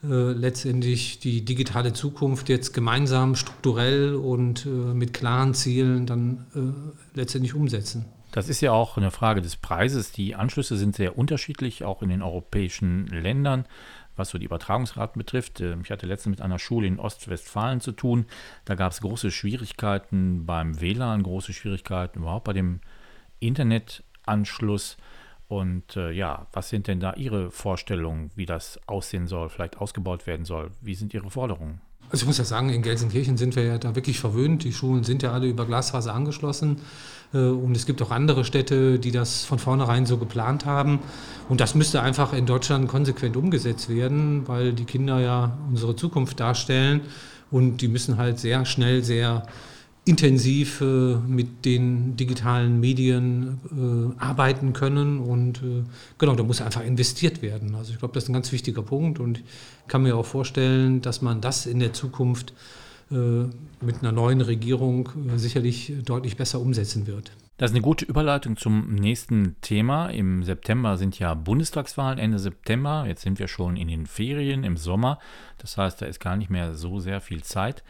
äh, 0.02 0.32
letztendlich 0.32 1.20
die 1.20 1.44
digitale 1.44 1.92
Zukunft 1.92 2.48
jetzt 2.48 2.72
gemeinsam 2.72 3.36
strukturell 3.36 4.14
und 4.14 4.66
äh, 4.66 4.68
mit 4.68 5.12
klaren 5.12 5.54
Zielen 5.54 6.06
dann 6.06 6.46
äh, 6.54 7.18
letztendlich 7.18 7.54
umsetzen. 7.54 8.06
Das 8.32 8.48
ist 8.48 8.62
ja 8.62 8.72
auch 8.72 8.96
eine 8.96 9.10
Frage 9.10 9.42
des 9.42 9.56
Preises. 9.56 10.10
Die 10.10 10.34
Anschlüsse 10.34 10.78
sind 10.78 10.96
sehr 10.96 11.18
unterschiedlich, 11.18 11.84
auch 11.84 12.00
in 12.00 12.08
den 12.08 12.22
europäischen 12.22 13.06
Ländern 13.08 13.66
was 14.22 14.30
so 14.30 14.38
die 14.38 14.46
Übertragungsraten 14.46 15.18
betrifft. 15.18 15.60
Ähm, 15.60 15.82
ich 15.84 15.90
hatte 15.90 16.06
letztens 16.06 16.38
mit 16.38 16.40
einer 16.40 16.58
Schule 16.58 16.86
in 16.86 16.98
Ostwestfalen 16.98 17.80
zu 17.80 17.92
tun. 17.92 18.26
Da 18.64 18.74
gab 18.74 18.92
es 18.92 19.00
große 19.00 19.30
Schwierigkeiten 19.30 20.46
beim 20.46 20.80
WLAN, 20.80 21.22
große 21.22 21.52
Schwierigkeiten 21.52 22.20
überhaupt 22.20 22.44
bei 22.44 22.52
dem 22.52 22.80
Internetanschluss. 23.40 24.96
Und 25.48 25.96
äh, 25.96 26.12
ja, 26.12 26.46
was 26.52 26.70
sind 26.70 26.86
denn 26.86 27.00
da 27.00 27.12
Ihre 27.14 27.50
Vorstellungen, 27.50 28.30
wie 28.36 28.46
das 28.46 28.80
aussehen 28.86 29.26
soll, 29.26 29.50
vielleicht 29.50 29.76
ausgebaut 29.76 30.26
werden 30.26 30.46
soll? 30.46 30.70
Wie 30.80 30.94
sind 30.94 31.12
Ihre 31.12 31.30
Forderungen? 31.30 31.82
Also 32.12 32.24
ich 32.24 32.26
muss 32.26 32.36
ja 32.36 32.44
sagen, 32.44 32.68
in 32.68 32.82
Gelsenkirchen 32.82 33.38
sind 33.38 33.56
wir 33.56 33.64
ja 33.64 33.78
da 33.78 33.94
wirklich 33.94 34.20
verwöhnt. 34.20 34.64
Die 34.64 34.74
Schulen 34.74 35.02
sind 35.02 35.22
ja 35.22 35.32
alle 35.32 35.46
über 35.46 35.64
Glasfaser 35.64 36.12
angeschlossen. 36.12 36.76
Äh, 37.32 37.38
und 37.38 37.74
es 37.74 37.86
gibt 37.86 38.02
auch 38.02 38.10
andere 38.10 38.44
Städte, 38.44 38.98
die 38.98 39.12
das 39.12 39.46
von 39.46 39.58
vornherein 39.58 40.04
so 40.04 40.18
geplant 40.18 40.66
haben. 40.66 40.98
Und 41.48 41.62
das 41.62 41.74
müsste 41.74 42.02
einfach 42.02 42.34
in 42.34 42.44
Deutschland 42.44 42.86
konsequent 42.86 43.34
umgesetzt 43.38 43.88
werden, 43.88 44.46
weil 44.46 44.74
die 44.74 44.84
Kinder 44.84 45.20
ja 45.20 45.56
unsere 45.70 45.96
Zukunft 45.96 46.38
darstellen. 46.38 47.00
Und 47.50 47.78
die 47.78 47.88
müssen 47.88 48.18
halt 48.18 48.38
sehr 48.38 48.66
schnell, 48.66 49.02
sehr 49.02 49.46
intensiv 50.04 50.80
äh, 50.80 50.84
mit 50.84 51.64
den 51.64 52.16
digitalen 52.16 52.80
Medien 52.80 53.60
äh, 53.70 54.20
arbeiten 54.20 54.72
können. 54.72 55.20
Und 55.20 55.62
äh, 55.62 55.84
genau, 56.18 56.34
da 56.34 56.42
muss 56.42 56.60
einfach 56.60 56.84
investiert 56.84 57.40
werden. 57.40 57.74
Also 57.74 57.92
ich 57.92 57.98
glaube, 57.98 58.14
das 58.14 58.24
ist 58.24 58.30
ein 58.30 58.34
ganz 58.34 58.50
wichtiger 58.50 58.82
Punkt. 58.82 59.20
Und 59.20 59.38
ich 59.38 59.44
kann 59.86 60.02
mir 60.02 60.16
auch 60.16 60.26
vorstellen, 60.26 61.02
dass 61.02 61.22
man 61.22 61.40
das 61.40 61.66
in 61.66 61.78
der 61.78 61.92
Zukunft 61.92 62.52
äh, 63.12 63.14
mit 63.80 64.00
einer 64.00 64.10
neuen 64.10 64.40
Regierung 64.40 65.08
äh, 65.28 65.38
sicherlich 65.38 65.92
deutlich 66.04 66.36
besser 66.36 66.60
umsetzen 66.60 67.06
wird. 67.06 67.30
Das 67.58 67.70
ist 67.70 67.76
eine 67.76 67.82
gute 67.82 68.04
Überleitung 68.04 68.56
zum 68.56 68.94
nächsten 68.94 69.54
Thema. 69.60 70.08
Im 70.08 70.42
September 70.42 70.96
sind 70.96 71.16
ja 71.20 71.34
Bundestagswahlen, 71.34 72.18
Ende 72.18 72.40
September. 72.40 73.04
Jetzt 73.06 73.22
sind 73.22 73.38
wir 73.38 73.46
schon 73.46 73.76
in 73.76 73.86
den 73.86 74.06
Ferien 74.06 74.64
im 74.64 74.76
Sommer. 74.76 75.20
Das 75.58 75.76
heißt, 75.76 76.02
da 76.02 76.06
ist 76.06 76.18
gar 76.18 76.36
nicht 76.36 76.50
mehr 76.50 76.74
so 76.74 76.98
sehr 76.98 77.20
viel 77.20 77.44
Zeit. 77.44 77.84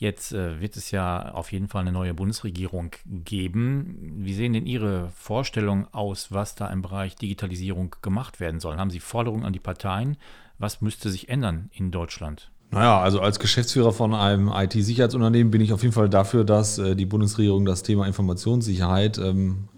Jetzt 0.00 0.32
äh, 0.32 0.60
wird 0.60 0.76
es 0.76 0.92
ja 0.92 1.32
auf 1.32 1.50
jeden 1.50 1.66
Fall 1.66 1.82
eine 1.82 1.90
neue 1.90 2.14
Bundesregierung 2.14 2.92
geben. 3.04 3.98
Wie 4.18 4.32
sehen 4.32 4.52
denn 4.52 4.64
Ihre 4.64 5.10
Vorstellungen 5.10 5.88
aus, 5.90 6.30
was 6.30 6.54
da 6.54 6.68
im 6.68 6.82
Bereich 6.82 7.16
Digitalisierung 7.16 7.96
gemacht 8.00 8.38
werden 8.38 8.60
soll? 8.60 8.76
Haben 8.76 8.90
Sie 8.90 9.00
Forderungen 9.00 9.44
an 9.44 9.52
die 9.52 9.58
Parteien? 9.58 10.16
Was 10.56 10.80
müsste 10.80 11.10
sich 11.10 11.28
ändern 11.28 11.68
in 11.72 11.90
Deutschland? 11.90 12.52
Naja, 12.70 13.00
also 13.00 13.20
als 13.20 13.40
Geschäftsführer 13.40 13.92
von 13.92 14.14
einem 14.14 14.52
IT-Sicherheitsunternehmen 14.54 15.50
bin 15.50 15.60
ich 15.60 15.72
auf 15.72 15.82
jeden 15.82 15.94
Fall 15.94 16.08
dafür, 16.08 16.44
dass 16.44 16.78
äh, 16.78 16.94
die 16.94 17.06
Bundesregierung 17.06 17.64
das 17.64 17.82
Thema 17.82 18.06
Informationssicherheit 18.06 19.18
ähm, 19.18 19.68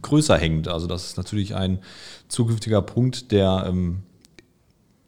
größer 0.00 0.38
hängt. 0.38 0.68
Also 0.68 0.86
das 0.86 1.04
ist 1.04 1.16
natürlich 1.18 1.54
ein 1.54 1.80
zukünftiger 2.28 2.80
Punkt, 2.80 3.32
der, 3.32 3.66
ähm, 3.68 4.02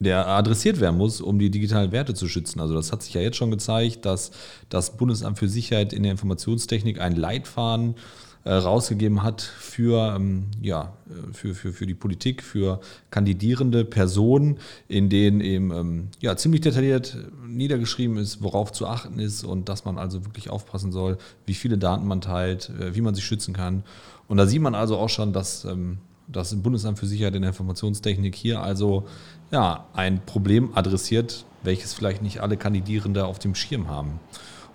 der 0.01 0.29
adressiert 0.29 0.81
werden 0.81 0.97
muss, 0.97 1.21
um 1.21 1.39
die 1.39 1.51
digitalen 1.51 1.93
Werte 1.93 2.15
zu 2.15 2.29
schützen. 2.29 2.61
Also 2.61 2.75
das 2.75 2.93
hat 2.93 3.03
sich 3.03 3.15
ja 3.15 3.21
jetzt 3.21 3.37
schon 3.37 3.51
gezeigt, 3.51 4.05
dass 4.05 4.31
das 4.69 4.97
Bundesamt 4.97 5.39
für 5.39 5.49
Sicherheit 5.49 5.93
in 5.93 6.05
der 6.05 6.13
Informationstechnik 6.13 7.01
ein 7.01 7.17
Leitfaden 7.17 7.97
äh, 8.45 8.53
rausgegeben 8.53 9.23
hat 9.25 9.43
für, 9.43 10.15
ähm, 10.15 10.47
ja, 10.63 10.93
äh, 11.09 11.35
für, 11.35 11.55
für, 11.55 11.73
für 11.73 11.87
die 11.87 11.95
Politik, 11.95 12.43
für 12.43 12.81
kandidierende 13.11 13.85
Personen, 13.85 14.59
in 14.87 15.09
denen 15.09 15.41
eben 15.41 15.73
ähm, 15.73 16.09
ja, 16.21 16.37
ziemlich 16.37 16.61
detailliert 16.61 17.17
niedergeschrieben 17.47 18.17
ist, 18.17 18.41
worauf 18.41 18.71
zu 18.73 18.87
achten 18.87 19.19
ist 19.19 19.43
und 19.43 19.69
dass 19.69 19.85
man 19.85 19.99
also 19.99 20.25
wirklich 20.25 20.51
aufpassen 20.51 20.93
soll, 20.93 21.19
wie 21.47 21.55
viele 21.55 21.77
Daten 21.77 22.07
man 22.07 22.21
teilt, 22.21 22.71
äh, 22.81 22.95
wie 22.95 23.01
man 23.01 23.15
sich 23.15 23.25
schützen 23.25 23.53
kann. 23.53 23.83
Und 24.29 24.37
da 24.37 24.47
sieht 24.47 24.63
man 24.63 24.75
also 24.75 24.97
auch 24.97 25.09
schon, 25.09 25.33
dass 25.33 25.65
ähm, 25.65 25.99
das 26.29 26.55
Bundesamt 26.55 26.99
für 26.99 27.07
Sicherheit 27.07 27.35
in 27.35 27.43
der 27.43 27.51
Informationstechnik 27.51 28.35
hier 28.35 28.63
also 28.63 29.07
ja, 29.51 29.87
ein 29.95 30.21
Problem 30.25 30.71
adressiert, 30.75 31.45
welches 31.63 31.95
vielleicht 31.95 32.23
nicht 32.23 32.41
alle 32.41 32.57
Kandidierende 32.57 33.27
auf 33.27 33.39
dem 33.39 33.55
Schirm 33.55 33.89
haben. 33.89 34.21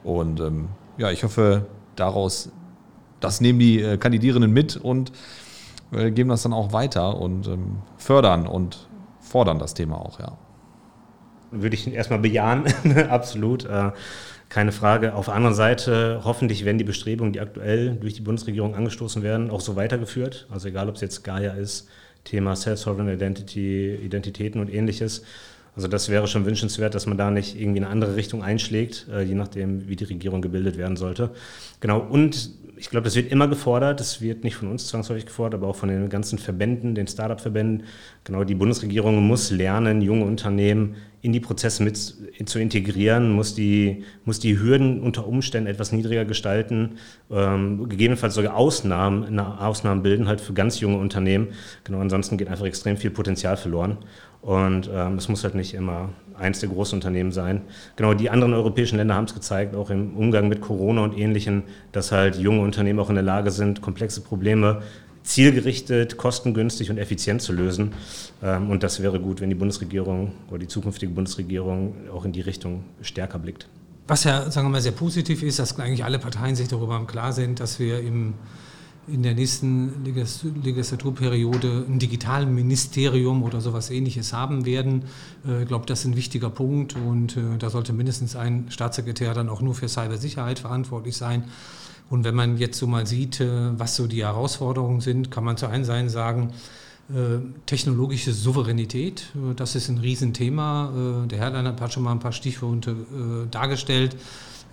Und 0.03 0.39
ähm, 0.39 0.69
ja, 0.97 1.11
ich 1.11 1.23
hoffe, 1.23 1.65
daraus 1.95 2.51
das 3.23 3.39
nehmen 3.39 3.59
die 3.59 3.81
äh, 3.81 3.97
Kandidierenden 3.97 4.51
mit 4.51 4.75
und 4.75 5.11
äh, 5.93 6.11
geben 6.11 6.29
das 6.29 6.43
dann 6.43 6.53
auch 6.53 6.73
weiter 6.73 7.17
und 7.19 7.47
ähm, 7.47 7.77
fördern 7.97 8.47
und 8.47 8.89
fordern 9.21 9.59
das 9.59 9.73
Thema 9.73 9.97
auch, 9.97 10.19
ja. 10.19 10.37
würde 11.51 11.75
ich 11.75 11.91
erstmal 11.91 12.19
bejahen, 12.19 12.65
absolut. 13.09 13.65
Äh, 13.65 13.91
keine 14.49 14.71
Frage. 14.71 15.15
Auf 15.15 15.25
der 15.25 15.33
anderen 15.33 15.55
Seite, 15.55 16.21
hoffentlich 16.23 16.63
werden 16.63 16.77
die 16.77 16.83
Bestrebungen, 16.83 17.33
die 17.33 17.39
aktuell 17.39 17.95
durch 17.95 18.13
die 18.13 18.21
Bundesregierung 18.21 18.75
angestoßen 18.75 19.23
werden, 19.23 19.49
auch 19.49 19.61
so 19.61 19.75
weitergeführt. 19.75 20.47
Also 20.51 20.67
egal, 20.67 20.89
ob 20.89 20.95
es 20.95 21.01
jetzt 21.01 21.23
Gaia 21.23 21.53
ist, 21.53 21.89
Thema 22.23 22.55
Self-Sovereign 22.55 23.09
Identity, 23.09 23.95
Identitäten 23.95 24.61
und 24.61 24.73
ähnliches. 24.73 25.23
Also 25.75 25.87
das 25.87 26.09
wäre 26.09 26.27
schon 26.27 26.45
wünschenswert, 26.45 26.93
dass 26.93 27.05
man 27.05 27.17
da 27.17 27.31
nicht 27.31 27.59
irgendwie 27.59 27.79
eine 27.79 27.89
andere 27.89 28.15
Richtung 28.15 28.43
einschlägt, 28.43 29.07
äh, 29.11 29.23
je 29.23 29.35
nachdem, 29.35 29.87
wie 29.87 29.95
die 29.95 30.03
Regierung 30.03 30.41
gebildet 30.41 30.77
werden 30.77 30.97
sollte. 30.97 31.31
Genau, 31.79 31.99
und 31.99 32.51
ich 32.83 32.89
glaube, 32.89 33.05
das 33.05 33.15
wird 33.15 33.31
immer 33.31 33.47
gefordert. 33.47 34.01
Das 34.01 34.19
wird 34.19 34.43
nicht 34.43 34.57
von 34.57 34.67
uns 34.67 34.87
zwangsläufig 34.87 35.25
gefordert, 35.25 35.61
aber 35.61 35.69
auch 35.69 35.75
von 35.77 35.87
den 35.87 36.09
ganzen 36.09 36.37
Verbänden, 36.37 36.95
den 36.95 37.07
Start-up-Verbänden. 37.07 37.87
Genau, 38.25 38.43
die 38.43 38.55
Bundesregierung 38.55 39.25
muss 39.25 39.51
lernen, 39.51 40.01
junge 40.01 40.25
Unternehmen 40.25 40.97
in 41.21 41.31
die 41.31 41.39
Prozesse 41.39 41.81
mit 41.81 41.95
zu 41.95 42.59
integrieren, 42.59 43.31
muss 43.31 43.55
die, 43.55 44.03
muss 44.25 44.41
die 44.41 44.59
Hürden 44.59 45.01
unter 45.01 45.25
Umständen 45.25 45.69
etwas 45.69 45.93
niedriger 45.93 46.25
gestalten, 46.25 46.97
ähm, 47.31 47.87
gegebenenfalls 47.87 48.35
sogar 48.35 48.57
Ausnahmen, 48.57 49.39
Ausnahmen 49.39 50.03
bilden 50.03 50.27
halt 50.27 50.41
für 50.41 50.51
ganz 50.51 50.81
junge 50.81 50.97
Unternehmen. 50.97 51.53
Genau, 51.85 51.99
ansonsten 51.99 52.37
geht 52.37 52.49
einfach 52.49 52.65
extrem 52.65 52.97
viel 52.97 53.11
Potenzial 53.11 53.55
verloren. 53.55 53.99
Und 54.43 54.89
ähm, 54.93 55.15
es 55.15 55.29
muss 55.29 55.43
halt 55.45 55.55
nicht 55.55 55.73
immer 55.73 56.09
eins 56.37 56.59
der 56.59 56.69
großen 56.69 56.97
Unternehmen 56.97 57.31
sein. 57.31 57.61
Genau, 57.95 58.13
die 58.13 58.29
anderen 58.29 58.53
europäischen 58.53 58.97
Länder 58.97 59.15
haben 59.15 59.25
es 59.25 59.33
gezeigt, 59.33 59.73
auch 59.73 59.89
im 59.89 60.17
Umgang 60.17 60.49
mit 60.49 60.59
Corona 60.59 61.03
und 61.03 61.17
Ähnlichem, 61.17 61.63
dass 61.93 62.11
halt 62.11 62.35
junge 62.35 62.61
Unternehmen 62.61 62.99
auch 62.99 63.09
in 63.09 63.15
der 63.15 63.23
Lage 63.23 63.51
sind, 63.51 63.81
komplexe 63.81 64.19
Probleme 64.21 64.81
zielgerichtet, 65.23 66.17
kostengünstig 66.17 66.91
und 66.91 66.97
effizient 66.97 67.41
zu 67.41 67.53
lösen. 67.53 67.93
Ähm, 68.43 68.69
und 68.69 68.83
das 68.83 69.01
wäre 69.01 69.21
gut, 69.21 69.39
wenn 69.39 69.49
die 69.49 69.55
Bundesregierung 69.55 70.33
oder 70.49 70.59
die 70.59 70.67
zukünftige 70.67 71.13
Bundesregierung 71.13 71.95
auch 72.13 72.25
in 72.25 72.33
die 72.33 72.41
Richtung 72.41 72.83
stärker 73.01 73.39
blickt. 73.39 73.69
Was 74.07 74.25
ja, 74.25 74.51
sagen 74.51 74.67
wir 74.67 74.71
mal, 74.71 74.81
sehr 74.81 74.91
positiv 74.91 75.43
ist, 75.43 75.59
dass 75.59 75.79
eigentlich 75.79 76.03
alle 76.03 76.19
Parteien 76.19 76.55
sich 76.55 76.67
darüber 76.67 77.05
Klar 77.07 77.31
sind, 77.31 77.61
dass 77.61 77.79
wir 77.79 78.01
im, 78.01 78.33
in 79.07 79.23
der 79.23 79.33
nächsten 79.33 80.05
Legislaturperiode 80.05 81.85
ein 81.87 81.99
Digitalministerium 81.99 83.43
oder 83.43 83.59
sowas 83.59 83.89
ähnliches 83.89 84.33
haben 84.33 84.65
werden. 84.65 85.05
Äh, 85.45 85.63
ich 85.63 85.67
glaube, 85.67 85.85
das 85.85 85.99
ist 85.99 86.05
ein 86.05 86.15
wichtiger 86.15 86.49
Punkt 86.49 86.95
und 86.95 87.35
äh, 87.35 87.57
da 87.59 87.69
sollte 87.69 87.93
mindestens 87.93 88.35
ein 88.35 88.67
Staatssekretär 88.69 89.33
dann 89.33 89.49
auch 89.49 89.61
nur 89.61 89.75
für 89.75 89.89
Cybersicherheit 89.89 90.59
verantwortlich 90.59 91.17
sein. 91.17 91.45
Und 92.09 92.23
wenn 92.23 92.35
man 92.35 92.57
jetzt 92.57 92.77
so 92.77 92.87
mal 92.87 93.05
sieht, 93.05 93.39
äh, 93.39 93.77
was 93.77 93.95
so 93.95 94.07
die 94.07 94.23
Herausforderungen 94.23 95.01
sind, 95.01 95.31
kann 95.31 95.43
man 95.43 95.57
zu 95.57 95.67
einen 95.67 95.85
Seite 95.85 96.09
sagen, 96.09 96.53
technologische 97.65 98.31
Souveränität, 98.31 99.25
das 99.57 99.75
ist 99.75 99.89
ein 99.89 99.97
Riesenthema. 99.97 101.25
Der 101.29 101.37
Herrlein 101.37 101.67
hat 101.67 101.91
schon 101.91 102.01
mal 102.01 102.13
ein 102.13 102.19
paar 102.19 102.31
Stichworte 102.31 102.95
dargestellt. 103.51 104.15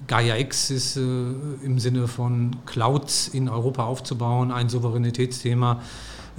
Gaia 0.06 0.36
X 0.36 0.70
ist 0.70 0.96
im 0.96 1.78
Sinne 1.78 2.08
von 2.08 2.56
Clouds 2.66 3.28
in 3.28 3.48
Europa 3.48 3.84
aufzubauen, 3.84 4.50
ein 4.50 4.68
Souveränitätsthema. 4.68 5.80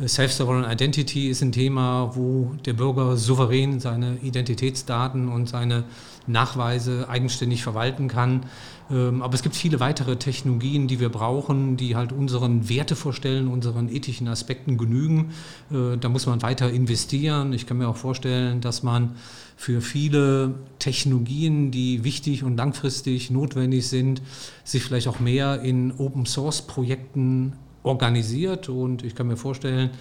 Self-Sovereign 0.06 0.70
Identity 0.70 1.30
ist 1.30 1.42
ein 1.42 1.52
Thema, 1.52 2.12
wo 2.16 2.52
der 2.66 2.74
Bürger 2.74 3.18
souverän 3.18 3.80
seine 3.80 4.18
Identitätsdaten 4.22 5.30
und 5.30 5.48
seine 5.48 5.84
Nachweise 6.28 7.08
eigenständig 7.10 7.64
verwalten 7.64 8.08
kann. 8.08 8.46
Ähm, 8.92 9.22
aber 9.22 9.34
es 9.34 9.42
gibt 9.42 9.56
viele 9.56 9.80
weitere 9.80 10.18
Technologien, 10.18 10.88
die 10.88 11.00
wir 11.00 11.10
brauchen, 11.10 11.78
die 11.78 11.96
halt 11.96 12.12
unseren 12.12 12.70
Wertevorstellen, 12.70 13.48
unseren 13.48 13.90
ethischen 13.90 14.28
Aspekten 14.28 14.78
genügen. 14.78 15.32
Äh, 15.72 15.98
da 15.98 16.10
muss 16.10 16.26
man 16.26 16.42
weiter 16.42 16.70
investieren. 16.70 17.54
Ich 17.54 17.66
kann 17.66 17.78
mir 17.78 17.88
auch 17.88 17.98
vorstellen, 17.98 18.62
dass 18.62 18.84
man 18.84 19.16
für 19.56 19.82
viele 19.82 20.56
Technologien, 20.80 21.72
die 21.72 22.04
wichtig 22.04 22.44
und 22.44 22.58
langfristig 22.58 23.32
notwendig 23.32 23.88
sind, 23.88 24.22
sich 24.64 24.84
vielleicht 24.84 25.08
auch 25.08 25.20
mehr 25.20 25.62
in 25.62 25.94
Open-Source-Projekten 25.98 27.54
organisiert. 27.84 28.70
Und 28.70 29.04
ich 29.04 29.16
kann 29.16 29.28
mir 29.28 29.38
vorstellen, 29.38 29.92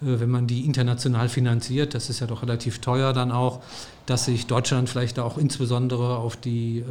wenn 0.00 0.30
man 0.30 0.46
die 0.46 0.64
international 0.64 1.28
finanziert, 1.28 1.94
das 1.94 2.08
ist 2.08 2.20
ja 2.20 2.26
doch 2.26 2.42
relativ 2.42 2.78
teuer 2.78 3.12
dann 3.12 3.30
auch, 3.32 3.60
dass 4.06 4.24
sich 4.24 4.46
Deutschland 4.46 4.88
vielleicht 4.88 5.18
auch 5.18 5.36
insbesondere 5.36 6.16
auf 6.16 6.36
die 6.36 6.78
äh, 6.78 6.84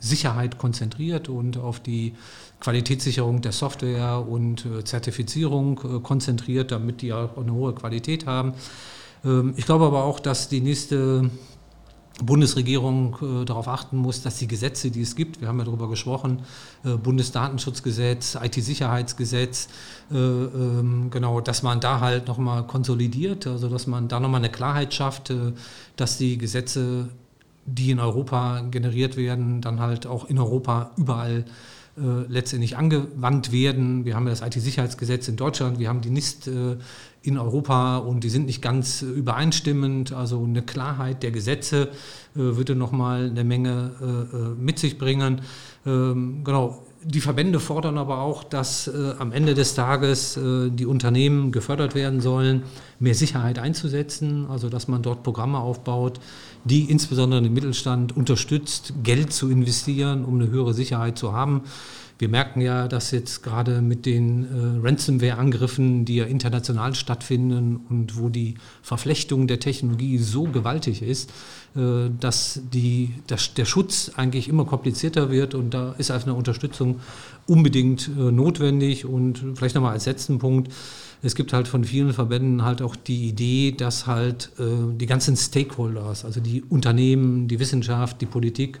Sicherheit 0.00 0.58
konzentriert 0.58 1.28
und 1.28 1.58
auf 1.58 1.80
die 1.80 2.14
Qualitätssicherung 2.60 3.42
der 3.42 3.52
Software 3.52 4.26
und 4.26 4.64
äh, 4.64 4.84
Zertifizierung 4.84 6.02
konzentriert, 6.02 6.72
damit 6.72 7.02
die 7.02 7.12
auch 7.12 7.36
eine 7.36 7.52
hohe 7.52 7.74
Qualität 7.74 8.26
haben. 8.26 8.54
Ähm, 9.24 9.54
ich 9.56 9.66
glaube 9.66 9.84
aber 9.84 10.04
auch, 10.04 10.20
dass 10.20 10.48
die 10.48 10.60
nächste 10.60 11.30
Bundesregierung 12.22 13.16
äh, 13.20 13.44
darauf 13.44 13.68
achten 13.68 13.98
muss, 13.98 14.22
dass 14.22 14.38
die 14.38 14.46
Gesetze, 14.46 14.90
die 14.90 15.02
es 15.02 15.16
gibt, 15.16 15.40
wir 15.40 15.48
haben 15.48 15.58
ja 15.58 15.64
darüber 15.64 15.88
gesprochen, 15.88 16.42
äh, 16.84 16.96
Bundesdatenschutzgesetz, 16.96 18.38
IT-Sicherheitsgesetz, 18.42 19.68
äh, 20.10 20.16
ähm, 20.16 21.08
genau, 21.10 21.40
dass 21.42 21.62
man 21.62 21.80
da 21.80 22.00
halt 22.00 22.26
nochmal 22.26 22.66
konsolidiert, 22.66 23.46
also 23.46 23.68
dass 23.68 23.86
man 23.86 24.08
da 24.08 24.18
nochmal 24.18 24.40
eine 24.40 24.50
Klarheit 24.50 24.94
schafft, 24.94 25.30
äh, 25.30 25.52
dass 25.96 26.16
die 26.16 26.38
Gesetze, 26.38 27.10
die 27.66 27.90
in 27.90 28.00
Europa 28.00 28.60
generiert 28.70 29.16
werden, 29.16 29.60
dann 29.60 29.80
halt 29.80 30.06
auch 30.06 30.24
in 30.26 30.38
Europa 30.38 30.92
überall 30.96 31.44
letztendlich 31.96 32.76
angewandt 32.76 33.52
werden. 33.52 34.04
Wir 34.04 34.16
haben 34.16 34.26
ja 34.26 34.30
das 34.30 34.42
IT-Sicherheitsgesetz 34.42 35.28
in 35.28 35.36
Deutschland, 35.36 35.78
wir 35.78 35.88
haben 35.88 36.02
die 36.02 36.10
NIST 36.10 36.48
äh, 36.48 36.76
in 37.22 37.38
Europa 37.38 37.96
und 37.98 38.22
die 38.22 38.28
sind 38.28 38.46
nicht 38.46 38.62
ganz 38.62 39.02
übereinstimmend. 39.02 40.12
Also 40.12 40.42
eine 40.44 40.62
Klarheit 40.62 41.22
der 41.22 41.32
Gesetze 41.32 41.88
äh, 42.34 42.38
würde 42.38 42.76
nochmal 42.76 43.30
eine 43.30 43.44
Menge 43.44 43.92
äh, 44.00 44.36
äh, 44.36 44.54
mit 44.56 44.78
sich 44.78 44.96
bringen. 44.96 45.40
Ähm, 45.84 46.44
genau. 46.44 46.85
Die 47.08 47.20
Verbände 47.20 47.60
fordern 47.60 47.98
aber 47.98 48.18
auch, 48.18 48.42
dass 48.42 48.88
äh, 48.88 49.14
am 49.20 49.30
Ende 49.30 49.54
des 49.54 49.76
Tages 49.76 50.36
äh, 50.36 50.70
die 50.70 50.86
Unternehmen 50.86 51.52
gefördert 51.52 51.94
werden 51.94 52.20
sollen, 52.20 52.64
mehr 52.98 53.14
Sicherheit 53.14 53.60
einzusetzen, 53.60 54.46
also 54.50 54.68
dass 54.68 54.88
man 54.88 55.02
dort 55.02 55.22
Programme 55.22 55.58
aufbaut, 55.58 56.18
die 56.64 56.90
insbesondere 56.90 57.42
den 57.42 57.52
Mittelstand 57.52 58.16
unterstützt, 58.16 58.92
Geld 59.04 59.32
zu 59.32 59.48
investieren, 59.48 60.24
um 60.24 60.34
eine 60.40 60.50
höhere 60.50 60.74
Sicherheit 60.74 61.16
zu 61.16 61.32
haben. 61.32 61.62
Wir 62.18 62.30
merken 62.30 62.62
ja, 62.62 62.88
dass 62.88 63.10
jetzt 63.10 63.42
gerade 63.42 63.82
mit 63.82 64.06
den 64.06 64.44
äh, 64.44 64.86
Ransomware-Angriffen, 64.86 66.06
die 66.06 66.16
ja 66.16 66.24
international 66.24 66.94
stattfinden 66.94 67.80
und 67.90 68.18
wo 68.18 68.30
die 68.30 68.54
Verflechtung 68.82 69.46
der 69.46 69.60
Technologie 69.60 70.16
so 70.16 70.44
gewaltig 70.44 71.02
ist, 71.02 71.30
äh, 71.76 72.08
dass 72.18 72.62
die, 72.72 73.12
dass 73.26 73.52
der 73.52 73.66
Schutz 73.66 74.12
eigentlich 74.16 74.48
immer 74.48 74.64
komplizierter 74.64 75.30
wird 75.30 75.54
und 75.54 75.74
da 75.74 75.94
ist 75.98 76.10
einfach 76.10 76.28
eine 76.28 76.36
Unterstützung 76.36 77.00
unbedingt 77.46 78.08
äh, 78.08 78.32
notwendig. 78.32 79.04
Und 79.04 79.44
vielleicht 79.54 79.74
nochmal 79.74 79.92
als 79.92 80.06
letzten 80.06 80.38
Punkt, 80.38 80.72
es 81.22 81.34
gibt 81.34 81.52
halt 81.52 81.68
von 81.68 81.84
vielen 81.84 82.14
Verbänden 82.14 82.64
halt 82.64 82.80
auch 82.80 82.96
die 82.96 83.28
Idee, 83.28 83.72
dass 83.72 84.06
halt 84.06 84.52
äh, 84.58 84.64
die 84.96 85.06
ganzen 85.06 85.36
Stakeholders, 85.36 86.24
also 86.24 86.40
die 86.40 86.62
Unternehmen, 86.62 87.46
die 87.46 87.60
Wissenschaft, 87.60 88.22
die 88.22 88.26
Politik, 88.26 88.80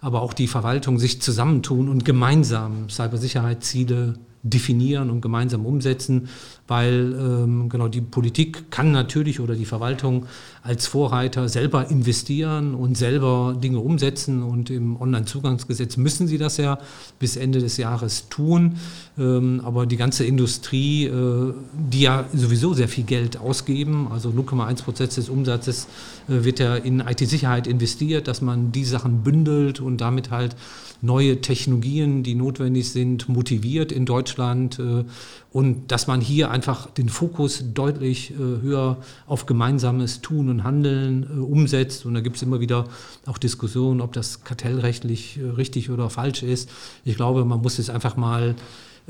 aber 0.00 0.22
auch 0.22 0.32
die 0.32 0.46
Verwaltung 0.46 0.98
sich 0.98 1.20
zusammentun 1.20 1.88
und 1.88 2.04
gemeinsam 2.04 2.88
Cybersicherheitsziele 2.88 4.14
definieren 4.42 5.10
und 5.10 5.20
gemeinsam 5.20 5.66
umsetzen, 5.66 6.28
weil 6.68 7.16
ähm, 7.18 7.68
genau 7.68 7.88
die 7.88 8.02
Politik 8.02 8.70
kann 8.70 8.92
natürlich 8.92 9.40
oder 9.40 9.54
die 9.54 9.64
Verwaltung 9.64 10.26
als 10.62 10.86
Vorreiter 10.86 11.48
selber 11.48 11.90
investieren 11.90 12.74
und 12.74 12.96
selber 12.96 13.56
Dinge 13.58 13.78
umsetzen 13.78 14.42
und 14.42 14.68
im 14.68 15.00
Onlinezugangsgesetz 15.00 15.96
müssen 15.96 16.28
sie 16.28 16.36
das 16.36 16.58
ja 16.58 16.78
bis 17.18 17.36
Ende 17.36 17.60
des 17.60 17.78
Jahres 17.78 18.28
tun. 18.28 18.76
Ähm, 19.18 19.62
aber 19.64 19.86
die 19.86 19.96
ganze 19.96 20.24
Industrie, 20.24 21.06
äh, 21.06 21.54
die 21.72 22.02
ja 22.02 22.26
sowieso 22.34 22.74
sehr 22.74 22.88
viel 22.88 23.04
Geld 23.04 23.38
ausgeben, 23.38 24.08
also 24.10 24.28
0,1 24.28 24.84
Prozent 24.84 25.16
des 25.16 25.30
Umsatzes 25.30 25.86
äh, 26.28 26.44
wird 26.44 26.58
ja 26.58 26.76
in 26.76 27.00
IT-Sicherheit 27.00 27.66
investiert, 27.66 28.28
dass 28.28 28.42
man 28.42 28.70
die 28.70 28.84
Sachen 28.84 29.22
bündelt 29.22 29.80
und 29.80 30.02
damit 30.02 30.30
halt 30.30 30.54
neue 31.00 31.40
Technologien, 31.40 32.22
die 32.22 32.34
notwendig 32.34 32.90
sind, 32.90 33.28
motiviert 33.28 33.92
in 33.92 34.04
Deutschland 34.04 34.78
äh, 34.78 35.04
und 35.52 35.90
dass 35.90 36.06
man 36.06 36.20
hier 36.20 36.50
einfach 36.58 36.90
den 36.90 37.08
Fokus 37.08 37.62
deutlich 37.72 38.32
äh, 38.32 38.36
höher 38.36 38.96
auf 39.28 39.46
gemeinsames 39.46 40.20
Tun 40.22 40.48
und 40.48 40.64
Handeln 40.64 41.22
äh, 41.22 41.40
umsetzt. 41.40 42.04
Und 42.04 42.14
da 42.14 42.20
gibt 42.20 42.34
es 42.34 42.42
immer 42.42 42.58
wieder 42.58 42.86
auch 43.26 43.38
Diskussionen, 43.38 44.00
ob 44.00 44.12
das 44.12 44.42
kartellrechtlich 44.42 45.38
richtig 45.56 45.90
oder 45.90 46.10
falsch 46.10 46.42
ist. 46.42 46.68
Ich 47.04 47.14
glaube, 47.14 47.44
man 47.44 47.62
muss 47.62 47.78
es 47.78 47.90
einfach 47.90 48.16
mal 48.16 48.56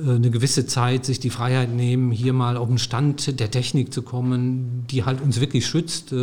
eine 0.01 0.31
gewisse 0.31 0.65
Zeit 0.65 1.05
sich 1.05 1.19
die 1.19 1.31
Freiheit 1.31 1.75
nehmen, 1.75 2.13
hier 2.13 2.33
mal 2.33 2.57
auf 2.57 2.69
den 2.69 2.79
Stand 2.79 3.41
der 3.41 3.51
Technik 3.51 3.93
zu 3.93 4.03
kommen, 4.03 4.85
die 4.89 5.03
halt 5.03 5.21
uns 5.21 5.41
wirklich 5.41 5.67
schützt, 5.67 6.15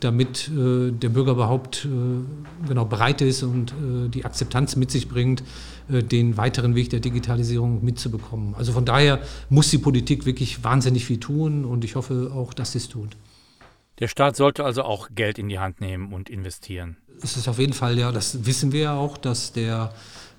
damit 0.00 0.48
äh, 0.48 0.90
der 0.90 1.08
Bürger 1.10 1.32
überhaupt 1.32 1.86
äh, 1.86 2.68
genau 2.68 2.84
bereit 2.84 3.20
ist 3.20 3.42
und 3.42 3.72
äh, 3.72 4.08
die 4.08 4.24
Akzeptanz 4.24 4.76
mit 4.76 4.90
sich 4.90 5.08
bringt, 5.08 5.40
äh, 5.40 5.44
den 5.88 6.36
weiteren 6.36 6.74
Weg 6.74 6.90
der 6.90 7.00
Digitalisierung 7.00 7.84
mitzubekommen. 7.84 8.54
Also 8.54 8.72
von 8.72 8.84
daher 8.84 9.20
muss 9.48 9.70
die 9.70 9.78
Politik 9.78 10.26
wirklich 10.26 10.62
wahnsinnig 10.64 11.04
viel 11.04 11.20
tun 11.20 11.64
und 11.64 11.84
ich 11.84 11.96
hoffe 11.96 12.30
auch, 12.34 12.54
dass 12.54 12.72
sie 12.72 12.78
es 12.78 12.88
tut. 12.88 13.16
Der 13.98 14.08
Staat 14.08 14.36
sollte 14.36 14.64
also 14.64 14.82
auch 14.82 15.10
Geld 15.14 15.38
in 15.38 15.48
die 15.48 15.58
Hand 15.58 15.80
nehmen 15.80 16.12
und 16.12 16.30
investieren. 16.30 16.96
Es 17.22 17.36
ist 17.36 17.48
auf 17.48 17.58
jeden 17.58 17.74
Fall, 17.74 17.98
ja, 17.98 18.12
das 18.12 18.46
wissen 18.46 18.72
wir 18.72 18.80
ja 18.80 18.94
auch, 18.94 19.18
dass 19.18 19.52
der 19.52 19.92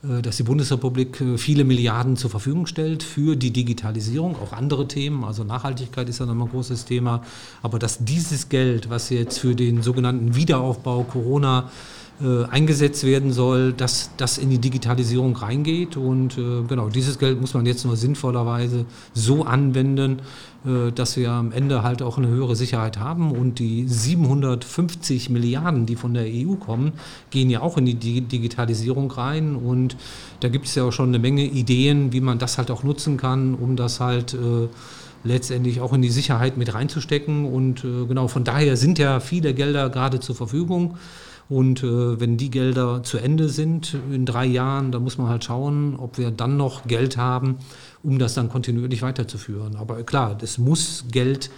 äh, 0.04 0.21
dass 0.21 0.38
die 0.38 0.43
Bundesrepublik 0.43 1.21
äh, 1.21 1.38
viele 1.38 1.63
Milliarden 1.63 2.17
zur 2.17 2.30
Verfügung 2.30 2.65
stellt 2.65 3.04
für 3.04 3.36
die 3.36 3.51
Digitalisierung, 3.51 4.36
auch 4.36 4.54
andere 4.54 4.88
Themen, 4.88 5.23
also 5.23 5.43
Nachhaltigkeit 5.43 6.10
ist 6.10 6.19
ja 6.19 6.25
nochmal 6.25 6.47
ein 6.47 6.51
großes 6.51 6.86
Thema, 6.86 7.23
aber 7.62 7.77
dass 7.77 8.04
dieses 8.04 8.49
Geld, 8.49 8.89
was 8.89 9.10
jetzt 9.10 9.39
für 9.39 9.56
den 9.56 9.82
sogenannten 9.84 10.36
Wiederaufbau 10.36 11.04
Corona 11.04 11.71
äh, 12.23 12.45
eingesetzt 12.45 13.03
werden 13.03 13.34
soll, 13.34 13.73
dass 13.73 14.12
das 14.17 14.38
in 14.38 14.51
die 14.51 14.60
Digitalisierung 14.60 15.36
reingeht. 15.36 15.97
Und 15.97 16.38
äh, 16.38 16.62
genau, 16.67 16.89
dieses 16.89 17.17
Geld 17.17 17.41
muss 17.41 17.55
man 17.55 17.65
jetzt 17.65 17.84
nur 17.84 17.97
sinnvollerweise 17.97 18.86
so 19.15 19.43
anwenden, 19.43 20.19
äh, 20.63 20.91
dass 20.91 21.17
wir 21.17 21.31
am 21.31 21.51
Ende 21.51 21.81
halt 21.81 22.03
auch 22.03 22.19
eine 22.19 22.27
höhere 22.27 22.55
Sicherheit 22.55 22.99
haben. 22.99 23.31
Und 23.31 23.57
die 23.57 23.88
750 23.88 25.31
Milliarden, 25.31 25.88
die 25.88 25.95
von 25.95 26.13
der 26.13 26.25
EU 26.27 26.55
kommen, 26.55 26.91
gehen 27.31 27.49
ja 27.49 27.62
auch 27.62 27.77
in 27.77 27.86
die 27.88 27.95
Digitalisierung 27.95 29.10
rein. 29.10 29.55
Und 29.55 29.97
da 30.41 30.49
gibt 30.49 30.67
es 30.67 30.75
ja 30.75 30.84
auch 30.84 30.91
schon 30.91 31.10
eine 31.10 31.19
Menge 31.19 31.43
Ideen, 31.43 32.13
wie 32.13 32.21
man 32.21 32.38
das 32.38 32.60
halt 32.60 32.69
auch 32.69 32.84
nutzen 32.84 33.17
kann, 33.17 33.55
um 33.55 33.75
das 33.75 33.99
halt 33.99 34.38
letztendlich 35.23 35.81
auch 35.81 35.93
in 35.93 36.01
die 36.01 36.10
Sicherheit 36.10 36.57
mit 36.57 36.73
reinzustecken. 36.73 37.45
Und 37.45 37.81
genau 37.81 38.27
von 38.27 38.43
daher 38.43 38.77
sind 38.77 38.99
ja 38.99 39.19
viele 39.19 39.53
Gelder 39.53 39.89
gerade 39.89 40.19
zur 40.19 40.36
Verfügung. 40.36 40.97
Und 41.49 41.84
äh, 41.84 42.19
wenn 42.19 42.38
die 42.38 42.49
Gelder 42.49 43.04
zu 43.04 43.17
Ende 43.17 43.49
sind 43.49 43.97
in 44.12 44.25
drei 44.25 44.45
Jahren, 44.45 44.91
dann 44.91 45.04
muss 45.04 45.17
man 45.17 45.27
halt 45.27 45.43
schauen, 45.43 45.95
ob 45.97 46.17
wir 46.17 46.32
dann 46.32 46.58
noch 46.58 46.88
Geld 46.88 47.17
haben, 47.17 47.58
um 48.04 48.19
das 48.19 48.34
dann 48.34 48.49
kontinuierlich 48.49 49.01
weiterzuführen. 49.01 49.75
Aber 49.75 50.04
klar, 50.04 50.38
es 50.41 50.58
muss 50.58 51.06
Geld 51.12 51.49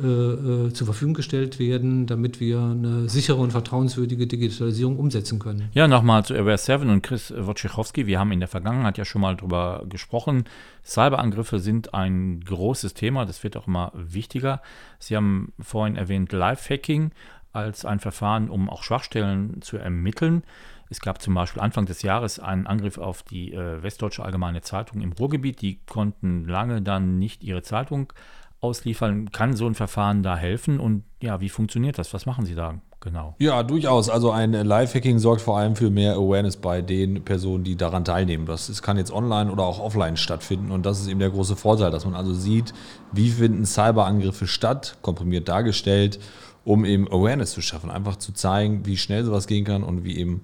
äh, 0.00 0.06
äh, 0.06 0.72
zur 0.72 0.86
Verfügung 0.86 1.14
gestellt 1.14 1.58
werden, 1.58 2.06
damit 2.06 2.38
wir 2.38 2.60
eine 2.60 3.08
sichere 3.08 3.38
und 3.38 3.50
vertrauenswürdige 3.50 4.28
Digitalisierung 4.28 4.96
umsetzen 4.96 5.40
können. 5.40 5.70
Ja, 5.72 5.88
nochmal 5.88 6.24
zu 6.24 6.34
Aware 6.34 6.56
7 6.56 6.88
und 6.88 7.02
Chris 7.02 7.34
Wojciechowski. 7.36 8.06
Wir 8.06 8.20
haben 8.20 8.30
in 8.30 8.38
der 8.38 8.48
Vergangenheit 8.48 8.96
ja 8.96 9.04
schon 9.04 9.22
mal 9.22 9.34
darüber 9.34 9.84
gesprochen. 9.88 10.44
Cyberangriffe 10.84 11.58
sind 11.58 11.94
ein 11.94 12.42
großes 12.44 12.94
Thema, 12.94 13.26
das 13.26 13.42
wird 13.42 13.56
auch 13.56 13.66
immer 13.66 13.90
wichtiger. 13.92 14.62
Sie 15.00 15.16
haben 15.16 15.52
vorhin 15.58 15.96
erwähnt 15.96 16.30
Live-Hacking 16.30 17.10
als 17.52 17.84
ein 17.84 18.00
Verfahren, 18.00 18.50
um 18.50 18.68
auch 18.68 18.82
Schwachstellen 18.82 19.60
zu 19.62 19.76
ermitteln. 19.76 20.42
Es 20.90 21.00
gab 21.00 21.20
zum 21.20 21.34
Beispiel 21.34 21.62
Anfang 21.62 21.86
des 21.86 22.02
Jahres 22.02 22.38
einen 22.38 22.66
Angriff 22.66 22.98
auf 22.98 23.22
die 23.22 23.52
äh, 23.52 23.82
Westdeutsche 23.82 24.24
Allgemeine 24.24 24.62
Zeitung 24.62 25.02
im 25.02 25.12
Ruhrgebiet. 25.12 25.60
Die 25.60 25.80
konnten 25.86 26.46
lange 26.46 26.80
dann 26.80 27.18
nicht 27.18 27.44
ihre 27.44 27.62
Zeitung 27.62 28.12
ausliefern. 28.60 29.30
Kann 29.30 29.54
so 29.54 29.66
ein 29.66 29.74
Verfahren 29.74 30.22
da 30.22 30.36
helfen? 30.36 30.80
Und 30.80 31.04
ja, 31.20 31.40
wie 31.40 31.50
funktioniert 31.50 31.98
das? 31.98 32.14
Was 32.14 32.24
machen 32.24 32.46
Sie 32.46 32.54
da 32.54 32.74
genau? 33.00 33.34
Ja, 33.38 33.62
durchaus. 33.62 34.08
Also 34.08 34.30
ein 34.30 34.52
Live-Hacking 34.52 35.18
sorgt 35.18 35.42
vor 35.42 35.58
allem 35.58 35.76
für 35.76 35.90
mehr 35.90 36.14
Awareness 36.14 36.56
bei 36.56 36.80
den 36.80 37.22
Personen, 37.22 37.64
die 37.64 37.76
daran 37.76 38.04
teilnehmen. 38.04 38.46
Das 38.46 38.70
ist, 38.70 38.80
kann 38.80 38.96
jetzt 38.96 39.12
online 39.12 39.52
oder 39.52 39.64
auch 39.64 39.80
offline 39.80 40.16
stattfinden. 40.16 40.70
Und 40.70 40.86
das 40.86 41.00
ist 41.00 41.08
eben 41.08 41.20
der 41.20 41.30
große 41.30 41.56
Vorteil, 41.56 41.90
dass 41.90 42.06
man 42.06 42.14
also 42.14 42.32
sieht, 42.32 42.72
wie 43.12 43.28
finden 43.28 43.66
Cyberangriffe 43.66 44.46
statt, 44.46 44.96
komprimiert 45.02 45.48
dargestellt 45.48 46.18
um 46.68 46.84
eben 46.84 47.08
Awareness 47.08 47.52
zu 47.52 47.62
schaffen, 47.62 47.90
einfach 47.90 48.16
zu 48.16 48.32
zeigen, 48.32 48.84
wie 48.84 48.98
schnell 48.98 49.24
sowas 49.24 49.46
gehen 49.46 49.64
kann 49.64 49.82
und 49.82 50.04
wie 50.04 50.18
eben 50.18 50.42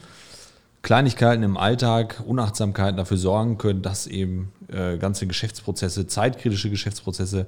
Kleinigkeiten 0.80 1.42
im 1.42 1.58
Alltag, 1.58 2.22
Unachtsamkeiten 2.26 2.96
dafür 2.96 3.18
sorgen 3.18 3.58
können, 3.58 3.82
dass 3.82 4.06
eben 4.06 4.50
äh, 4.68 4.96
ganze 4.96 5.26
Geschäftsprozesse, 5.26 6.06
zeitkritische 6.06 6.70
Geschäftsprozesse 6.70 7.46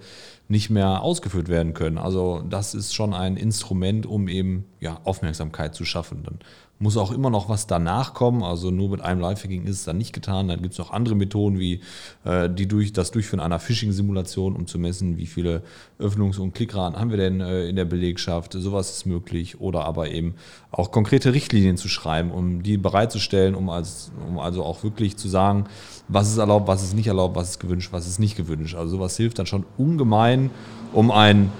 nicht 0.48 0.68
mehr 0.68 1.00
ausgeführt 1.00 1.48
werden 1.48 1.72
können. 1.72 1.96
Also 1.96 2.42
das 2.48 2.74
ist 2.74 2.94
schon 2.94 3.14
ein 3.14 3.38
Instrument, 3.38 4.04
um 4.04 4.28
eben 4.28 4.66
ja, 4.80 5.00
Aufmerksamkeit 5.04 5.74
zu 5.74 5.86
schaffen. 5.86 6.22
Dann 6.22 6.38
muss 6.78 6.96
auch 6.96 7.10
immer 7.10 7.30
noch 7.30 7.48
was 7.48 7.66
danach 7.66 8.12
kommen. 8.12 8.42
Also 8.42 8.70
nur 8.70 8.90
mit 8.90 9.00
einem 9.00 9.20
Live-Hacking 9.20 9.64
ist 9.64 9.76
es 9.78 9.84
dann 9.84 9.96
nicht 9.96 10.12
getan. 10.12 10.48
Dann 10.48 10.60
gibt 10.60 10.72
es 10.72 10.78
noch 10.78 10.90
andere 10.90 11.14
Methoden 11.14 11.58
wie 11.58 11.80
äh, 12.24 12.50
die 12.50 12.68
durch, 12.68 12.92
das 12.92 13.10
Durchführen 13.10 13.40
einer 13.40 13.58
Phishing-Simulation, 13.58 14.54
um 14.54 14.66
zu 14.66 14.78
messen, 14.78 15.16
wie 15.16 15.26
viele 15.26 15.62
Öffnungs- 15.98 16.38
und 16.38 16.54
Klickraten 16.54 16.98
haben 16.98 17.10
wir 17.10 17.16
denn 17.16 17.40
äh, 17.40 17.66
in 17.68 17.76
der 17.76 17.86
Belegschaft. 17.86 18.52
Sowas 18.52 18.90
ist 18.90 19.06
möglich. 19.06 19.60
Oder 19.60 19.84
aber 19.84 20.10
eben 20.10 20.34
auch 20.70 20.90
konkrete 20.90 21.32
Richtlinien 21.32 21.78
zu 21.78 21.88
schreiben, 21.88 22.30
um 22.30 22.62
die 22.62 22.76
bereitzustellen, 22.76 23.54
um, 23.54 23.70
als, 23.70 24.12
um 24.28 24.38
also 24.38 24.62
auch 24.62 24.82
wirklich 24.82 25.16
zu 25.16 25.28
sagen, 25.28 25.64
was 26.08 26.28
ist 26.28 26.38
erlaubt, 26.38 26.68
was 26.68 26.82
ist 26.82 26.94
nicht 26.94 27.06
erlaubt, 27.06 27.36
was 27.36 27.50
ist 27.50 27.60
gewünscht, 27.60 27.88
was 27.92 28.06
ist 28.06 28.18
nicht 28.18 28.36
gewünscht. 28.36 28.74
Also 28.74 28.96
sowas 28.96 29.16
hilft 29.16 29.38
dann 29.38 29.46
schon 29.46 29.64
ungemein, 29.78 30.50
um 30.92 31.10
ein 31.10 31.50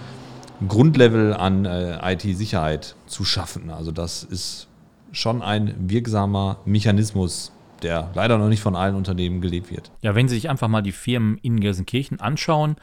Grundlevel 0.69 1.35
an 1.35 1.65
äh, 1.65 2.13
IT-Sicherheit 2.13 2.97
zu 3.07 3.25
schaffen. 3.25 3.71
Also 3.71 3.93
das 3.93 4.23
ist 4.23 4.69
schon 5.17 5.43
ein 5.43 5.75
wirksamer 5.79 6.59
Mechanismus, 6.65 7.53
der 7.83 8.11
leider 8.15 8.39
noch 8.39 8.49
nicht 8.49 8.61
von 8.61 8.77
allen 8.77 8.95
Unternehmen 8.95 9.41
gelebt 9.41 9.71
wird. 9.71 9.91
Ja, 10.03 10.15
wenn 10.15 10.29
Sie 10.29 10.35
sich 10.35 10.49
einfach 10.49 10.69
mal 10.69 10.83
die 10.83 10.93
Firmen 10.93 11.39
in 11.39 11.61
Gelsenkirchen 11.61 12.21
anschauen, 12.21 12.77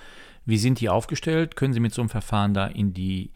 wie 0.46 0.58
sind 0.58 0.80
die 0.80 0.90
aufgestellt? 0.90 1.56
Können 1.56 1.74
Sie 1.74 1.80
mit 1.80 1.94
so 1.94 2.02
einem 2.02 2.10
Verfahren 2.10 2.54
da 2.54 2.68
in 2.68 2.94
die 2.94 3.32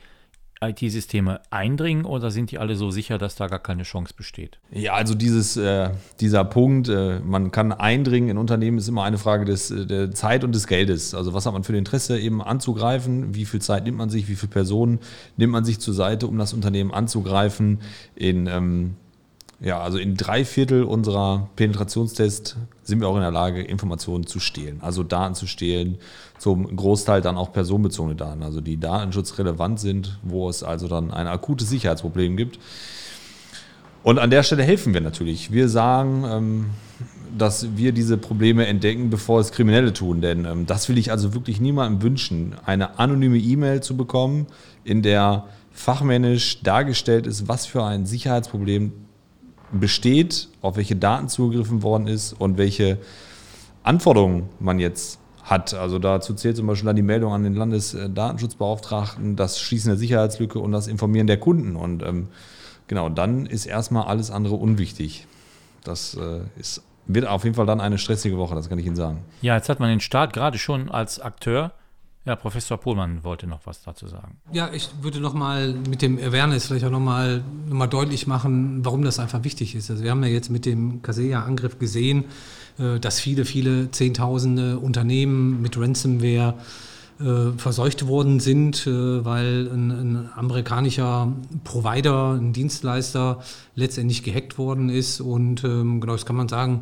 IT-Systeme 0.61 1.41
eindringen 1.49 2.05
oder 2.05 2.31
sind 2.31 2.51
die 2.51 2.57
alle 2.57 2.75
so 2.75 2.91
sicher, 2.91 3.17
dass 3.17 3.35
da 3.35 3.47
gar 3.47 3.59
keine 3.59 3.83
Chance 3.83 4.13
besteht? 4.15 4.59
Ja, 4.71 4.93
also 4.93 5.13
dieses, 5.15 5.57
äh, 5.57 5.91
dieser 6.19 6.43
Punkt, 6.45 6.89
äh, 6.89 7.19
man 7.19 7.51
kann 7.51 7.71
eindringen 7.71 8.29
in 8.29 8.37
Unternehmen, 8.37 8.77
ist 8.77 8.87
immer 8.87 9.03
eine 9.03 9.17
Frage 9.17 9.45
des, 9.45 9.71
äh, 9.71 9.85
der 9.85 10.11
Zeit 10.11 10.43
und 10.43 10.53
des 10.55 10.67
Geldes. 10.67 11.13
Also 11.13 11.33
was 11.33 11.45
hat 11.45 11.53
man 11.53 11.63
für 11.63 11.73
ein 11.73 11.79
Interesse 11.79 12.19
eben 12.19 12.41
anzugreifen? 12.41 13.35
Wie 13.35 13.45
viel 13.45 13.61
Zeit 13.61 13.83
nimmt 13.83 13.97
man 13.97 14.09
sich? 14.09 14.27
Wie 14.27 14.35
viele 14.35 14.51
Personen 14.51 14.99
nimmt 15.37 15.53
man 15.53 15.65
sich 15.65 15.79
zur 15.79 15.93
Seite, 15.93 16.27
um 16.27 16.37
das 16.37 16.53
Unternehmen 16.53 16.91
anzugreifen? 16.91 17.79
In 18.15 18.47
ähm, 18.47 18.95
ja, 19.59 19.79
also 19.79 19.97
in 19.97 20.15
drei 20.15 20.45
Viertel 20.45 20.83
unserer 20.83 21.49
Penetrationstests 21.55 22.57
sind 22.83 22.99
wir 22.99 23.07
auch 23.07 23.15
in 23.15 23.21
der 23.21 23.31
Lage, 23.31 23.61
Informationen 23.61 24.27
zu 24.27 24.39
stehlen, 24.39 24.79
also 24.81 25.01
Daten 25.03 25.33
zu 25.33 25.47
stehlen, 25.47 25.97
zum 26.37 26.75
Großteil 26.75 27.21
dann 27.21 27.37
auch 27.37 27.51
personenbezogene 27.51 28.15
Daten, 28.15 28.43
also 28.43 28.61
die 28.61 28.79
datenschutzrelevant 28.79 29.79
sind, 29.79 30.19
wo 30.21 30.47
es 30.47 30.61
also 30.61 30.87
dann 30.87 31.09
ein 31.11 31.25
akutes 31.25 31.69
Sicherheitsproblem 31.69 32.37
gibt. 32.37 32.59
Und 34.03 34.19
an 34.19 34.29
der 34.29 34.43
Stelle 34.43 34.63
helfen 34.63 34.93
wir 34.93 35.01
natürlich. 35.01 35.51
Wir 35.51 35.67
sagen, 35.69 36.23
ähm, 36.29 36.65
dass 37.35 37.75
wir 37.75 37.91
diese 37.91 38.17
Probleme 38.17 38.67
entdecken, 38.67 39.09
bevor 39.09 39.39
es 39.39 39.51
Kriminelle 39.51 39.91
tun. 39.91 40.21
Denn 40.21 40.45
ähm, 40.45 40.65
das 40.65 40.87
will 40.87 40.97
ich 40.97 41.11
also 41.11 41.33
wirklich 41.33 41.59
niemandem 41.59 42.01
wünschen, 42.01 42.55
eine 42.65 42.99
anonyme 42.99 43.37
E-Mail 43.37 43.81
zu 43.81 43.97
bekommen, 43.97 44.47
in 44.83 45.01
der 45.01 45.45
fachmännisch 45.71 46.61
dargestellt 46.61 47.27
ist, 47.27 47.47
was 47.47 47.65
für 47.65 47.83
ein 47.83 48.05
Sicherheitsproblem 48.05 48.93
besteht, 49.71 50.49
auf 50.61 50.77
welche 50.77 50.95
Daten 50.95 51.29
zugegriffen 51.29 51.83
worden 51.83 52.07
ist 52.07 52.33
und 52.33 52.57
welche 52.57 52.97
Anforderungen 53.83 54.49
man 54.59 54.79
jetzt 54.79 55.19
hat. 55.43 55.73
Also 55.73 55.99
dazu 55.99 56.33
zählt 56.33 56.57
zum 56.57 56.67
Beispiel 56.67 56.87
dann 56.87 56.95
die 56.95 57.01
Meldung 57.01 57.33
an 57.33 57.43
den 57.43 57.55
Landesdatenschutzbeauftragten, 57.55 59.35
das 59.35 59.59
Schließen 59.59 59.89
der 59.89 59.97
Sicherheitslücke 59.97 60.59
und 60.59 60.71
das 60.71 60.87
Informieren 60.87 61.27
der 61.27 61.37
Kunden. 61.37 61.75
Und 61.75 62.03
ähm, 62.03 62.27
genau, 62.87 63.09
dann 63.09 63.45
ist 63.45 63.65
erstmal 63.65 64.07
alles 64.07 64.31
andere 64.31 64.55
unwichtig. 64.55 65.25
Das 65.83 66.15
äh, 66.15 66.41
ist, 66.59 66.83
wird 67.05 67.27
auf 67.27 67.43
jeden 67.43 67.55
Fall 67.55 67.65
dann 67.65 67.79
eine 67.79 67.97
stressige 67.97 68.37
Woche, 68.37 68.55
das 68.55 68.69
kann 68.69 68.77
ich 68.77 68.85
Ihnen 68.85 68.95
sagen. 68.95 69.19
Ja, 69.41 69.55
jetzt 69.55 69.69
hat 69.69 69.79
man 69.79 69.89
den 69.89 70.01
Staat 70.01 70.33
gerade 70.33 70.57
schon 70.57 70.89
als 70.89 71.19
Akteur 71.19 71.71
ja, 72.27 72.35
Professor 72.35 72.77
Pohlmann 72.77 73.23
wollte 73.23 73.47
noch 73.47 73.61
was 73.63 73.81
dazu 73.83 74.05
sagen. 74.07 74.35
Ja, 74.51 74.69
ich 74.73 74.89
würde 75.01 75.21
noch 75.21 75.33
mal 75.33 75.73
mit 75.89 76.01
dem 76.01 76.17
Awareness 76.17 76.67
vielleicht 76.67 76.83
auch 76.83 76.91
noch 76.91 76.99
mal, 76.99 77.41
noch 77.67 77.75
mal 77.75 77.87
deutlich 77.87 78.27
machen, 78.27 78.83
warum 78.83 79.01
das 79.01 79.17
einfach 79.17 79.45
wichtig 79.45 79.75
ist. 79.75 79.89
Also 79.89 80.03
wir 80.03 80.11
haben 80.11 80.21
ja 80.23 80.29
jetzt 80.29 80.49
mit 80.49 80.65
dem 80.65 81.01
Kaseya-Angriff 81.01 81.79
gesehen, 81.79 82.25
äh, 82.79 82.99
dass 82.99 83.21
viele, 83.21 83.45
viele 83.45 83.91
Zehntausende 83.91 84.77
Unternehmen 84.77 85.61
mit 85.61 85.79
Ransomware 85.79 86.55
äh, 87.21 87.57
verseucht 87.57 88.07
worden 88.07 88.41
sind, 88.41 88.85
äh, 88.85 89.23
weil 89.23 89.69
ein, 89.73 89.91
ein, 89.91 90.29
amerikanischer 90.35 91.31
Provider, 91.63 92.33
ein 92.33 92.51
Dienstleister 92.51 93.41
letztendlich 93.73 94.21
gehackt 94.21 94.57
worden 94.57 94.89
ist. 94.89 95.21
Und 95.21 95.63
ähm, 95.63 96.01
genau, 96.01 96.11
das 96.11 96.25
kann 96.25 96.35
man 96.35 96.49
sagen, 96.49 96.81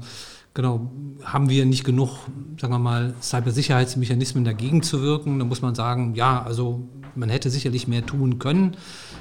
Genau, 0.56 0.90
haben 1.22 1.50
wir 1.50 1.66
nicht 1.66 1.84
genug, 1.84 2.12
sagen 2.60 2.72
wir 2.72 2.80
mal, 2.80 3.14
Cybersicherheitsmechanismen 3.22 4.46
dagegen 4.46 4.82
zu 4.82 5.02
wirken? 5.02 5.38
Da 5.38 5.44
muss 5.44 5.62
man 5.62 5.76
sagen, 5.76 6.16
ja, 6.16 6.42
also 6.42 6.88
man 7.14 7.30
hätte 7.30 7.50
sicherlich 7.50 7.90
mehr 7.90 8.06
tun 8.06 8.40
können, 8.40 8.78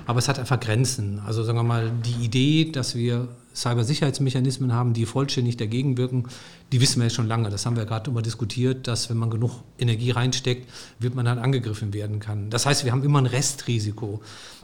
aber 0.06 0.20
es 0.20 0.28
hat 0.28 0.38
einfach 0.38 0.60
Grenzen. 0.60 1.18
Also 1.18 1.42
sagen 1.42 1.58
wir 1.58 1.64
mal, 1.64 1.90
die 1.90 2.24
Idee, 2.24 2.70
dass 2.70 2.94
wir 2.94 3.28
Cybersicherheitsmechanismen 3.52 4.72
haben, 4.72 4.92
die 4.94 5.06
vollständig 5.06 5.56
dagegen 5.56 5.96
wirken, 5.96 6.28
die 6.70 6.80
wissen 6.80 7.00
wir 7.00 7.06
ja 7.06 7.10
schon 7.10 7.26
lange. 7.26 7.50
Das 7.50 7.66
haben 7.66 7.76
wir 7.76 7.84
gerade 7.84 8.12
immer 8.12 8.22
diskutiert, 8.22 8.86
dass 8.86 9.10
wenn 9.10 9.16
man 9.16 9.30
genug 9.30 9.64
Energie 9.76 10.12
reinsteckt, 10.12 10.70
wird 11.00 11.16
man 11.16 11.24
dann 11.24 11.40
angegriffen 11.40 11.92
werden 11.92 12.20
kann. 12.20 12.48
Das 12.50 12.64
heißt, 12.64 12.84
wir 12.84 12.92
haben 12.92 13.02
immer 13.02 13.20
ein 13.20 13.26
Restrisiko. 13.26 14.20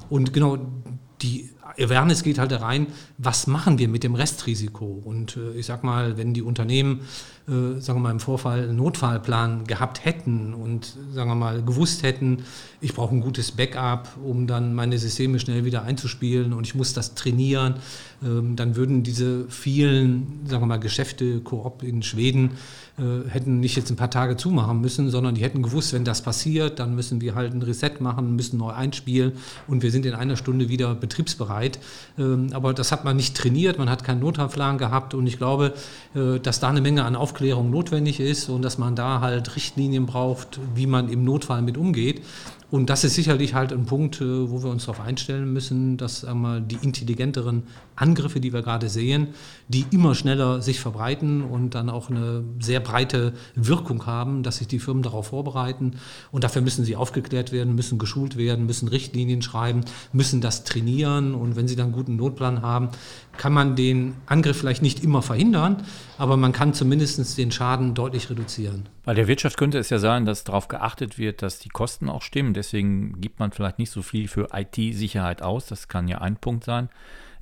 Und 0.09 0.33
genau 0.33 0.59
die 1.23 1.51
Awareness 1.79 2.23
geht 2.23 2.39
halt 2.39 2.53
rein, 2.61 2.87
was 3.19 3.47
machen 3.47 3.79
wir 3.79 3.89
mit 3.89 4.05
dem 4.05 4.15
Restrisiko? 4.15 5.03
Und 5.05 5.37
äh, 5.37 5.59
ich 5.59 5.67
sag 5.67 5.85
mal, 5.85 6.17
wenn 6.17 6.35
die 6.35 6.43
Unternehmen, 6.43 7.01
äh, 7.49 7.81
sagen 7.81 7.99
wir 7.99 8.03
mal, 8.05 8.11
im 8.11 8.21
Vorfall 8.21 8.65
einen 8.65 8.77
Notfallplan 8.77 9.65
gehabt 9.67 10.05
hätten 10.05 10.55
und, 10.55 10.97
sagen 11.13 11.31
wir 11.31 11.35
mal, 11.35 11.63
gewusst 11.63 12.03
hätten, 12.03 12.45
ich 12.81 12.95
brauche 12.95 13.15
ein 13.15 13.21
gutes 13.21 13.53
Backup, 13.53 14.09
um 14.25 14.47
dann 14.47 14.75
meine 14.75 14.99
Systeme 14.99 15.39
schnell 15.39 15.65
wieder 15.65 15.83
einzuspielen 15.83 16.53
und 16.53 16.67
ich 16.67 16.75
muss 16.75 16.93
das 16.93 17.15
trainieren, 17.15 17.75
ähm, 18.23 18.57
dann 18.57 18.77
würden 18.77 19.03
diese 19.03 19.49
vielen, 19.49 20.41
sagen 20.47 20.63
wir 20.63 20.67
mal, 20.67 20.79
Geschäfte, 20.79 21.41
Koop 21.41 21.83
in 21.83 22.03
Schweden, 22.03 22.53
hätten 23.29 23.61
nicht 23.61 23.77
jetzt 23.77 23.91
ein 23.91 23.97
paar 23.97 24.11
Tage 24.11 24.37
zumachen 24.37 24.81
müssen, 24.81 25.11
sondern 25.11 25.35
die 25.35 25.43
hätten 25.43 25.63
gewusst, 25.63 25.93
wenn 25.93 26.05
das 26.05 26.23
passiert, 26.23 26.79
dann 26.79 26.95
müssen 26.95 27.21
wir 27.21 27.35
halt 27.35 27.55
ein 27.55 27.63
Reset 27.63 27.93
machen, 28.01 28.37
müssen 28.37 28.59
neu 28.59 28.71
einspielen 28.71 29.33
und 29.69 29.83
wir 29.83 29.91
sind 29.91 30.07
in 30.07 30.15
einer 30.15 30.37
Stunde 30.37 30.69
wieder 30.69 30.95
betriebsbereit. 30.95 31.79
Ähm, 32.19 32.49
aber 32.53 32.75
das 32.75 32.93
hat 32.93 33.05
man 33.05 33.17
nicht 33.17 33.37
trainiert, 33.37 33.79
man 33.79 33.89
hat 33.89 34.05
keinen 34.05 34.21
Notfallplan 34.21 34.79
gehabt 34.79 35.15
und 35.15 35.27
ich 35.27 35.39
glaube, 35.39 35.73
äh, 36.15 36.39
dass 36.39 36.61
da 36.61 36.69
eine 36.69 36.81
Menge 36.81 37.05
an 37.05 37.17
Aufklärung 37.17 37.71
notwendig 37.71 38.21
ist 38.21 38.49
und 38.49 38.63
dass 38.63 38.79
man 38.79 38.97
da 38.97 39.21
halt 39.21 39.57
Richtlinien 39.57 40.07
braucht, 40.07 40.61
wie 40.75 40.87
man 40.87 41.09
im 41.09 41.25
Notfall 41.25 41.63
mit 41.63 41.77
umgeht. 41.77 42.23
Und 42.71 42.89
das 42.89 43.03
ist 43.03 43.15
sicherlich 43.15 43.55
halt 43.55 43.73
ein 43.73 43.87
Punkt, 43.87 44.21
äh, 44.21 44.51
wo 44.51 44.63
wir 44.63 44.71
uns 44.71 44.87
darauf 44.87 45.01
einstellen 45.01 45.53
müssen, 45.53 45.97
dass 45.97 46.25
einmal 46.25 46.61
die 46.61 46.79
intelligenteren 46.83 47.65
Angriffe, 47.97 48.41
die 48.41 48.53
wir 48.53 48.63
gerade 48.63 48.89
sehen, 48.89 49.29
die 49.69 49.85
immer 49.91 50.15
schneller 50.15 50.63
sich 50.63 50.81
verbreiten 50.81 51.43
und 51.43 51.75
dann 51.75 51.91
auch 51.91 52.11
eine 52.11 52.45
sehr 52.61 52.81
breite 52.81 53.33
Wirkung 53.55 54.07
haben, 54.07 54.43
dass 54.43 54.59
sich 54.59 54.69
die 54.69 54.79
Firmen 54.79 55.03
darauf 55.03 55.29
vorbereiten. 55.29 55.97
Und 56.31 56.45
dafür 56.45 56.63
müssen 56.63 56.85
sie 56.85 56.97
aufgeklärt 56.97 57.51
werden, 57.53 57.75
müssen 57.75 57.99
geschult 57.99 58.37
werden, 58.37 58.67
müssen 58.67 58.89
Richtlinien 58.89 59.43
schreiben, 59.43 59.85
müssen 60.13 60.41
das 60.41 60.65
trainieren. 60.65 61.35
Und 61.35 61.57
wenn 61.57 61.67
sie 61.67 61.77
dann 61.77 61.87
einen 61.87 61.95
guten 61.95 62.17
Notplan 62.17 62.63
haben, 62.63 62.91
kann 63.37 63.53
man 63.53 63.77
den 63.77 64.17
Angriff 64.27 64.59
vielleicht 64.59 64.83
nicht 64.83 65.03
immer 65.03 65.23
verhindern, 65.23 65.85
aber 66.19 66.37
man 66.37 66.53
kann 66.53 66.75
zumindest 66.75 67.39
den 67.39 67.51
Schaden 67.51 67.95
deutlich 67.95 68.29
reduzieren. 68.29 68.89
Bei 69.05 69.15
der 69.15 69.29
Wirtschaft 69.29 69.57
könnte 69.57 69.79
es 69.79 69.91
ja 69.91 69.99
sein, 69.99 70.27
dass 70.27 70.45
darauf 70.45 70.69
geachtet 70.69 71.19
wird, 71.19 71.43
dass 71.43 71.59
die 71.59 71.69
Kosten 71.71 72.09
auch 72.09 72.23
stimmen. 72.23 72.55
Deswegen 72.55 73.21
gibt 73.21 73.39
man 73.39 73.53
vielleicht 73.53 73.79
nicht 73.79 73.91
so 73.91 74.03
viel 74.03 74.29
für 74.29 74.49
IT-Sicherheit 74.53 75.43
aus. 75.43 75.67
Das 75.67 75.89
kann 75.89 76.09
ja 76.09 76.19
ein 76.19 76.37
Punkt 76.37 76.65
sein. 76.65 76.89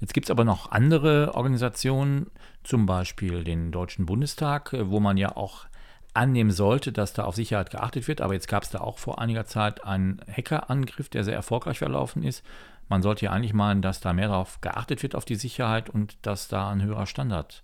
Jetzt 0.01 0.15
gibt 0.15 0.27
es 0.27 0.31
aber 0.31 0.45
noch 0.45 0.71
andere 0.71 1.35
Organisationen, 1.35 2.31
zum 2.63 2.87
Beispiel 2.87 3.43
den 3.43 3.73
Deutschen 3.73 4.07
Bundestag, 4.07 4.77
wo 4.79 5.01
man 5.01 5.17
ja 5.17 5.37
auch 5.37 5.67
annehmen 6.15 6.51
sollte, 6.51 6.93
dass 6.93 7.13
da 7.13 7.25
auf 7.25 7.35
Sicherheit 7.35 7.71
geachtet 7.71 8.09
wird. 8.09 8.21
Aber 8.21 8.35
jetzt 8.35 8.49
gab 8.49 8.63
es 8.63 8.71
da 8.71 8.81
auch 8.81 8.99
vor 8.99 9.21
einiger 9.21 9.47
Zeit 9.47 9.85
einen 9.85 10.21
Hackerangriff, 10.31 11.09
der 11.09 11.25
sehr 11.25 11.35
erfolgreich 11.35 11.79
verlaufen 11.79 12.23
ist. 12.23 12.45
Man 12.89 13.03
sollte 13.03 13.27
ja 13.27 13.33
eigentlich 13.33 13.55
meinen, 13.55 13.83
dass 13.83 14.01
da 14.01 14.13
mehr 14.13 14.29
darauf 14.29 14.61
geachtet 14.61 15.03
wird, 15.03 15.15
auf 15.15 15.25
die 15.25 15.35
Sicherheit 15.35 15.91
und 15.91 16.17
dass 16.23 16.49
da 16.49 16.71
ein 16.71 16.83
höherer 16.83 17.07
Standard 17.07 17.63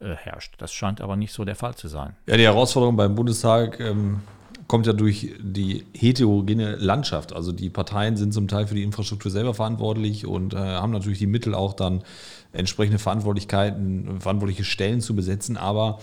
äh, 0.00 0.14
herrscht. 0.14 0.54
Das 0.58 0.72
scheint 0.72 1.00
aber 1.00 1.16
nicht 1.16 1.32
so 1.32 1.44
der 1.44 1.56
Fall 1.56 1.74
zu 1.74 1.88
sein. 1.88 2.14
Ja, 2.26 2.36
die 2.36 2.44
Herausforderung 2.44 2.96
beim 2.96 3.14
Bundestag 3.14 3.80
ähm, 3.80 4.20
kommt 4.70 4.86
ja 4.86 4.92
durch 4.92 5.34
die 5.40 5.84
heterogene 5.94 6.76
Landschaft. 6.76 7.32
Also 7.32 7.50
die 7.50 7.70
Parteien 7.70 8.16
sind 8.16 8.32
zum 8.32 8.46
Teil 8.46 8.68
für 8.68 8.76
die 8.76 8.84
Infrastruktur 8.84 9.30
selber 9.30 9.52
verantwortlich 9.52 10.26
und 10.26 10.54
äh, 10.54 10.58
haben 10.58 10.92
natürlich 10.92 11.18
die 11.18 11.26
Mittel 11.26 11.54
auch 11.54 11.74
dann 11.74 12.04
entsprechende 12.52 13.00
Verantwortlichkeiten, 13.00 14.20
verantwortliche 14.20 14.64
Stellen 14.64 15.00
zu 15.00 15.16
besetzen, 15.16 15.56
aber 15.56 15.98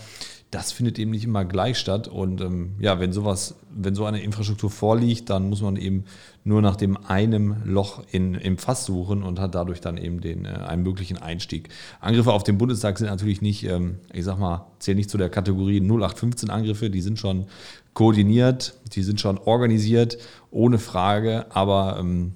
das 0.50 0.72
findet 0.72 0.98
eben 0.98 1.10
nicht 1.10 1.24
immer 1.24 1.44
gleich 1.44 1.78
statt. 1.78 2.08
Und 2.08 2.40
ähm, 2.40 2.74
ja, 2.78 3.00
wenn 3.00 3.12
sowas, 3.12 3.56
wenn 3.70 3.94
so 3.94 4.06
eine 4.06 4.22
Infrastruktur 4.22 4.70
vorliegt, 4.70 5.28
dann 5.28 5.48
muss 5.48 5.60
man 5.60 5.76
eben 5.76 6.04
nur 6.42 6.62
nach 6.62 6.76
dem 6.76 6.96
einem 6.96 7.56
Loch 7.64 8.02
in, 8.10 8.34
im 8.34 8.56
Fass 8.56 8.86
suchen 8.86 9.22
und 9.22 9.38
hat 9.38 9.54
dadurch 9.54 9.82
dann 9.82 9.98
eben 9.98 10.20
den, 10.20 10.46
äh, 10.46 10.48
einen 10.48 10.82
möglichen 10.82 11.18
Einstieg. 11.18 11.68
Angriffe 12.00 12.32
auf 12.32 12.44
den 12.44 12.56
Bundestag 12.56 12.96
sind 12.96 13.08
natürlich 13.08 13.42
nicht, 13.42 13.64
ähm, 13.64 13.98
ich 14.12 14.24
sag 14.24 14.38
mal, 14.38 14.66
zählen 14.78 14.96
nicht 14.96 15.10
zu 15.10 15.18
der 15.18 15.28
Kategorie 15.28 15.80
0815 15.80 16.48
Angriffe, 16.48 16.88
die 16.88 17.02
sind 17.02 17.18
schon 17.18 17.46
koordiniert, 17.92 18.74
die 18.94 19.02
sind 19.02 19.20
schon 19.20 19.36
organisiert, 19.36 20.18
ohne 20.50 20.78
Frage, 20.78 21.46
aber 21.50 21.98
ähm, 22.00 22.32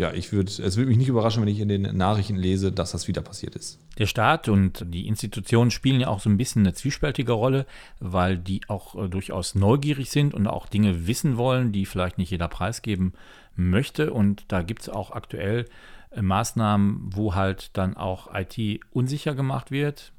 ja, 0.00 0.14
ich 0.14 0.32
würde, 0.32 0.50
es 0.50 0.76
würde 0.78 0.88
mich 0.88 0.96
nicht 0.96 1.08
überraschen, 1.08 1.42
wenn 1.42 1.48
ich 1.50 1.60
in 1.60 1.68
den 1.68 1.82
Nachrichten 1.94 2.36
lese, 2.36 2.72
dass 2.72 2.92
das 2.92 3.06
wieder 3.06 3.20
passiert 3.20 3.54
ist. 3.54 3.78
Der 3.98 4.06
Staat 4.06 4.48
und 4.48 4.86
die 4.88 5.06
Institutionen 5.06 5.70
spielen 5.70 6.00
ja 6.00 6.08
auch 6.08 6.20
so 6.20 6.30
ein 6.30 6.38
bisschen 6.38 6.62
eine 6.62 6.72
zwiespältige 6.72 7.32
Rolle, 7.32 7.66
weil 7.98 8.38
die 8.38 8.62
auch 8.68 8.94
äh, 8.94 9.10
durchaus 9.10 9.54
neugierig 9.54 10.10
sind 10.10 10.32
und 10.32 10.46
auch 10.46 10.68
Dinge 10.68 11.06
wissen 11.06 11.36
wollen, 11.36 11.70
die 11.70 11.84
vielleicht 11.84 12.16
nicht 12.16 12.30
jeder 12.30 12.48
preisgeben 12.48 13.12
möchte. 13.56 14.14
Und 14.14 14.44
da 14.48 14.62
gibt 14.62 14.80
es 14.80 14.88
auch 14.88 15.10
aktuell 15.10 15.66
äh, 16.12 16.22
Maßnahmen, 16.22 17.10
wo 17.12 17.34
halt 17.34 17.76
dann 17.76 17.94
auch 17.94 18.34
IT 18.34 18.80
unsicher 18.92 19.34
gemacht 19.34 19.70
wird. 19.70 20.14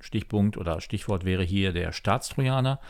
Stichpunkt 0.00 0.56
oder 0.56 0.80
Stichwort 0.80 1.26
wäre 1.26 1.42
hier 1.42 1.74
der 1.74 1.92
Staatstrojaner. 1.92 2.80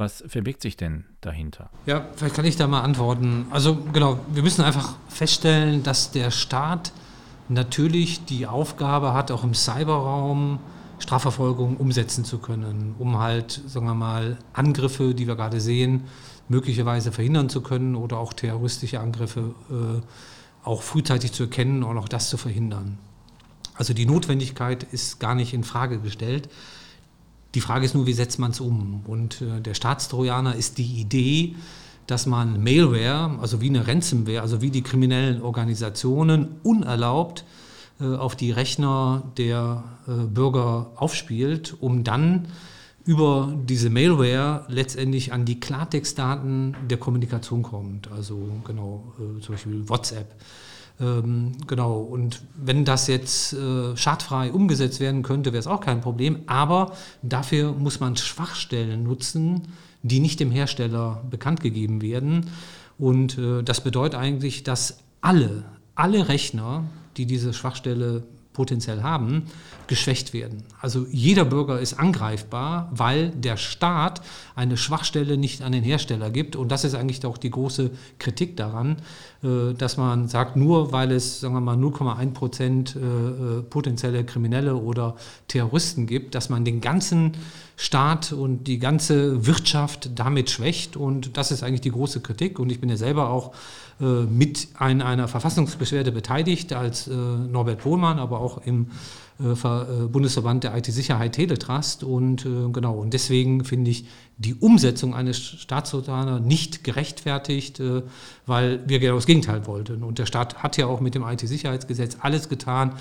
Was 0.00 0.24
verbirgt 0.26 0.62
sich 0.62 0.78
denn 0.78 1.04
dahinter? 1.20 1.68
Ja, 1.84 2.06
vielleicht 2.16 2.34
kann 2.34 2.46
ich 2.46 2.56
da 2.56 2.66
mal 2.66 2.80
antworten. 2.80 3.44
Also 3.50 3.76
genau, 3.92 4.18
wir 4.32 4.42
müssen 4.42 4.62
einfach 4.62 4.94
feststellen, 5.10 5.82
dass 5.82 6.10
der 6.10 6.30
Staat 6.30 6.92
natürlich 7.50 8.24
die 8.24 8.46
Aufgabe 8.46 9.12
hat, 9.12 9.30
auch 9.30 9.44
im 9.44 9.52
Cyberraum 9.52 10.58
Strafverfolgung 11.00 11.76
umsetzen 11.76 12.24
zu 12.24 12.38
können, 12.38 12.94
um 12.98 13.18
halt, 13.18 13.60
sagen 13.66 13.84
wir 13.84 13.94
mal, 13.94 14.38
Angriffe, 14.54 15.14
die 15.14 15.26
wir 15.26 15.36
gerade 15.36 15.60
sehen, 15.60 16.04
möglicherweise 16.48 17.12
verhindern 17.12 17.50
zu 17.50 17.60
können 17.60 17.94
oder 17.94 18.16
auch 18.16 18.32
terroristische 18.32 19.00
Angriffe 19.00 19.54
äh, 19.70 20.66
auch 20.66 20.80
frühzeitig 20.80 21.32
zu 21.32 21.42
erkennen 21.42 21.82
und 21.82 21.98
auch 21.98 22.08
das 22.08 22.30
zu 22.30 22.38
verhindern. 22.38 22.96
Also 23.74 23.92
die 23.92 24.06
Notwendigkeit 24.06 24.82
ist 24.82 25.20
gar 25.20 25.34
nicht 25.34 25.52
in 25.52 25.62
Frage 25.62 25.98
gestellt. 25.98 26.48
Die 27.54 27.60
Frage 27.60 27.84
ist 27.84 27.94
nur, 27.94 28.06
wie 28.06 28.12
setzt 28.12 28.38
man 28.38 28.52
es 28.52 28.60
um? 28.60 29.02
Und 29.06 29.42
äh, 29.42 29.60
der 29.60 29.74
Staatstrojaner 29.74 30.54
ist 30.54 30.78
die 30.78 31.00
Idee, 31.00 31.56
dass 32.06 32.26
man 32.26 32.62
Mailware, 32.62 33.38
also 33.40 33.60
wie 33.60 33.68
eine 33.68 33.86
Ransomware, 33.86 34.42
also 34.42 34.60
wie 34.62 34.70
die 34.70 34.82
kriminellen 34.82 35.42
Organisationen 35.42 36.56
unerlaubt 36.62 37.44
äh, 38.00 38.04
auf 38.04 38.36
die 38.36 38.50
Rechner 38.50 39.22
der 39.36 39.84
äh, 40.06 40.12
Bürger 40.26 40.92
aufspielt, 40.96 41.76
um 41.80 42.04
dann 42.04 42.48
über 43.04 43.52
diese 43.64 43.90
Mailware 43.90 44.64
letztendlich 44.68 45.32
an 45.32 45.44
die 45.44 45.58
Klartextdaten 45.58 46.76
der 46.88 46.98
Kommunikation 46.98 47.62
kommt. 47.62 48.10
Also 48.10 48.38
genau, 48.64 49.12
äh, 49.18 49.40
zum 49.40 49.54
Beispiel 49.54 49.88
WhatsApp. 49.88 50.34
Ähm, 51.00 51.52
genau, 51.66 51.98
und 51.98 52.42
wenn 52.56 52.84
das 52.84 53.06
jetzt 53.06 53.54
äh, 53.54 53.96
schadfrei 53.96 54.52
umgesetzt 54.52 55.00
werden 55.00 55.22
könnte, 55.22 55.52
wäre 55.52 55.60
es 55.60 55.66
auch 55.66 55.80
kein 55.80 56.00
Problem. 56.00 56.40
Aber 56.46 56.92
dafür 57.22 57.72
muss 57.72 58.00
man 58.00 58.16
Schwachstellen 58.16 59.02
nutzen, 59.02 59.62
die 60.02 60.20
nicht 60.20 60.40
dem 60.40 60.50
Hersteller 60.50 61.22
bekannt 61.30 61.60
gegeben 61.60 62.02
werden. 62.02 62.50
Und 62.98 63.38
äh, 63.38 63.62
das 63.62 63.82
bedeutet 63.82 64.18
eigentlich, 64.20 64.62
dass 64.62 64.98
alle, 65.22 65.64
alle 65.94 66.28
Rechner, 66.28 66.84
die 67.16 67.26
diese 67.26 67.54
Schwachstelle 67.54 68.24
potenziell 68.52 69.02
haben, 69.02 69.44
geschwächt 69.86 70.32
werden. 70.32 70.64
Also 70.80 71.06
jeder 71.10 71.44
Bürger 71.44 71.80
ist 71.80 71.98
angreifbar, 71.98 72.90
weil 72.92 73.30
der 73.30 73.56
Staat 73.56 74.22
eine 74.54 74.76
Schwachstelle 74.76 75.36
nicht 75.36 75.62
an 75.62 75.72
den 75.72 75.84
Hersteller 75.84 76.30
gibt. 76.30 76.56
Und 76.56 76.70
das 76.70 76.84
ist 76.84 76.94
eigentlich 76.94 77.24
auch 77.24 77.38
die 77.38 77.50
große 77.50 77.90
Kritik 78.18 78.56
daran, 78.56 78.96
äh, 79.42 79.72
dass 79.74 79.96
man 79.96 80.28
sagt, 80.28 80.56
nur 80.56 80.92
weil 80.92 81.12
es, 81.12 81.40
sagen 81.40 81.54
wir 81.54 81.60
mal, 81.60 81.76
0,1 81.76 82.32
Prozent 82.32 82.96
äh, 82.96 82.98
äh, 83.00 83.62
potenzielle 83.62 84.24
Kriminelle 84.24 84.74
oder 84.76 85.16
Terroristen 85.48 86.06
gibt, 86.06 86.34
dass 86.34 86.48
man 86.48 86.64
den 86.64 86.80
ganzen 86.80 87.32
Staat 87.76 88.32
und 88.32 88.64
die 88.64 88.78
ganze 88.78 89.46
Wirtschaft 89.46 90.10
damit 90.16 90.50
schwächt. 90.50 90.96
Und 90.96 91.36
das 91.36 91.50
ist 91.50 91.62
eigentlich 91.62 91.80
die 91.80 91.92
große 91.92 92.20
Kritik. 92.20 92.58
Und 92.58 92.70
ich 92.70 92.80
bin 92.80 92.90
ja 92.90 92.96
selber 92.96 93.30
auch 93.30 93.52
mit 94.00 94.68
an 94.74 95.02
einer 95.02 95.28
Verfassungsbeschwerde 95.28 96.10
beteiligt 96.10 96.72
als 96.72 97.06
Norbert 97.06 97.80
Pohlmann, 97.80 98.18
aber 98.18 98.40
auch 98.40 98.64
im 98.64 98.86
äh, 98.86 98.86
äh, 98.86 99.29
Bundesverband 99.40 100.64
der 100.64 100.76
IT-Sicherheit 100.76 101.32
Teletrust. 101.32 102.04
Und 102.04 102.44
äh, 102.44 102.70
genau, 102.72 102.94
und 102.94 103.14
deswegen 103.14 103.64
finde 103.64 103.90
ich 103.90 104.06
die 104.36 104.54
Umsetzung 104.54 105.14
eines 105.14 105.38
Staatsorganer 105.38 106.40
nicht 106.40 106.82
gerechtfertigt, 106.82 107.82
weil 108.46 108.80
wir 108.86 108.98
genau 108.98 109.16
das 109.16 109.26
Gegenteil 109.26 109.66
wollten. 109.66 110.02
Und 110.02 110.18
der 110.18 110.24
Staat 110.24 110.62
hat 110.62 110.78
ja 110.78 110.86
auch 110.86 111.02
mit 111.02 111.14
dem 111.14 111.24
IT-Sicherheitsgesetz 111.24 112.16
alles 112.22 112.48
getan, 112.48 112.94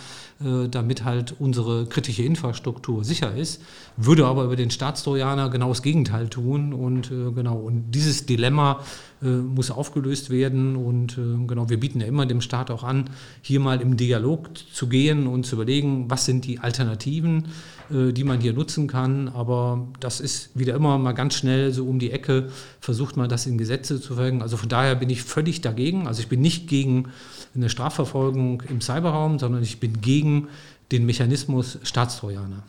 damit 0.69 1.06
halt 1.06 1.36
unsere 1.39 1.86
kritische 1.86 2.23
Infrastruktur 2.23 3.06
sicher 3.06 3.34
ist, 3.36 3.62
würde 3.95 4.25
aber 4.25 4.43
über 4.43 4.58
den 4.58 4.69
Staatstrojaner 4.69 5.49
genau 5.49 5.69
das 5.69 5.82
Gegenteil 5.82 6.30
tun. 6.30 6.73
Und 6.73 7.12
äh, 7.12 7.32
genau, 7.32 7.58
und 7.58 7.91
dieses 7.91 8.25
Dilemma 8.25 8.82
äh, 9.21 9.28
muss 9.28 9.69
aufgelöst 9.69 10.30
werden. 10.30 10.78
Und 10.78 11.17
äh, 11.17 11.45
genau, 11.45 11.69
wir 11.69 11.80
bieten 11.80 11.99
ja 11.99 12.08
immer 12.08 12.25
dem 12.25 12.39
Staat 12.39 12.71
auch 12.71 12.84
an, 12.84 13.10
hier 13.41 13.60
mal 13.60 13.82
im 13.82 13.97
Dialog 13.97 14.49
zu 14.73 14.88
gehen 14.88 15.28
und 15.28 15.45
zu 15.45 15.56
überlegen, 15.56 16.10
was 16.10 16.25
sind 16.29 16.45
die 16.45 16.59
Alternativen, 16.59 17.47
äh, 17.91 18.13
die 18.13 18.23
man 18.23 18.39
hier 18.39 18.53
nutzen 18.53 18.87
kann. 18.87 19.29
Aber 19.29 19.87
das 19.99 20.19
ist 20.19 20.51
wieder 20.53 20.75
immer 20.75 20.97
mal 20.99 21.13
ganz 21.13 21.33
schnell 21.33 21.73
so 21.73 21.85
um 21.85 21.97
die 21.97 22.11
Ecke, 22.11 22.49
versucht 22.79 23.17
man 23.17 23.29
das 23.29 23.47
in 23.47 23.57
Gesetze 23.57 23.99
zu 23.99 24.13
verfolgen. 24.13 24.43
Also 24.43 24.56
von 24.58 24.69
daher 24.69 24.93
bin 24.93 25.10
ich 25.10 25.23
völlig 25.23 25.62
dagegen. 25.62 26.08
Also 26.08 26.21
ich 26.21 26.27
bin 26.27 26.41
nicht 26.41 26.67
gegen 26.67 27.10
eine 27.56 27.69
Strafverfolgung 27.69 28.62
im 28.69 28.79
Cyberraum, 28.79 29.39
sondern 29.39 29.63
ich 29.63 29.79
bin 29.79 30.01
gegen 30.01 30.49
den 30.91 31.08
Mechanismus 31.08 31.79
Staatstrojaner. 31.81 32.63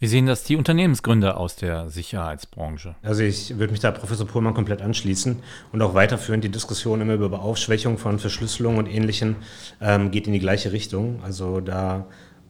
Wie 0.00 0.06
sehen 0.06 0.26
das 0.26 0.44
die 0.44 0.54
Unternehmensgründer 0.54 1.38
aus 1.38 1.56
der 1.56 1.90
Sicherheitsbranche? 1.90 2.94
Also 3.02 3.22
ich 3.24 3.58
würde 3.58 3.72
mich 3.72 3.80
da 3.80 3.90
Professor 3.90 4.26
Pohlmann 4.26 4.54
komplett 4.54 4.80
anschließen 4.80 5.36
und 5.72 5.82
auch 5.82 5.94
weiterführen. 5.94 6.40
Die 6.40 6.50
Diskussion 6.50 7.00
immer 7.00 7.14
über 7.14 7.42
Aufschwächung 7.42 7.98
von 7.98 8.20
Verschlüsselung 8.20 8.76
und 8.76 8.86
Ähnlichem 8.86 9.36
ähm, 9.80 10.12
geht 10.12 10.28
in 10.28 10.34
die 10.34 10.38
gleiche 10.38 10.70
Richtung. 10.70 11.20
Also 11.24 11.60
da 11.60 12.06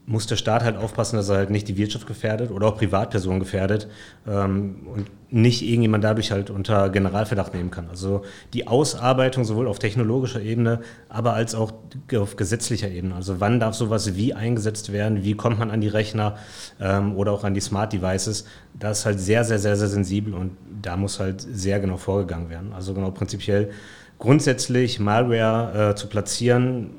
muss 0.09 0.27
der 0.27 0.37
Staat 0.37 0.65
halt 0.65 0.79
aufpassen, 0.79 1.17
dass 1.17 1.29
er 1.29 1.37
halt 1.37 1.51
nicht 1.51 1.69
die 1.69 1.77
Wirtschaft 1.77 2.07
gefährdet 2.07 2.51
oder 2.51 2.67
auch 2.69 2.79
Privatpersonen 2.79 3.41
gefährdet 3.41 3.89
ähm, 4.27 4.87
und 4.87 5.11
nicht 5.31 5.61
irgendjemand 5.61 6.03
dadurch 6.03 6.33
halt 6.33 6.49
unter 6.49 6.89
Generalverdacht 6.89 7.53
nehmen 7.53 7.71
kann. 7.71 7.91
Also 7.91 8.23
die 8.55 8.67
Ausarbeitung 8.67 9.45
sowohl 9.45 9.69
auf 9.69 9.79
technologischer 9.79 10.41
Ebene, 10.41 10.81
aber 11.11 11.35
als 11.35 11.55
auch 11.55 11.75
auf 12.17 12.37
gesetzlicher 12.37 12.89
Ebene. 12.89 13.15
Also 13.15 13.39
wann 13.39 13.61
darf 13.61 13.75
sowas 13.75 14.17
wie 14.17 14.33
eingesetzt 14.33 14.93
werden, 14.93 15.25
wie 15.25 15.35
kommt 15.35 15.59
man 15.59 15.71
an 15.71 15.83
die 15.83 15.89
Rechner 15.89 16.39
ähm, 16.81 17.15
oder 17.15 17.33
auch 17.33 17.45
an 17.45 17.53
die 17.53 17.61
Smart 17.61 17.93
Devices, 17.93 18.47
das 18.79 19.01
ist 19.01 19.07
halt 19.07 19.21
sehr, 19.21 19.45
sehr, 19.45 19.59
sehr, 19.59 19.77
sehr 19.77 19.89
sensibel 19.89 20.33
und 20.33 20.53
da 20.81 20.97
muss 20.97 21.21
halt 21.21 21.43
sehr 21.43 21.81
genau 21.81 21.99
vorgegangen 21.99 22.49
werden. 22.49 22.73
Also 22.73 22.95
genau 22.95 23.11
prinzipiell 23.11 23.71
grundsätzlich 24.19 25.01
Malware 25.01 25.91
äh, 25.91 25.95
zu 25.95 26.07
platzieren, 26.07 26.95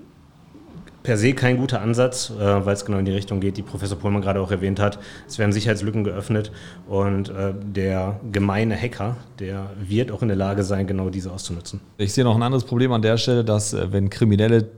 per 1.03 1.17
se 1.17 1.33
kein 1.33 1.57
guter 1.57 1.81
Ansatz, 1.81 2.29
äh, 2.29 2.65
weil 2.65 2.73
es 2.73 2.85
genau 2.85 2.97
in 2.97 3.05
die 3.05 3.11
Richtung 3.11 3.39
geht, 3.39 3.57
die 3.57 3.61
Professor 3.61 3.97
Pohlmann 3.97 4.21
gerade 4.21 4.41
auch 4.41 4.51
erwähnt 4.51 4.79
hat. 4.79 4.99
Es 5.27 5.39
werden 5.39 5.51
Sicherheitslücken 5.51 6.03
geöffnet 6.03 6.51
und 6.87 7.29
äh, 7.29 7.53
der 7.61 8.19
gemeine 8.31 8.75
Hacker, 8.75 9.17
der 9.39 9.69
wird 9.79 10.11
auch 10.11 10.21
in 10.21 10.27
der 10.27 10.37
Lage 10.37 10.63
sein, 10.63 10.87
genau 10.87 11.09
diese 11.09 11.31
auszunutzen. 11.31 11.79
Ich 11.97 12.13
sehe 12.13 12.23
noch 12.23 12.35
ein 12.35 12.43
anderes 12.43 12.63
Problem 12.63 12.91
an 12.91 13.01
der 13.01 13.17
Stelle, 13.17 13.43
dass 13.43 13.73
äh, 13.73 13.91
wenn 13.91 14.09
Kriminelle 14.09 14.69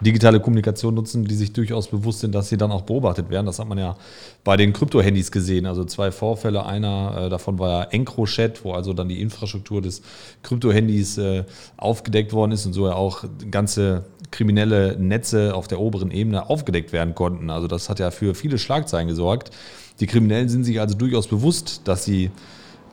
digitale 0.00 0.40
Kommunikation 0.40 0.94
nutzen, 0.94 1.24
die 1.24 1.34
sich 1.34 1.52
durchaus 1.52 1.88
bewusst 1.88 2.20
sind, 2.20 2.34
dass 2.34 2.48
sie 2.48 2.56
dann 2.56 2.70
auch 2.70 2.82
beobachtet 2.82 3.30
werden. 3.30 3.46
Das 3.46 3.58
hat 3.58 3.68
man 3.68 3.78
ja 3.78 3.96
bei 4.44 4.56
den 4.56 4.72
Krypto-Handys 4.72 5.30
gesehen. 5.30 5.66
Also 5.66 5.84
zwei 5.84 6.10
Vorfälle. 6.10 6.66
Einer 6.66 7.26
äh, 7.26 7.28
davon 7.30 7.58
war 7.58 7.70
ja 7.70 7.90
EncroChat, 7.90 8.64
wo 8.64 8.72
also 8.72 8.92
dann 8.92 9.08
die 9.08 9.20
Infrastruktur 9.20 9.80
des 9.80 10.02
Krypto-Handys 10.42 11.18
äh, 11.18 11.44
aufgedeckt 11.76 12.32
worden 12.32 12.52
ist 12.52 12.66
und 12.66 12.72
so 12.72 12.86
ja 12.86 12.94
auch 12.94 13.24
ganze 13.50 14.04
kriminelle 14.30 14.96
Netze 14.98 15.54
auf 15.54 15.68
der 15.68 15.80
oberen 15.80 16.10
Ebene 16.10 16.50
aufgedeckt 16.50 16.92
werden 16.92 17.14
konnten. 17.14 17.50
Also 17.50 17.66
das 17.66 17.88
hat 17.88 17.98
ja 17.98 18.10
für 18.10 18.34
viele 18.34 18.58
Schlagzeilen 18.58 19.08
gesorgt. 19.08 19.50
Die 20.00 20.06
Kriminellen 20.06 20.48
sind 20.48 20.64
sich 20.64 20.80
also 20.80 20.94
durchaus 20.94 21.26
bewusst, 21.26 21.82
dass 21.84 22.04
sie 22.04 22.30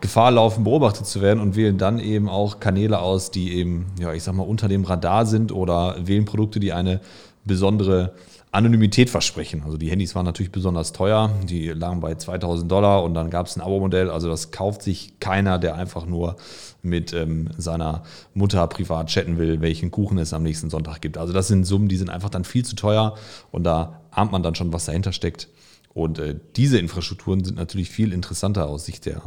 Gefahr 0.03 0.31
laufen, 0.31 0.65
beobachtet 0.65 1.05
zu 1.05 1.21
werden 1.21 1.39
und 1.39 1.55
wählen 1.55 1.77
dann 1.77 1.97
eben 1.97 2.27
auch 2.27 2.59
Kanäle 2.59 2.99
aus, 2.99 3.31
die 3.31 3.53
eben, 3.53 3.85
ja, 3.97 4.13
ich 4.13 4.21
sag 4.21 4.35
mal, 4.35 4.43
unter 4.43 4.67
dem 4.67 4.83
Radar 4.83 5.25
sind 5.25 5.53
oder 5.53 5.95
wählen 6.05 6.25
Produkte, 6.25 6.59
die 6.59 6.73
eine 6.73 6.99
besondere 7.45 8.11
Anonymität 8.51 9.09
versprechen. 9.09 9.63
Also 9.63 9.77
die 9.77 9.89
Handys 9.89 10.13
waren 10.13 10.25
natürlich 10.25 10.51
besonders 10.51 10.91
teuer, 10.91 11.31
die 11.47 11.69
lagen 11.69 12.01
bei 12.01 12.15
2000 12.15 12.69
Dollar 12.69 13.01
und 13.01 13.13
dann 13.13 13.29
gab 13.29 13.47
es 13.47 13.55
ein 13.55 13.61
Abo-Modell. 13.61 14.09
Also 14.09 14.27
das 14.27 14.51
kauft 14.51 14.81
sich 14.81 15.21
keiner, 15.21 15.57
der 15.57 15.75
einfach 15.75 16.05
nur 16.05 16.35
mit 16.81 17.13
ähm, 17.13 17.51
seiner 17.57 18.03
Mutter 18.33 18.67
privat 18.67 19.07
chatten 19.07 19.37
will, 19.37 19.61
welchen 19.61 19.89
Kuchen 19.89 20.17
es 20.17 20.33
am 20.33 20.43
nächsten 20.43 20.69
Sonntag 20.69 20.99
gibt. 20.99 21.17
Also 21.17 21.31
das 21.31 21.47
sind 21.47 21.63
Summen, 21.63 21.87
die 21.87 21.95
sind 21.95 22.09
einfach 22.09 22.29
dann 22.29 22.43
viel 22.43 22.65
zu 22.65 22.75
teuer 22.75 23.15
und 23.51 23.63
da 23.63 24.01
ahnt 24.11 24.33
man 24.33 24.43
dann 24.43 24.53
schon, 24.53 24.73
was 24.73 24.83
dahinter 24.83 25.13
steckt. 25.13 25.47
Und 25.93 26.19
äh, 26.19 26.35
diese 26.57 26.77
Infrastrukturen 26.77 27.45
sind 27.45 27.55
natürlich 27.55 27.89
viel 27.89 28.11
interessanter 28.11 28.67
aus 28.67 28.85
Sicht 28.85 29.05
der 29.05 29.21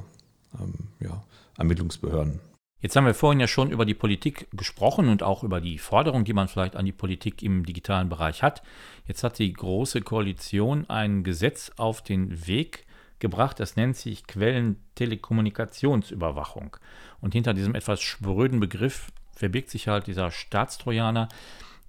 ähm, 0.61 0.89
ja, 1.01 1.23
Ermittlungsbehörden. 1.57 2.41
Jetzt 2.81 2.95
haben 2.95 3.07
wir 3.07 3.15
vorhin 3.15 3.41
ja 3.41 3.49
schon 3.49 3.71
über 3.71 3.87
die 3.87 3.95
Politik 3.95 4.49
gesprochen 4.53 5.09
und 5.09 5.23
auch 5.23 5.43
über 5.43 5.63
die 5.63 5.79
Forderung, 5.79 6.25
die 6.25 6.35
man 6.35 6.47
vielleicht 6.47 6.77
an 6.77 6.85
die 6.85 6.93
Politik 6.93 7.43
im 7.43 7.65
digitalen 7.65 8.11
Bereich 8.11 8.43
hat. 8.43 8.63
Jetzt 9.07 9.25
hat 9.25 9.39
die 9.39 9.53
Große 9.53 10.03
Koalition 10.03 10.85
ein 10.89 11.25
Gesetz 11.25 11.73
auf 11.79 12.03
den 12.03 12.47
Weg 12.47 12.85
gebracht, 13.19 13.59
das 13.61 13.77
nennt 13.77 13.97
sich 13.97 14.27
Quellentelekommunikationsüberwachung. 14.27 16.77
Und 17.21 17.33
hinter 17.33 17.55
diesem 17.55 17.75
etwas 17.75 18.03
spröden 18.03 18.61
Begriff 18.61 19.11
verbirgt 19.33 19.71
sich 19.71 19.89
halt 19.89 20.07
dieser 20.07 20.31
Staatstrojaner. 20.31 21.31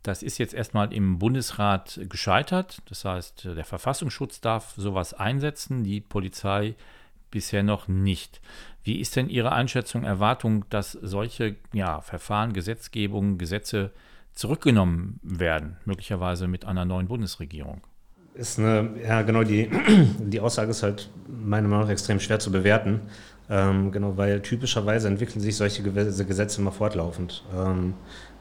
Das 0.03 0.24
ist 0.24 0.38
jetzt 0.38 0.53
erstmal 0.53 0.93
im 0.93 1.20
Bundesrat 1.20 1.99
gescheitert. 2.07 2.82
Das 2.86 3.03
heißt, 3.03 3.43
der 3.43 3.65
Verfassungsschutz 3.65 4.39
darf 4.39 4.74
sowas 4.78 5.13
einsetzen, 5.13 5.84
die 5.84 5.99
Polizei 5.99 6.76
bisher 7.32 7.64
noch 7.64 7.88
nicht. 7.88 8.42
Wie 8.84 9.00
ist 9.00 9.16
denn 9.16 9.30
Ihre 9.30 9.52
Einschätzung, 9.52 10.04
Erwartung, 10.04 10.66
dass 10.70 10.94
solche 10.94 11.58
ja, 11.74 12.02
Verfahren, 12.02 12.54
Gesetzgebungen, 12.54 13.38
Gesetze 13.38 13.92
zurückgenommen 14.34 15.20
werden, 15.24 15.78
möglicherweise 15.86 16.48
mit 16.48 16.66
einer 16.66 16.86
neuen 16.86 17.08
Bundesregierung? 17.08 17.82
Ist 18.34 18.60
eine, 18.60 18.92
ja 19.04 19.24
genau, 19.24 19.44
die, 19.44 19.70
die 20.20 20.40
Aussage 20.40 20.72
ist 20.72 20.84
halt 20.84 21.10
meiner 21.28 21.68
Meinung 21.68 21.86
nach 21.86 21.92
extrem 21.92 22.20
schwer 22.20 22.40
zu 22.40 22.52
bewerten. 22.52 23.02
Ähm, 23.50 23.92
genau, 23.92 24.18
weil 24.18 24.42
typischerweise 24.42 25.08
entwickeln 25.08 25.42
sich 25.42 25.56
solche 25.56 25.82
Gesetze 25.82 26.62
immer 26.62 26.72
fortlaufend. 26.72 27.44
Ähm, 27.56 27.94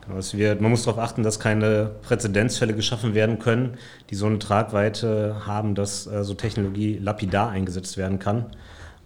genau, 0.04 0.20
wir, 0.32 0.60
man 0.60 0.70
muss 0.70 0.84
darauf 0.84 1.00
achten, 1.00 1.22
dass 1.22 1.40
keine 1.40 1.92
Präzedenzfälle 2.02 2.74
geschaffen 2.74 3.14
werden 3.14 3.38
können, 3.38 3.78
die 4.10 4.16
so 4.16 4.26
eine 4.26 4.38
Tragweite 4.38 5.46
haben, 5.46 5.74
dass 5.74 6.06
äh, 6.06 6.24
so 6.24 6.34
Technologie 6.34 6.98
lapidar 6.98 7.50
eingesetzt 7.50 7.96
werden 7.96 8.18
kann. 8.18 8.46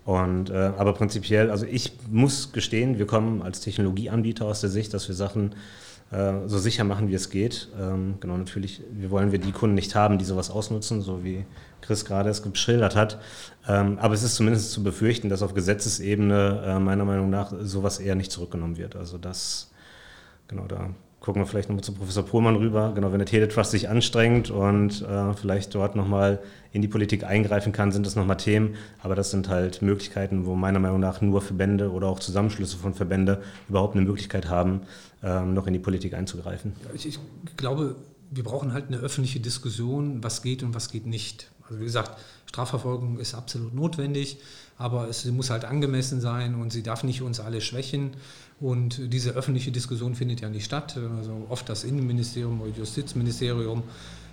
Und, 0.05 0.51
äh, 0.51 0.73
aber 0.77 0.95
prinzipiell, 0.95 1.51
also 1.51 1.67
ich 1.67 1.93
muss 2.11 2.53
gestehen, 2.53 2.99
wir 2.99 3.07
kommen 3.07 3.43
als 3.43 3.61
Technologieanbieter 3.61 4.47
aus 4.47 4.61
der 4.61 4.71
Sicht, 4.71 4.95
dass 4.95 5.07
wir 5.09 5.15
Sachen 5.15 5.55
äh, 6.11 6.49
so 6.49 6.59
sicher 6.59 6.85
machen, 6.85 7.09
wie 7.09 7.15
es 7.15 7.31
geht. 7.31 7.69
Ähm, 7.79 8.15
genau, 8.19 8.37
natürlich, 8.37 8.83
wir 8.91 9.11
wollen 9.11 9.31
wir 9.31 9.39
die 9.39 9.53
Kunden 9.53 9.75
nicht 9.75 9.95
haben, 9.95 10.19
die 10.19 10.25
sowas 10.25 10.51
ausnutzen, 10.51 11.03
so 11.03 11.23
wie 11.23 11.45
Chris 11.83 12.05
gerade 12.05 12.31
es 12.31 12.43
geschildert 12.43 12.97
hat. 12.97 13.21
Ähm, 13.69 13.99
aber 13.99 14.15
es 14.15 14.23
ist 14.23 14.35
zumindest 14.35 14.73
zu 14.73 14.83
befürchten, 14.83 15.29
dass 15.29 15.43
auf 15.43 15.55
Gesetzesebene 15.55 16.63
äh, 16.67 16.79
meiner 16.81 17.05
Meinung 17.05 17.31
nach 17.31 17.53
sowas 17.61 17.99
eher 17.99 18.15
nicht 18.15 18.33
zurückgenommen 18.33 18.77
wird. 18.77 18.97
Also 18.97 19.19
das, 19.19 19.71
genau, 20.49 20.67
da 20.67 20.91
gucken 21.21 21.43
wir 21.43 21.47
vielleicht 21.47 21.69
nochmal 21.69 21.85
zu 21.85 21.93
Professor 21.93 22.25
Pohlmann 22.25 22.57
rüber. 22.57 22.93
Genau, 22.95 23.13
wenn 23.13 23.19
der 23.19 23.27
Teletrust 23.27 23.71
sich 23.71 23.89
anstrengt 23.89 24.51
und 24.51 25.03
äh, 25.03 25.35
vielleicht 25.35 25.75
dort 25.75 25.95
nochmal 25.95 26.41
in 26.73 26.81
die 26.81 26.89
Politik 26.89 27.25
eingreifen 27.25 27.73
kann, 27.73 27.93
sind 27.93 28.07
das 28.07 28.17
nochmal 28.17 28.39
Themen. 28.39 28.75
Aber 29.03 29.15
das 29.15 29.31
sind 29.31 29.49
halt 29.49 29.83
Möglichkeiten, 29.83 30.47
wo 30.47 30.55
meiner 30.55 30.79
Meinung 30.79 30.99
nach 30.99 31.21
nur 31.21 31.43
Verbände 31.43 31.93
oder 31.93 32.09
auch 32.09 32.21
Zusammenschlüsse 32.21 32.79
von 32.79 32.95
Verbände 32.95 33.43
überhaupt 33.69 33.95
eine 33.95 34.05
Möglichkeit 34.05 34.49
haben, 34.49 34.81
ähm, 35.23 35.53
noch 35.53 35.67
in 35.67 35.75
die 35.75 35.79
Politik 35.79 36.15
einzugreifen. 36.15 36.73
Ich, 36.95 37.07
ich 37.07 37.19
glaube, 37.57 37.97
wir 38.31 38.45
brauchen 38.45 38.73
halt 38.73 38.89
eine 38.89 38.99
öffentliche 38.99 39.41
Diskussion, 39.41 40.25
was 40.25 40.41
geht 40.41 40.63
und 40.63 40.75
was 40.75 40.91
geht 40.91 41.07
nicht. 41.07 41.51
Also 41.69 41.81
wie 41.81 41.85
gesagt, 41.85 42.19
Strafverfolgung 42.47 43.19
ist 43.19 43.35
absolut 43.35 43.75
notwendig, 43.75 44.39
aber 44.79 45.09
es 45.09 45.25
muss 45.27 45.51
halt 45.51 45.65
angemessen 45.65 46.21
sein 46.21 46.55
und 46.55 46.73
sie 46.73 46.83
darf 46.83 47.05
nicht 47.05 47.23
uns 47.23 47.39
alle 47.41 47.61
schwächen. 47.61 48.13
Und 48.61 49.13
diese 49.13 49.31
öffentliche 49.31 49.73
Diskussion 49.73 50.15
findet 50.15 50.43
ja 50.43 50.51
nicht 50.51 50.67
statt. 50.67 50.99
Also 51.19 51.47
oft 51.49 51.69
das 51.69 51.85
Innenministerium 51.85 52.61
oder 52.61 52.71
Justizministerium 52.71 53.83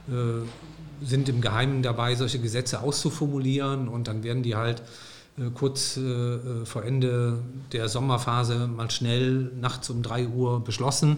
äh, 0.09 1.05
sind 1.05 1.29
im 1.29 1.41
Geheimen 1.41 1.81
dabei, 1.81 2.15
solche 2.15 2.39
Gesetze 2.39 2.81
auszuformulieren 2.81 3.87
und 3.87 4.07
dann 4.07 4.23
werden 4.23 4.43
die 4.43 4.55
halt 4.55 4.81
äh, 5.37 5.49
kurz 5.53 5.97
äh, 5.97 6.65
vor 6.65 6.83
Ende 6.83 7.39
der 7.71 7.87
Sommerphase 7.87 8.67
mal 8.67 8.89
schnell 8.89 9.51
nachts 9.59 9.89
um 9.89 10.01
3 10.01 10.27
Uhr 10.27 10.63
beschlossen. 10.63 11.17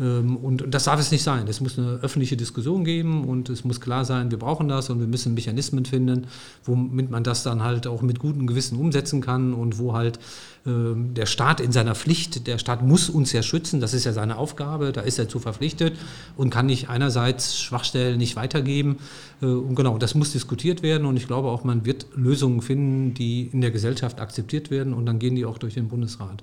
Ähm, 0.00 0.36
und, 0.36 0.64
das 0.72 0.84
darf 0.84 0.98
es 0.98 1.10
nicht 1.10 1.22
sein. 1.22 1.46
Es 1.48 1.60
muss 1.60 1.78
eine 1.78 1.98
öffentliche 2.02 2.36
Diskussion 2.36 2.84
geben 2.84 3.24
und 3.24 3.48
es 3.50 3.64
muss 3.64 3.80
klar 3.80 4.04
sein, 4.04 4.30
wir 4.30 4.38
brauchen 4.38 4.68
das 4.68 4.88
und 4.90 4.98
wir 4.98 5.06
müssen 5.06 5.34
Mechanismen 5.34 5.84
finden, 5.84 6.26
womit 6.64 7.10
man 7.10 7.22
das 7.22 7.42
dann 7.42 7.62
halt 7.62 7.86
auch 7.86 8.02
mit 8.02 8.18
gutem 8.18 8.46
Gewissen 8.46 8.78
umsetzen 8.78 9.20
kann 9.20 9.52
und 9.52 9.78
wo 9.78 9.92
halt 9.92 10.18
ähm, 10.66 11.14
der 11.14 11.26
Staat 11.26 11.60
in 11.60 11.72
seiner 11.72 11.94
Pflicht, 11.94 12.46
der 12.46 12.58
Staat 12.58 12.82
muss 12.82 13.10
uns 13.10 13.32
ja 13.32 13.42
schützen, 13.42 13.80
das 13.80 13.94
ist 13.94 14.04
ja 14.04 14.12
seine 14.12 14.38
Aufgabe, 14.38 14.92
da 14.92 15.02
ist 15.02 15.18
er 15.18 15.28
zu 15.28 15.38
verpflichtet 15.38 15.96
und 16.36 16.50
kann 16.50 16.66
nicht 16.66 16.88
einerseits 16.88 17.58
Schwachstellen 17.58 18.18
nicht 18.18 18.36
weitergeben. 18.36 18.98
Äh, 19.42 19.46
und 19.46 19.74
genau, 19.74 19.98
das 19.98 20.14
muss 20.14 20.32
diskutiert 20.32 20.82
werden 20.82 21.06
und 21.06 21.16
ich 21.16 21.26
glaube 21.26 21.48
auch, 21.48 21.64
man 21.64 21.84
wird 21.84 22.06
Lösungen 22.14 22.62
finden, 22.62 23.14
die 23.14 23.48
in 23.52 23.60
der 23.60 23.70
Gesellschaft 23.70 24.20
akzeptiert 24.20 24.70
werden 24.70 24.94
und 24.94 25.04
dann 25.06 25.18
gehen 25.18 25.34
die 25.34 25.44
auch 25.44 25.58
durch 25.58 25.74
den 25.74 25.88
Bundesrat. 25.88 26.42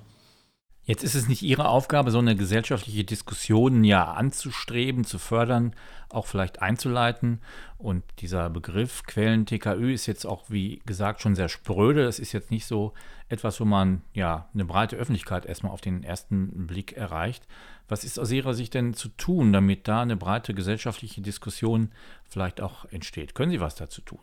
Jetzt 0.88 1.04
ist 1.04 1.14
es 1.14 1.28
nicht 1.28 1.42
Ihre 1.42 1.68
Aufgabe, 1.68 2.10
so 2.10 2.18
eine 2.18 2.34
gesellschaftliche 2.34 3.04
Diskussion 3.04 3.84
ja 3.84 4.10
anzustreben, 4.14 5.04
zu 5.04 5.18
fördern, 5.18 5.74
auch 6.08 6.24
vielleicht 6.24 6.62
einzuleiten. 6.62 7.42
Und 7.76 8.04
dieser 8.20 8.48
Begriff 8.48 9.02
Quellen-TKÜ 9.02 9.92
ist 9.92 10.06
jetzt 10.06 10.24
auch, 10.24 10.44
wie 10.48 10.80
gesagt, 10.86 11.20
schon 11.20 11.34
sehr 11.34 11.50
spröde. 11.50 12.04
Das 12.04 12.18
ist 12.18 12.32
jetzt 12.32 12.50
nicht 12.50 12.64
so 12.64 12.94
etwas, 13.28 13.60
wo 13.60 13.66
man 13.66 14.00
ja 14.14 14.48
eine 14.54 14.64
breite 14.64 14.96
Öffentlichkeit 14.96 15.44
erstmal 15.44 15.72
auf 15.72 15.82
den 15.82 16.04
ersten 16.04 16.66
Blick 16.66 16.94
erreicht. 16.94 17.46
Was 17.86 18.02
ist 18.02 18.18
aus 18.18 18.30
Ihrer 18.30 18.54
Sicht 18.54 18.72
denn 18.72 18.94
zu 18.94 19.10
tun, 19.10 19.52
damit 19.52 19.88
da 19.88 20.00
eine 20.00 20.16
breite 20.16 20.54
gesellschaftliche 20.54 21.20
Diskussion 21.20 21.92
vielleicht 22.24 22.62
auch 22.62 22.86
entsteht? 22.86 23.34
Können 23.34 23.50
Sie 23.50 23.60
was 23.60 23.74
dazu 23.74 24.00
tun? 24.00 24.20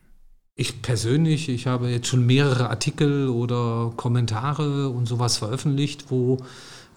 Ich 0.58 0.82
persönlich, 0.82 1.50
ich 1.50 1.68
habe 1.68 1.90
jetzt 1.90 2.08
schon 2.08 2.26
mehrere 2.26 2.70
Artikel 2.70 3.28
oder 3.28 3.92
Kommentare 3.98 4.88
und 4.88 5.06
sowas 5.06 5.36
veröffentlicht, 5.36 6.06
wo 6.08 6.38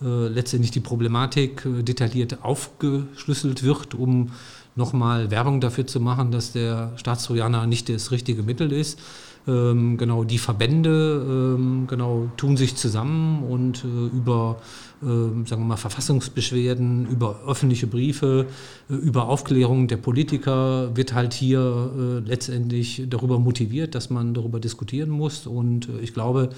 äh, 0.00 0.28
letztendlich 0.28 0.70
die 0.70 0.78
Problematik 0.78 1.66
äh, 1.66 1.82
detailliert 1.82 2.44
aufgeschlüsselt 2.44 3.64
wird, 3.64 3.96
um 3.96 4.30
nochmal 4.76 5.32
Werbung 5.32 5.60
dafür 5.60 5.88
zu 5.88 5.98
machen, 5.98 6.30
dass 6.30 6.52
der 6.52 6.92
Staatstrojaner 6.98 7.66
nicht 7.66 7.88
das 7.88 8.12
richtige 8.12 8.44
Mittel 8.44 8.70
ist. 8.70 9.00
Ähm, 9.48 9.96
genau, 9.96 10.24
die 10.24 10.38
Verbände 10.38 11.56
ähm, 11.56 11.86
genau, 11.88 12.30
tun 12.36 12.58
sich 12.58 12.76
zusammen 12.76 13.42
und 13.42 13.82
äh, 13.82 14.14
über 14.14 14.58
äh, 15.00 15.06
sagen 15.06 15.62
wir 15.62 15.66
mal, 15.68 15.76
Verfassungsbeschwerden, 15.76 17.06
über 17.06 17.40
öffentliche 17.46 17.86
Briefe, 17.86 18.46
äh, 18.90 18.94
über 18.94 19.28
Aufklärung 19.28 19.86
der 19.86 19.96
Politiker 19.96 20.96
wird 20.96 21.14
halt 21.14 21.34
hier 21.34 21.92
äh, 21.96 22.28
letztendlich 22.28 23.04
darüber 23.08 23.38
motiviert, 23.38 23.94
dass 23.94 24.10
man 24.10 24.34
darüber 24.34 24.58
diskutieren 24.58 25.10
muss. 25.10 25.46
Und 25.46 25.88
äh, 25.88 26.00
ich 26.00 26.14
glaube, 26.14 26.50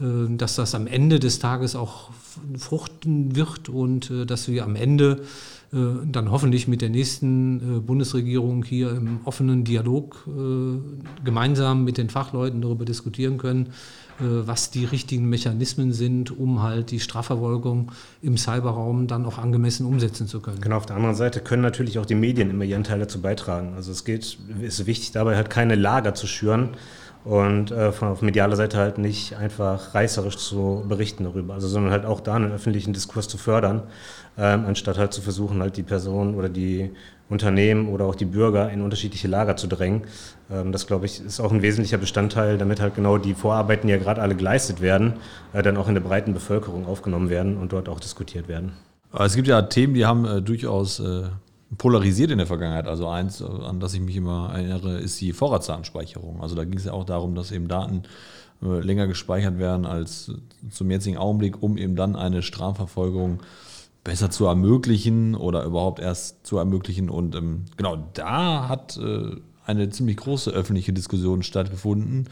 äh, 0.00 0.04
dass 0.36 0.56
das 0.56 0.74
am 0.74 0.86
Ende 0.86 1.20
des 1.20 1.38
Tages 1.38 1.76
auch 1.76 2.10
fruchten 2.56 3.36
wird 3.36 3.68
und 3.68 4.10
dass 4.26 4.48
wir 4.48 4.64
am 4.64 4.74
Ende 4.74 5.20
dann 5.72 6.30
hoffentlich 6.30 6.68
mit 6.68 6.82
der 6.82 6.90
nächsten 6.90 7.78
äh, 7.78 7.80
Bundesregierung 7.80 8.62
hier 8.62 8.90
im 8.90 9.20
offenen 9.24 9.64
Dialog 9.64 10.28
äh, 10.28 11.22
gemeinsam 11.24 11.84
mit 11.84 11.96
den 11.96 12.10
Fachleuten 12.10 12.60
darüber 12.60 12.84
diskutieren 12.84 13.38
können, 13.38 13.70
was 14.18 14.70
die 14.70 14.84
richtigen 14.84 15.28
Mechanismen 15.28 15.92
sind, 15.92 16.38
um 16.38 16.62
halt 16.62 16.90
die 16.90 17.00
Strafverfolgung 17.00 17.90
im 18.20 18.36
Cyberraum 18.36 19.08
dann 19.08 19.24
auch 19.24 19.38
angemessen 19.38 19.84
umsetzen 19.86 20.28
zu 20.28 20.40
können. 20.40 20.60
Genau, 20.60 20.76
auf 20.76 20.86
der 20.86 20.96
anderen 20.96 21.16
Seite 21.16 21.40
können 21.40 21.62
natürlich 21.62 21.98
auch 21.98 22.06
die 22.06 22.14
Medien 22.14 22.50
immer 22.50 22.64
ihren 22.64 22.84
Teil 22.84 23.00
dazu 23.00 23.20
beitragen. 23.20 23.72
Also 23.74 23.90
es 23.90 24.04
geht, 24.04 24.38
ist 24.60 24.86
wichtig 24.86 25.10
dabei 25.12 25.34
halt 25.34 25.50
keine 25.50 25.74
Lager 25.74 26.14
zu 26.14 26.26
schüren, 26.26 26.76
und 27.24 27.70
äh, 27.70 27.92
von 27.92 28.08
auf 28.08 28.22
medialer 28.22 28.56
Seite 28.56 28.78
halt 28.78 28.98
nicht 28.98 29.36
einfach 29.36 29.94
reißerisch 29.94 30.36
zu 30.36 30.84
berichten 30.88 31.24
darüber, 31.24 31.54
also 31.54 31.68
sondern 31.68 31.92
halt 31.92 32.04
auch 32.04 32.20
da 32.20 32.34
einen 32.34 32.52
öffentlichen 32.52 32.92
Diskurs 32.92 33.28
zu 33.28 33.38
fördern, 33.38 33.84
ähm, 34.36 34.64
anstatt 34.66 34.98
halt 34.98 35.12
zu 35.12 35.22
versuchen, 35.22 35.60
halt 35.60 35.76
die 35.76 35.82
Personen 35.82 36.34
oder 36.34 36.48
die 36.48 36.90
Unternehmen 37.28 37.88
oder 37.88 38.04
auch 38.06 38.14
die 38.14 38.24
Bürger 38.24 38.70
in 38.70 38.82
unterschiedliche 38.82 39.28
Lager 39.28 39.56
zu 39.56 39.66
drängen. 39.66 40.02
Ähm, 40.50 40.72
das, 40.72 40.86
glaube 40.86 41.06
ich, 41.06 41.24
ist 41.24 41.40
auch 41.40 41.52
ein 41.52 41.62
wesentlicher 41.62 41.98
Bestandteil, 41.98 42.58
damit 42.58 42.80
halt 42.80 42.94
genau 42.94 43.18
die 43.18 43.34
Vorarbeiten, 43.34 43.86
die 43.86 43.92
ja 43.92 43.98
gerade 43.98 44.20
alle 44.20 44.34
geleistet 44.34 44.80
werden, 44.80 45.14
äh, 45.52 45.62
dann 45.62 45.76
auch 45.76 45.88
in 45.88 45.94
der 45.94 46.02
breiten 46.02 46.34
Bevölkerung 46.34 46.86
aufgenommen 46.86 47.30
werden 47.30 47.56
und 47.56 47.72
dort 47.72 47.88
auch 47.88 48.00
diskutiert 48.00 48.48
werden. 48.48 48.72
Es 49.18 49.34
gibt 49.34 49.46
ja 49.46 49.60
Themen, 49.62 49.94
die 49.94 50.06
haben 50.06 50.24
äh, 50.24 50.42
durchaus 50.42 51.00
äh, 51.00 51.24
polarisiert 51.78 52.30
in 52.30 52.38
der 52.38 52.46
Vergangenheit. 52.46 52.86
Also 52.86 53.08
eins, 53.08 53.40
äh, 53.40 53.44
an 53.44 53.80
das 53.80 53.94
ich 53.94 54.00
mich 54.00 54.16
immer 54.16 54.50
erinnere, 54.52 54.98
ist 54.98 55.20
die 55.20 55.32
Vorratsdatenspeicherung. 55.32 56.40
Also 56.40 56.54
da 56.54 56.64
ging 56.64 56.78
es 56.78 56.84
ja 56.84 56.92
auch 56.92 57.04
darum, 57.04 57.34
dass 57.34 57.52
eben 57.52 57.68
Daten 57.68 58.02
äh, 58.62 58.80
länger 58.80 59.06
gespeichert 59.06 59.58
werden 59.58 59.86
als 59.86 60.32
zum 60.70 60.90
jetzigen 60.90 61.16
Augenblick, 61.16 61.62
um 61.62 61.76
eben 61.76 61.96
dann 61.96 62.16
eine 62.16 62.42
Strafverfolgung 62.42 63.40
besser 64.04 64.30
zu 64.30 64.46
ermöglichen 64.46 65.34
oder 65.34 65.64
überhaupt 65.64 66.00
erst 66.00 66.46
zu 66.46 66.58
ermöglichen. 66.58 67.08
Und 67.08 67.34
ähm, 67.34 67.64
genau 67.76 68.08
da 68.14 68.68
hat 68.68 68.98
äh, 68.98 69.36
eine 69.64 69.90
ziemlich 69.90 70.16
große 70.16 70.50
öffentliche 70.50 70.92
Diskussion 70.92 71.42
stattgefunden. 71.42 72.28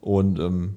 Und 0.00 0.38
ähm, 0.38 0.76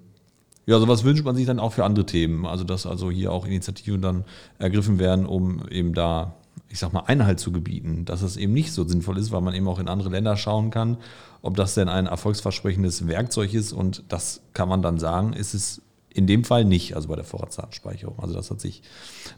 ja, 0.66 0.80
sowas 0.80 1.04
wünscht 1.04 1.24
man 1.24 1.36
sich 1.36 1.46
dann 1.46 1.60
auch 1.60 1.74
für 1.74 1.86
andere 1.86 2.06
Themen. 2.06 2.46
Also 2.46 2.64
dass 2.64 2.86
also 2.86 3.12
hier 3.12 3.32
auch 3.32 3.46
Initiativen 3.46 4.02
dann 4.02 4.24
ergriffen 4.58 5.00
werden, 5.00 5.26
um 5.26 5.68
eben 5.70 5.94
da 5.94 6.34
ich 6.70 6.80
sag 6.80 6.94
mal, 6.94 7.02
Einhalt 7.02 7.40
zu 7.40 7.52
gebieten, 7.52 8.06
dass 8.06 8.22
es 8.22 8.38
eben 8.38 8.54
nicht 8.54 8.74
so 8.74 8.88
sinnvoll 8.88 9.18
ist, 9.18 9.32
weil 9.32 9.42
man 9.42 9.54
eben 9.54 9.68
auch 9.68 9.80
in 9.80 9.88
andere 9.88 10.10
Länder 10.10 10.36
schauen 10.36 10.70
kann, 10.70 10.98
ob 11.42 11.56
das 11.56 11.76
denn 11.76 11.90
ein 11.90 12.08
erfolgsversprechendes 12.08 13.08
Werkzeug 13.08 13.54
ist 13.54 13.72
und 13.72 14.04
das 14.10 14.42
kann 14.54 14.70
man 14.70 14.82
dann 14.82 15.00
sagen, 15.00 15.34
ist 15.34 15.54
es 15.54 15.82
in 16.10 16.28
dem 16.28 16.44
Fall 16.44 16.66
nicht, 16.66 16.96
also 16.96 17.08
bei 17.08 17.16
der 17.16 17.24
Vorratsdatenspeicherung. 17.24 18.20
Also 18.20 18.34
das 18.34 18.50
hat 18.50 18.60
sich 18.60 18.82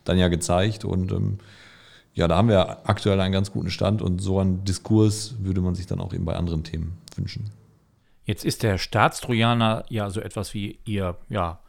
dann 0.05 0.17
ja 0.17 0.29
gezeigt 0.29 0.85
und 0.85 1.11
ähm, 1.11 1.39
ja, 2.13 2.27
da 2.27 2.37
haben 2.37 2.47
wir 2.47 2.89
aktuell 2.89 3.19
einen 3.19 3.33
ganz 3.33 3.51
guten 3.51 3.69
Stand 3.69 4.01
und 4.01 4.19
so 4.21 4.39
einen 4.39 4.63
Diskurs 4.63 5.35
würde 5.39 5.61
man 5.61 5.75
sich 5.75 5.87
dann 5.87 5.99
auch 5.99 6.13
eben 6.13 6.25
bei 6.25 6.35
anderen 6.35 6.63
Themen 6.63 6.97
wünschen. 7.15 7.49
Jetzt 8.25 8.45
ist 8.45 8.63
der 8.63 8.77
Staatstrojaner 8.77 9.85
ja 9.89 10.09
so 10.09 10.21
etwas 10.21 10.53
wie 10.53 10.79
ihr 10.85 11.17
ja, 11.29 11.59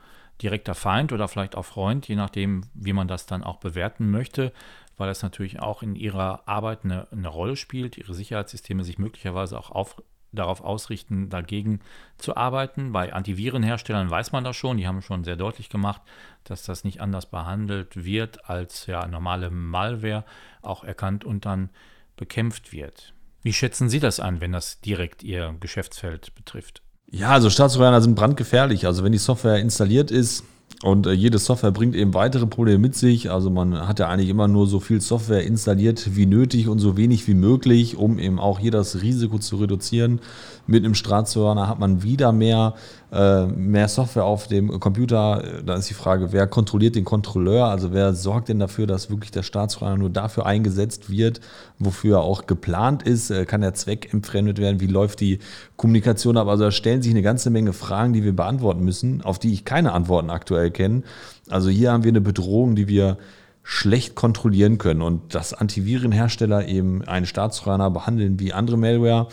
direkter 0.43 0.75
Feind 0.75 1.13
oder 1.13 1.29
vielleicht 1.29 1.57
auch 1.57 1.65
Freund, 1.65 2.09
je 2.09 2.17
nachdem, 2.17 2.63
wie 2.75 2.93
man 2.93 3.09
das 3.09 3.27
dann 3.27 3.43
auch 3.43 3.59
bewerten 3.59 4.11
möchte 4.11 4.53
weil 5.01 5.09
es 5.09 5.23
natürlich 5.23 5.61
auch 5.61 5.83
in 5.83 5.97
ihrer 5.97 6.47
Arbeit 6.47 6.85
eine, 6.85 7.09
eine 7.11 7.29
Rolle 7.29 7.57
spielt, 7.57 7.97
ihre 7.97 8.13
Sicherheitssysteme 8.13 8.85
sich 8.85 8.99
möglicherweise 8.99 9.59
auch 9.59 9.71
auf, 9.71 10.03
darauf 10.31 10.61
ausrichten, 10.61 11.31
dagegen 11.31 11.81
zu 12.19 12.37
arbeiten. 12.37 12.93
Bei 12.93 13.13
Antivirenherstellern 13.13 14.11
weiß 14.11 14.33
man 14.33 14.45
das 14.45 14.57
schon, 14.57 14.77
die 14.77 14.87
haben 14.87 15.01
schon 15.01 15.25
sehr 15.25 15.37
deutlich 15.37 15.71
gemacht, 15.71 16.03
dass 16.45 16.65
das 16.65 16.85
nicht 16.85 17.01
anders 17.01 17.27
behandelt 17.27 18.05
wird 18.05 18.49
als 18.49 18.87
ja, 18.87 19.07
normale 19.09 19.51
Malware, 19.51 20.25
auch 20.61 20.85
erkannt 20.85 21.25
und 21.25 21.47
dann 21.47 21.71
bekämpft 22.17 22.73
wird. 22.73 23.15
Wie 23.43 23.55
schätzen 23.55 23.89
Sie 23.89 24.01
das 24.01 24.21
ein, 24.21 24.43
wenn 24.43 24.53
das 24.53 24.83
direkt 24.83 25.23
Ihr 25.23 25.57
Geschäftsfeld 25.61 26.35
betrifft? 26.35 26.83
Ja, 27.11 27.31
also 27.31 27.49
Staatstrojaner 27.49 28.03
sind 28.03 28.15
brandgefährlich. 28.15 28.87
Also 28.87 29.03
wenn 29.03 29.13
die 29.13 29.19
Software 29.19 29.57
installiert 29.57 30.11
ist, 30.11 30.45
und 30.83 31.07
äh, 31.07 31.13
jede 31.13 31.39
Software 31.39 31.73
bringt 31.73 31.95
eben 31.95 32.15
weitere 32.15 32.47
Probleme 32.47 32.79
mit 32.79 32.95
sich. 32.95 33.31
Also 33.31 33.51
man 33.51 33.87
hat 33.87 33.99
ja 33.99 34.09
eigentlich 34.09 34.31
immer 34.31 34.49
nur 34.49 34.67
so 34.67 34.81
viel 34.81 35.01
Software 35.03 35.45
installiert 35.45 36.17
wie 36.17 36.25
nötig 36.25 36.69
und 36.69 36.79
so 36.79 36.97
wenig 36.97 37.29
wie 37.29 37.35
möglich, 37.35 37.97
um 37.97 38.19
eben 38.19 38.39
auch 38.39 38.59
hier 38.59 38.71
das 38.71 39.03
Risiko 39.03 39.39
zu 39.39 39.57
reduzieren. 39.57 40.21
Mit 40.67 40.85
einem 40.85 40.95
Straßenhörner 40.95 41.69
hat 41.69 41.79
man 41.79 42.03
wieder 42.03 42.33
mehr, 42.33 42.75
mehr 43.13 43.89
Software 43.89 44.25
auf 44.25 44.47
dem 44.47 44.79
Computer. 44.79 45.43
Da 45.67 45.75
ist 45.75 45.91
die 45.91 45.95
Frage, 45.95 46.33
wer 46.33 46.47
kontrolliert 46.47 46.95
den 46.95 47.05
Kontrolleur? 47.05 47.67
Also 47.67 47.93
wer 47.93 48.15
sorgt 48.15 48.49
denn 48.49 48.61
dafür, 48.61 48.87
dass 48.87 49.11
wirklich 49.11 49.33
der 49.33 49.43
Staatstrojaner 49.43 49.99
nur 49.99 50.11
dafür 50.11 50.47
eingesetzt 50.47 51.11
wird, 51.11 51.41
wofür 51.81 52.19
er 52.19 52.23
auch 52.23 52.47
geplant 52.47 53.03
ist? 53.03 53.31
Äh, 53.31 53.47
kann 53.47 53.63
der 53.63 53.75
Zweck 53.75 54.13
entfremdet 54.15 54.59
werden? 54.59 54.81
Wie 54.81 54.87
läuft 54.87 55.21
die 55.21 55.41
Kommunikation 55.77 56.37
ab? 56.37 56.47
Also 56.47 56.65
da 56.65 56.71
stellen 56.71 57.03
sich 57.03 57.11
eine 57.11 57.23
ganze 57.23 57.51
Menge 57.51 57.73
Fragen, 57.73 58.13
die 58.13 58.23
wir 58.23 58.35
beantworten 58.35 58.85
müssen, 58.85 59.23
auf 59.23 59.41
die 59.41 59.53
ich 59.53 59.65
keine 59.65 59.93
Antworten 59.93 60.31
aktuell 60.31 60.71
kenne. 60.71 61.03
Also 61.49 61.69
hier 61.69 61.91
haben 61.91 62.05
wir 62.05 62.13
eine 62.13 62.21
Bedrohung, 62.21 62.77
die 62.77 62.87
wir 62.87 63.19
schlecht 63.63 64.15
kontrollieren 64.15 64.79
können 64.79 65.03
und 65.03 65.35
dass 65.35 65.53
Antivirenhersteller 65.53 66.67
eben 66.69 67.03
einen 67.03 67.27
Staatstrojaner 67.27 67.91
behandeln 67.91 68.39
wie 68.41 68.53
andere 68.53 68.77
Malware, 68.77 69.29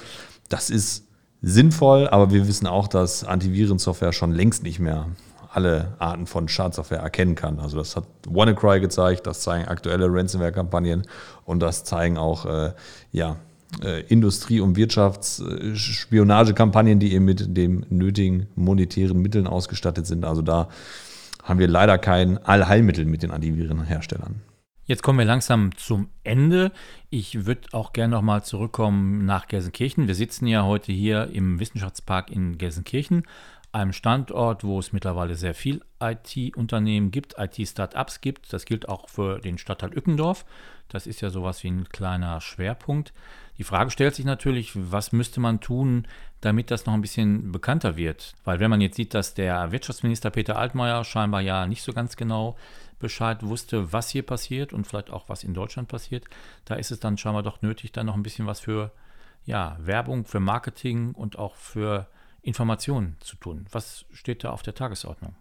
das 0.50 0.70
ist 0.70 1.07
sinnvoll, 1.48 2.08
aber 2.10 2.32
wir 2.32 2.48
wissen 2.48 2.68
auch, 2.68 2.88
dass 2.88 3.24
Antivirensoftware 3.24 4.12
schon 4.12 4.32
längst 4.32 4.64
nicht 4.64 4.80
mehr 4.80 5.08
alle 5.50 5.94
Arten 5.98 6.28
von 6.28 6.50
Schadsoftware 6.50 7.00
erkennen 7.00 7.36
kann. 7.36 7.60
Also 7.60 7.78
das 7.78 7.96
hat 7.96 8.04
WannaCry 8.28 8.82
gezeigt, 8.82 9.26
das 9.26 9.42
zeigen 9.42 9.68
aktuelle 9.68 10.06
Ransomware-Kampagnen 10.08 11.04
und 11.46 11.62
das 11.62 11.84
zeigen 11.84 12.18
auch 12.18 12.46
äh, 12.46 12.74
ja, 13.12 13.38
äh, 13.84 14.02
Industrie- 14.02 14.60
und 14.60 14.76
Wirtschaftsspionagekampagnen, 14.76 17.00
die 17.00 17.14
eben 17.14 17.26
mit 17.26 17.56
den 17.56 17.86
nötigen 17.90 18.48
monetären 18.56 19.22
Mitteln 19.22 19.48
ausgestattet 19.48 20.06
sind. 20.06 20.26
Also 20.26 20.42
da 20.42 20.68
haben 21.44 21.60
wir 21.60 21.68
leider 21.68 21.98
kein 21.98 22.44
Allheilmittel 22.46 23.06
mit 23.06 23.24
den 23.24 23.32
Antivirenherstellern. 23.32 24.42
Jetzt 24.88 25.04
kommen 25.04 25.20
wir 25.20 25.26
langsam 25.26 25.76
zum 25.76 26.08
Ende. 26.24 26.72
Ich 27.10 27.46
würde 27.46 27.68
auch 27.74 27.92
gerne 27.92 28.16
nochmal 28.16 28.46
zurückkommen 28.46 29.26
nach 29.26 29.50
Gelsenkirchen. 29.50 30.08
Wir 30.08 30.16
sitzen 30.16 30.48
ja 30.48 30.64
heute 30.64 30.94
hier 30.94 31.28
im 31.34 31.60
Wissenschaftspark 31.60 32.32
in 32.32 32.58
Gelsenkirchen, 32.58 33.24
einem 33.74 33.92
Standort, 33.92 34.64
wo 34.64 34.80
es 34.80 34.94
mittlerweile 34.94 35.36
sehr 35.36 35.54
viel 35.54 35.82
IT-Unternehmen 36.02 37.12
gibt, 37.12 37.36
IT-Startups 37.38 38.22
gibt. 38.22 38.54
Das 38.54 38.64
gilt 38.64 38.88
auch 38.88 39.10
für 39.10 39.40
den 39.40 39.58
Stadtteil 39.58 39.92
Ückendorf. 39.94 40.46
Das 40.88 41.06
ist 41.06 41.20
ja 41.20 41.32
sowas 41.32 41.66
wie 41.66 41.72
ein 41.72 41.90
kleiner 41.90 42.40
Schwerpunkt. 42.40 43.12
Die 43.58 43.64
Frage 43.64 43.90
stellt 43.90 44.14
sich 44.14 44.26
natürlich, 44.26 44.72
was 44.76 45.12
müsste 45.12 45.40
man 45.40 45.60
tun, 45.60 46.08
damit 46.42 46.70
das 46.70 46.86
noch 46.86 46.94
ein 46.94 47.02
bisschen 47.02 47.52
bekannter 47.52 47.98
wird? 47.98 48.34
Weil 48.44 48.60
wenn 48.60 48.70
man 48.70 48.82
jetzt 48.82 48.96
sieht, 48.96 49.14
dass 49.14 49.34
der 49.34 49.72
Wirtschaftsminister 49.72 50.30
Peter 50.30 50.58
Altmaier 50.58 51.04
scheinbar 51.04 51.42
ja 51.42 51.66
nicht 51.66 51.82
so 51.82 51.92
ganz 51.92 52.16
genau 52.16 52.56
Bescheid 53.00 53.44
wusste, 53.44 53.92
was 53.94 54.10
hier 54.10 54.24
passiert 54.24 54.74
und 54.74 54.86
vielleicht 54.86 55.10
auch 55.10 55.30
was 55.30 55.44
in 55.44 55.54
Deutschland 55.54 55.88
passiert, 55.88 56.26
da 56.66 56.76
ist 56.76 56.92
es 56.92 57.00
dann 57.00 57.18
scheinbar 57.18 57.44
doch 57.44 57.62
nötig, 57.62 57.92
dann 57.92 58.06
noch 58.06 58.16
ein 58.16 58.24
bisschen 58.24 58.46
was 58.46 58.60
für 58.60 58.92
ja, 59.46 59.78
Werbung, 59.80 60.26
für 60.26 60.40
Marketing 60.40 61.14
und 61.14 61.40
auch 61.40 61.56
für 61.56 62.08
Informationen 62.42 63.18
zu 63.20 63.36
tun. 63.38 63.66
Was 63.72 64.06
steht 64.12 64.44
da 64.44 64.52
auf 64.52 64.62
der 64.62 64.76
Tagesordnung? 64.76 65.36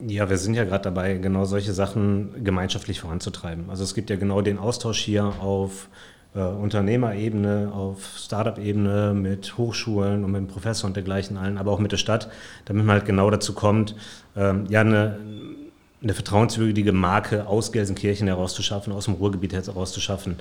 Ja, 0.00 0.28
wir 0.28 0.38
sind 0.38 0.54
ja 0.54 0.64
gerade 0.64 0.84
dabei, 0.84 1.14
genau 1.14 1.44
solche 1.44 1.72
Sachen 1.72 2.44
gemeinschaftlich 2.44 3.00
voranzutreiben. 3.00 3.70
Also 3.70 3.84
es 3.84 3.94
gibt 3.94 4.10
ja 4.10 4.16
genau 4.16 4.42
den 4.42 4.58
Austausch 4.58 4.98
hier 4.98 5.24
auf 5.40 5.88
äh, 6.34 6.40
Unternehmerebene, 6.40 7.70
auf 7.72 8.14
Startup-Ebene 8.16 9.14
mit 9.14 9.56
Hochschulen 9.56 10.24
und 10.24 10.32
mit 10.32 10.40
dem 10.40 10.48
Professor 10.48 10.88
und 10.88 10.96
dergleichen 10.96 11.36
allen, 11.36 11.58
aber 11.58 11.70
auch 11.70 11.78
mit 11.78 11.92
der 11.92 11.96
Stadt, 11.96 12.28
damit 12.64 12.84
man 12.84 12.96
halt 12.96 13.06
genau 13.06 13.30
dazu 13.30 13.54
kommt, 13.54 13.94
ähm, 14.36 14.66
ja, 14.68 14.80
eine, 14.80 15.18
eine 16.02 16.12
vertrauenswürdige 16.12 16.92
Marke 16.92 17.46
aus 17.46 17.72
Gelsenkirchen 17.72 18.26
herauszuschaffen, 18.26 18.92
aus 18.92 19.06
dem 19.06 19.14
Ruhrgebiet 19.14 19.54
herauszuschaffen. 19.54 20.36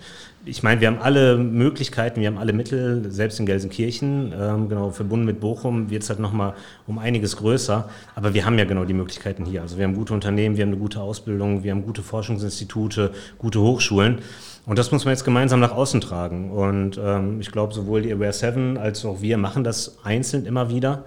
Ich 0.46 0.62
meine, 0.62 0.82
wir 0.82 0.88
haben 0.88 0.98
alle 1.00 1.38
Möglichkeiten, 1.38 2.20
wir 2.20 2.28
haben 2.28 2.38
alle 2.38 2.52
Mittel, 2.52 3.10
selbst 3.12 3.40
in 3.40 3.46
Gelsenkirchen, 3.46 4.34
ähm, 4.38 4.68
genau, 4.68 4.90
verbunden 4.90 5.26
mit 5.26 5.40
Bochum 5.40 5.90
wird 5.90 6.04
es 6.04 6.10
halt 6.10 6.20
nochmal 6.20 6.56
um 6.86 6.98
einiges 6.98 7.38
größer, 7.38 7.88
aber 8.16 8.34
wir 8.34 8.46
haben 8.46 8.58
ja 8.58 8.66
genau 8.66 8.84
die 8.84 8.94
Möglichkeiten 8.94 9.46
hier. 9.46 9.62
Also 9.62 9.78
wir 9.78 9.86
haben 9.86 9.96
gute 9.96 10.14
Unternehmen, 10.14 10.58
wir 10.58 10.64
haben 10.64 10.72
eine 10.72 10.80
gute 10.80 11.00
Ausbildung, 11.00 11.64
wir 11.64 11.72
haben 11.72 11.86
gute 11.86 12.02
Forschungsinstitute, 12.02 13.12
gute 13.38 13.62
Hochschulen. 13.62 14.18
Und 14.66 14.80
das 14.80 14.92
muss 14.92 15.04
man 15.04 15.14
jetzt 15.14 15.26
gemeinsam 15.26 15.60
nach 15.60 15.72
außen 15.72 16.00
tragen. 16.00 16.52
Und 16.52 17.00
ähm, 17.04 17.42
ich 17.42 17.52
glaube, 17.52 17.74
sowohl 17.74 18.02
die 18.02 18.14
Aware 18.14 18.32
7 18.32 18.78
als 18.78 19.04
auch 19.04 19.22
wir 19.22 19.38
machen 19.38 19.64
das 19.64 19.98
einzeln 20.04 20.46
immer 20.46 20.70
wieder. 20.70 21.04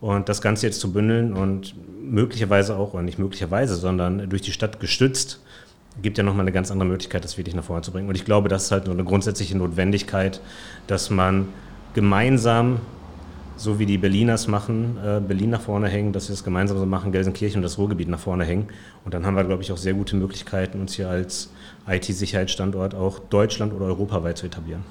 Und 0.00 0.28
das 0.28 0.42
Ganze 0.42 0.66
jetzt 0.66 0.80
zu 0.80 0.92
bündeln 0.92 1.32
und 1.32 1.74
möglicherweise 2.02 2.76
auch, 2.76 2.92
oder 2.92 3.02
nicht 3.02 3.18
möglicherweise, 3.18 3.76
sondern 3.76 4.28
durch 4.28 4.42
die 4.42 4.52
Stadt 4.52 4.78
gestützt, 4.78 5.40
gibt 6.02 6.18
ja 6.18 6.24
nochmal 6.24 6.42
eine 6.42 6.52
ganz 6.52 6.70
andere 6.70 6.88
Möglichkeit, 6.88 7.24
das 7.24 7.38
wirklich 7.38 7.54
nach 7.54 7.64
vorne 7.64 7.82
zu 7.82 7.92
bringen. 7.92 8.08
Und 8.08 8.14
ich 8.14 8.24
glaube, 8.24 8.48
das 8.48 8.64
ist 8.64 8.72
halt 8.72 8.86
nur 8.86 8.94
eine 8.94 9.04
grundsätzliche 9.04 9.56
Notwendigkeit, 9.56 10.40
dass 10.86 11.08
man 11.08 11.48
gemeinsam, 11.94 12.80
so 13.56 13.78
wie 13.78 13.86
die 13.86 13.98
Berliners 13.98 14.48
machen, 14.48 14.98
äh, 15.02 15.20
Berlin 15.20 15.50
nach 15.50 15.60
vorne 15.60 15.88
hängen, 15.88 16.12
dass 16.12 16.28
wir 16.28 16.34
das 16.34 16.44
gemeinsam 16.44 16.78
so 16.78 16.86
machen, 16.86 17.12
Gelsenkirchen 17.12 17.58
und 17.58 17.62
das 17.62 17.78
Ruhrgebiet 17.78 18.08
nach 18.08 18.18
vorne 18.18 18.44
hängen. 18.44 18.68
Und 19.04 19.14
dann 19.14 19.26
haben 19.26 19.34
wir, 19.36 19.44
glaube 19.44 19.62
ich, 19.62 19.72
auch 19.72 19.76
sehr 19.76 19.94
gute 19.94 20.16
Möglichkeiten, 20.16 20.80
uns 20.80 20.94
hier 20.94 21.08
als 21.08 21.50
IT-Sicherheitsstandort 21.88 22.94
auch 22.94 23.18
Deutschland 23.18 23.72
oder 23.72 23.86
europaweit 23.86 24.38
zu 24.38 24.46
etablieren. 24.46 24.82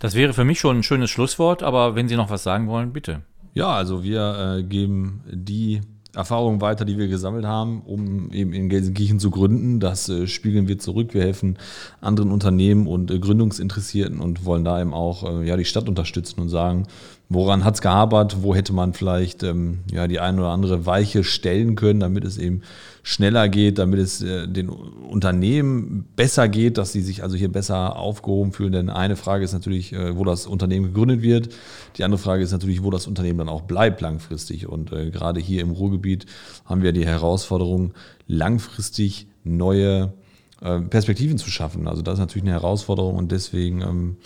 Das 0.00 0.14
wäre 0.14 0.32
für 0.32 0.44
mich 0.44 0.60
schon 0.60 0.78
ein 0.78 0.82
schönes 0.82 1.10
Schlusswort, 1.10 1.62
aber 1.62 1.94
wenn 1.94 2.08
Sie 2.08 2.16
noch 2.16 2.30
was 2.30 2.42
sagen 2.42 2.68
wollen, 2.68 2.92
bitte. 2.92 3.22
Ja, 3.54 3.68
also 3.68 4.02
wir 4.02 4.58
äh, 4.58 4.62
geben 4.64 5.22
die 5.30 5.80
Erfahrungen 6.14 6.60
weiter, 6.60 6.84
die 6.84 6.98
wir 6.98 7.08
gesammelt 7.08 7.44
haben, 7.44 7.82
um 7.82 8.30
eben 8.32 8.52
in 8.52 8.68
Gelsenkirchen 8.68 9.18
zu 9.18 9.30
gründen. 9.30 9.80
Das 9.80 10.08
äh, 10.08 10.26
spiegeln 10.26 10.68
wir 10.68 10.78
zurück. 10.78 11.14
Wir 11.14 11.22
helfen 11.22 11.58
anderen 12.00 12.30
Unternehmen 12.30 12.86
und 12.86 13.10
äh, 13.10 13.18
Gründungsinteressierten 13.18 14.20
und 14.20 14.44
wollen 14.44 14.64
da 14.64 14.80
eben 14.80 14.94
auch 14.94 15.24
äh, 15.24 15.46
ja, 15.46 15.56
die 15.56 15.64
Stadt 15.64 15.88
unterstützen 15.88 16.40
und 16.40 16.48
sagen, 16.48 16.86
woran 17.28 17.64
hat 17.64 17.74
es 17.74 17.80
gehabert, 17.80 18.42
wo 18.42 18.54
hätte 18.54 18.72
man 18.72 18.92
vielleicht 18.92 19.42
ähm, 19.42 19.80
ja, 19.90 20.06
die 20.06 20.20
ein 20.20 20.38
oder 20.38 20.48
andere 20.48 20.86
Weiche 20.86 21.24
stellen 21.24 21.74
können, 21.74 22.00
damit 22.00 22.24
es 22.24 22.38
eben 22.38 22.62
schneller 23.02 23.48
geht, 23.48 23.78
damit 23.78 23.98
es 24.00 24.22
äh, 24.22 24.46
den 24.46 24.68
Unternehmen 24.68 26.06
besser 26.16 26.48
geht, 26.48 26.78
dass 26.78 26.92
sie 26.92 27.00
sich 27.00 27.22
also 27.22 27.36
hier 27.36 27.50
besser 27.50 27.96
aufgehoben 27.96 28.52
fühlen. 28.52 28.72
Denn 28.72 28.90
eine 28.90 29.16
Frage 29.16 29.44
ist 29.44 29.52
natürlich, 29.52 29.92
äh, 29.92 30.16
wo 30.16 30.24
das 30.24 30.46
Unternehmen 30.46 30.86
gegründet 30.86 31.22
wird. 31.22 31.48
Die 31.96 32.04
andere 32.04 32.18
Frage 32.18 32.42
ist 32.42 32.52
natürlich, 32.52 32.82
wo 32.82 32.90
das 32.90 33.06
Unternehmen 33.06 33.38
dann 33.38 33.48
auch 33.48 33.62
bleibt 33.62 34.00
langfristig. 34.00 34.68
Und 34.68 34.92
äh, 34.92 35.10
gerade 35.10 35.40
hier 35.40 35.62
im 35.62 35.70
Ruhrgebiet 35.70 36.26
haben 36.64 36.82
wir 36.82 36.92
die 36.92 37.06
Herausforderung, 37.06 37.94
langfristig 38.26 39.26
neue 39.44 40.12
äh, 40.60 40.80
Perspektiven 40.80 41.38
zu 41.38 41.50
schaffen. 41.50 41.88
Also 41.88 42.02
das 42.02 42.14
ist 42.14 42.20
natürlich 42.20 42.44
eine 42.44 42.52
Herausforderung 42.52 43.16
und 43.16 43.32
deswegen 43.32 43.82
ähm, 43.82 44.16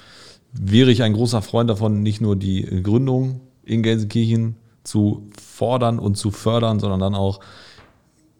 wäre 0.53 0.91
ich 0.91 1.03
ein 1.03 1.13
großer 1.13 1.43
Freund 1.43 1.71
davon, 1.71 2.03
nicht 2.03 2.21
nur 2.21 2.37
die 2.37 2.83
Gründung 2.83 3.41
in 3.65 3.83
Gelsenkirchen 3.83 4.57
zu 4.83 5.29
fordern 5.41 5.99
und 5.99 6.17
zu 6.17 6.31
fördern, 6.31 6.81
sondern 6.81 7.01
dann 7.01 7.15
auch, 7.15 7.41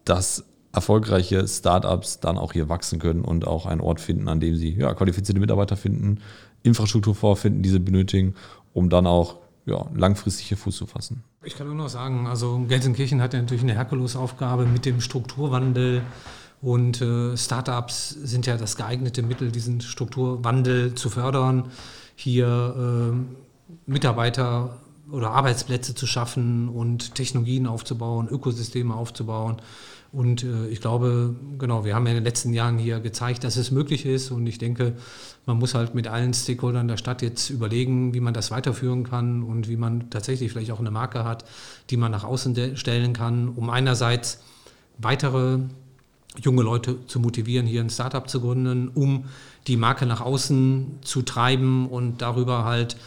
dass 0.05 0.45
erfolgreiche 0.71 1.47
Startups 1.47 2.19
dann 2.19 2.37
auch 2.37 2.53
hier 2.53 2.69
wachsen 2.69 2.99
können 2.99 3.21
und 3.23 3.47
auch 3.47 3.65
einen 3.65 3.81
Ort 3.81 3.99
finden, 3.99 4.27
an 4.27 4.39
dem 4.39 4.55
sie 4.55 4.75
ja, 4.75 4.93
qualifizierte 4.93 5.39
Mitarbeiter 5.39 5.77
finden, 5.77 6.19
Infrastruktur 6.63 7.15
vorfinden, 7.15 7.63
die 7.63 7.69
sie 7.69 7.79
benötigen, 7.79 8.35
um 8.73 8.89
dann 8.89 9.07
auch 9.07 9.37
ja, 9.65 9.85
langfristig 9.93 10.47
hier 10.47 10.57
Fuß 10.57 10.75
zu 10.75 10.85
fassen. 10.85 11.23
Ich 11.43 11.55
kann 11.55 11.67
nur 11.67 11.75
noch 11.75 11.89
sagen, 11.89 12.27
also 12.27 12.59
Gelsenkirchen 12.67 13.21
hat 13.21 13.33
ja 13.33 13.39
natürlich 13.39 13.63
eine 13.63 13.73
Herkulesaufgabe 13.73 14.65
mit 14.65 14.85
dem 14.85 15.01
Strukturwandel 15.01 16.01
und 16.61 17.01
äh, 17.01 17.37
Startups 17.37 18.09
sind 18.09 18.45
ja 18.45 18.57
das 18.57 18.75
geeignete 18.75 19.21
Mittel, 19.21 19.51
diesen 19.51 19.81
Strukturwandel 19.81 20.95
zu 20.95 21.09
fördern 21.09 21.69
hier 22.19 23.13
äh, 23.15 23.89
Mitarbeiter 23.89 24.77
oder 25.09 25.31
Arbeitsplätze 25.31 25.95
zu 25.95 26.05
schaffen 26.05 26.67
und 26.67 27.15
Technologien 27.15 27.65
aufzubauen, 27.65 28.27
Ökosysteme 28.27 28.93
aufzubauen. 28.93 29.61
Und 30.11 30.43
äh, 30.43 30.67
ich 30.67 30.81
glaube, 30.81 31.35
genau, 31.57 31.85
wir 31.85 31.95
haben 31.95 32.05
ja 32.05 32.11
in 32.11 32.17
den 32.17 32.25
letzten 32.25 32.51
Jahren 32.53 32.77
hier 32.77 32.99
gezeigt, 32.99 33.45
dass 33.45 33.55
es 33.55 33.71
möglich 33.71 34.05
ist. 34.05 34.31
Und 34.31 34.47
ich 34.47 34.57
denke, 34.57 34.95
man 35.45 35.57
muss 35.57 35.75
halt 35.75 35.95
mit 35.95 36.07
allen 36.07 36.33
Stakeholdern 36.33 36.89
der 36.89 36.97
Stadt 36.97 37.21
jetzt 37.21 37.49
überlegen, 37.49 38.13
wie 38.13 38.19
man 38.19 38.33
das 38.33 38.51
weiterführen 38.51 39.03
kann 39.05 39.41
und 39.41 39.69
wie 39.69 39.77
man 39.77 40.09
tatsächlich 40.09 40.51
vielleicht 40.51 40.71
auch 40.71 40.79
eine 40.79 40.91
Marke 40.91 41.23
hat, 41.23 41.45
die 41.89 41.97
man 41.97 42.11
nach 42.11 42.25
außen 42.25 42.75
stellen 42.75 43.13
kann, 43.13 43.47
um 43.47 43.69
einerseits 43.69 44.41
weitere 44.97 45.59
junge 46.37 46.61
Leute 46.61 46.97
zu 47.07 47.19
motivieren, 47.19 47.65
hier 47.65 47.81
ein 47.81 47.89
Startup 47.89 48.29
zu 48.29 48.41
gründen, 48.41 48.89
um 48.89 49.25
die 49.67 49.77
Marke 49.77 50.05
nach 50.05 50.21
außen 50.21 50.99
zu 51.01 51.21
treiben 51.21 51.87
und 51.87 52.21
darüber 52.21 52.63
halt 52.63 52.97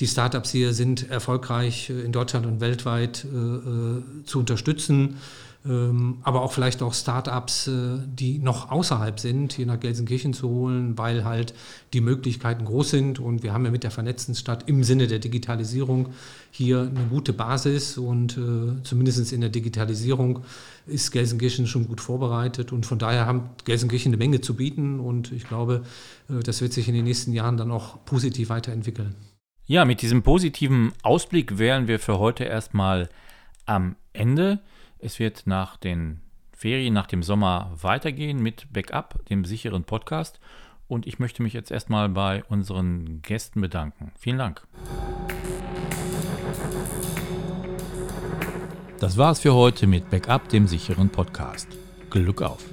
die 0.00 0.06
Startups 0.06 0.50
hier 0.50 0.72
sind 0.72 1.10
erfolgreich 1.10 1.90
in 1.90 2.10
Deutschland 2.10 2.46
und 2.46 2.60
weltweit 2.60 3.24
äh, 3.24 3.36
äh 3.36 4.24
zu 4.24 4.38
unterstützen. 4.38 5.18
Ähm, 5.62 6.18
aber 6.22 6.40
auch 6.40 6.52
vielleicht 6.52 6.82
auch 6.82 6.94
Startups, 6.94 7.66
äh, 7.66 7.98
die 8.06 8.38
noch 8.38 8.70
außerhalb 8.70 9.20
sind, 9.20 9.52
hier 9.52 9.66
nach 9.66 9.78
Gelsenkirchen 9.78 10.32
zu 10.32 10.48
holen, 10.48 10.96
weil 10.96 11.24
halt 11.24 11.52
die 11.92 12.00
Möglichkeiten 12.00 12.64
groß 12.64 12.88
sind. 12.90 13.18
Und 13.18 13.42
wir 13.42 13.52
haben 13.52 13.66
ja 13.66 13.70
mit 13.70 13.84
der 13.84 13.90
vernetzten 13.90 14.34
Stadt 14.34 14.68
im 14.68 14.84
Sinne 14.84 15.06
der 15.06 15.18
Digitalisierung 15.18 16.08
hier 16.50 16.80
eine 16.80 17.06
gute 17.10 17.34
Basis 17.34 17.98
und 17.98 18.38
äh, 18.38 18.82
zumindest 18.84 19.32
in 19.32 19.42
der 19.42 19.50
Digitalisierung 19.50 20.44
ist 20.86 21.10
Gelsenkirchen 21.10 21.66
schon 21.66 21.86
gut 21.86 22.00
vorbereitet 22.00 22.72
und 22.72 22.86
von 22.86 22.98
daher 22.98 23.26
haben 23.26 23.50
Gelsenkirchen 23.64 24.10
eine 24.10 24.16
Menge 24.16 24.40
zu 24.40 24.54
bieten 24.54 24.98
und 24.98 25.30
ich 25.30 25.46
glaube, 25.46 25.82
äh, 26.30 26.40
das 26.42 26.62
wird 26.62 26.72
sich 26.72 26.88
in 26.88 26.94
den 26.94 27.04
nächsten 27.04 27.32
Jahren 27.32 27.58
dann 27.58 27.70
auch 27.70 28.04
positiv 28.06 28.48
weiterentwickeln. 28.48 29.14
Ja, 29.66 29.84
mit 29.84 30.02
diesem 30.02 30.22
positiven 30.22 30.92
Ausblick 31.02 31.58
wären 31.58 31.86
wir 31.86 32.00
für 32.00 32.18
heute 32.18 32.44
erstmal 32.44 33.08
am 33.66 33.94
Ende. 34.12 34.60
Es 35.02 35.18
wird 35.18 35.46
nach 35.46 35.78
den 35.78 36.20
Ferien, 36.52 36.92
nach 36.92 37.06
dem 37.06 37.22
Sommer 37.22 37.72
weitergehen 37.80 38.42
mit 38.42 38.70
Backup, 38.70 39.24
dem 39.30 39.46
sicheren 39.46 39.84
Podcast. 39.84 40.40
Und 40.88 41.06
ich 41.06 41.18
möchte 41.18 41.42
mich 41.42 41.54
jetzt 41.54 41.70
erstmal 41.70 42.10
bei 42.10 42.44
unseren 42.44 43.22
Gästen 43.22 43.62
bedanken. 43.62 44.12
Vielen 44.18 44.38
Dank. 44.38 44.66
Das 48.98 49.16
war's 49.16 49.40
für 49.40 49.54
heute 49.54 49.86
mit 49.86 50.10
Backup, 50.10 50.50
dem 50.50 50.66
sicheren 50.66 51.08
Podcast. 51.08 51.68
Glück 52.10 52.42
auf! 52.42 52.66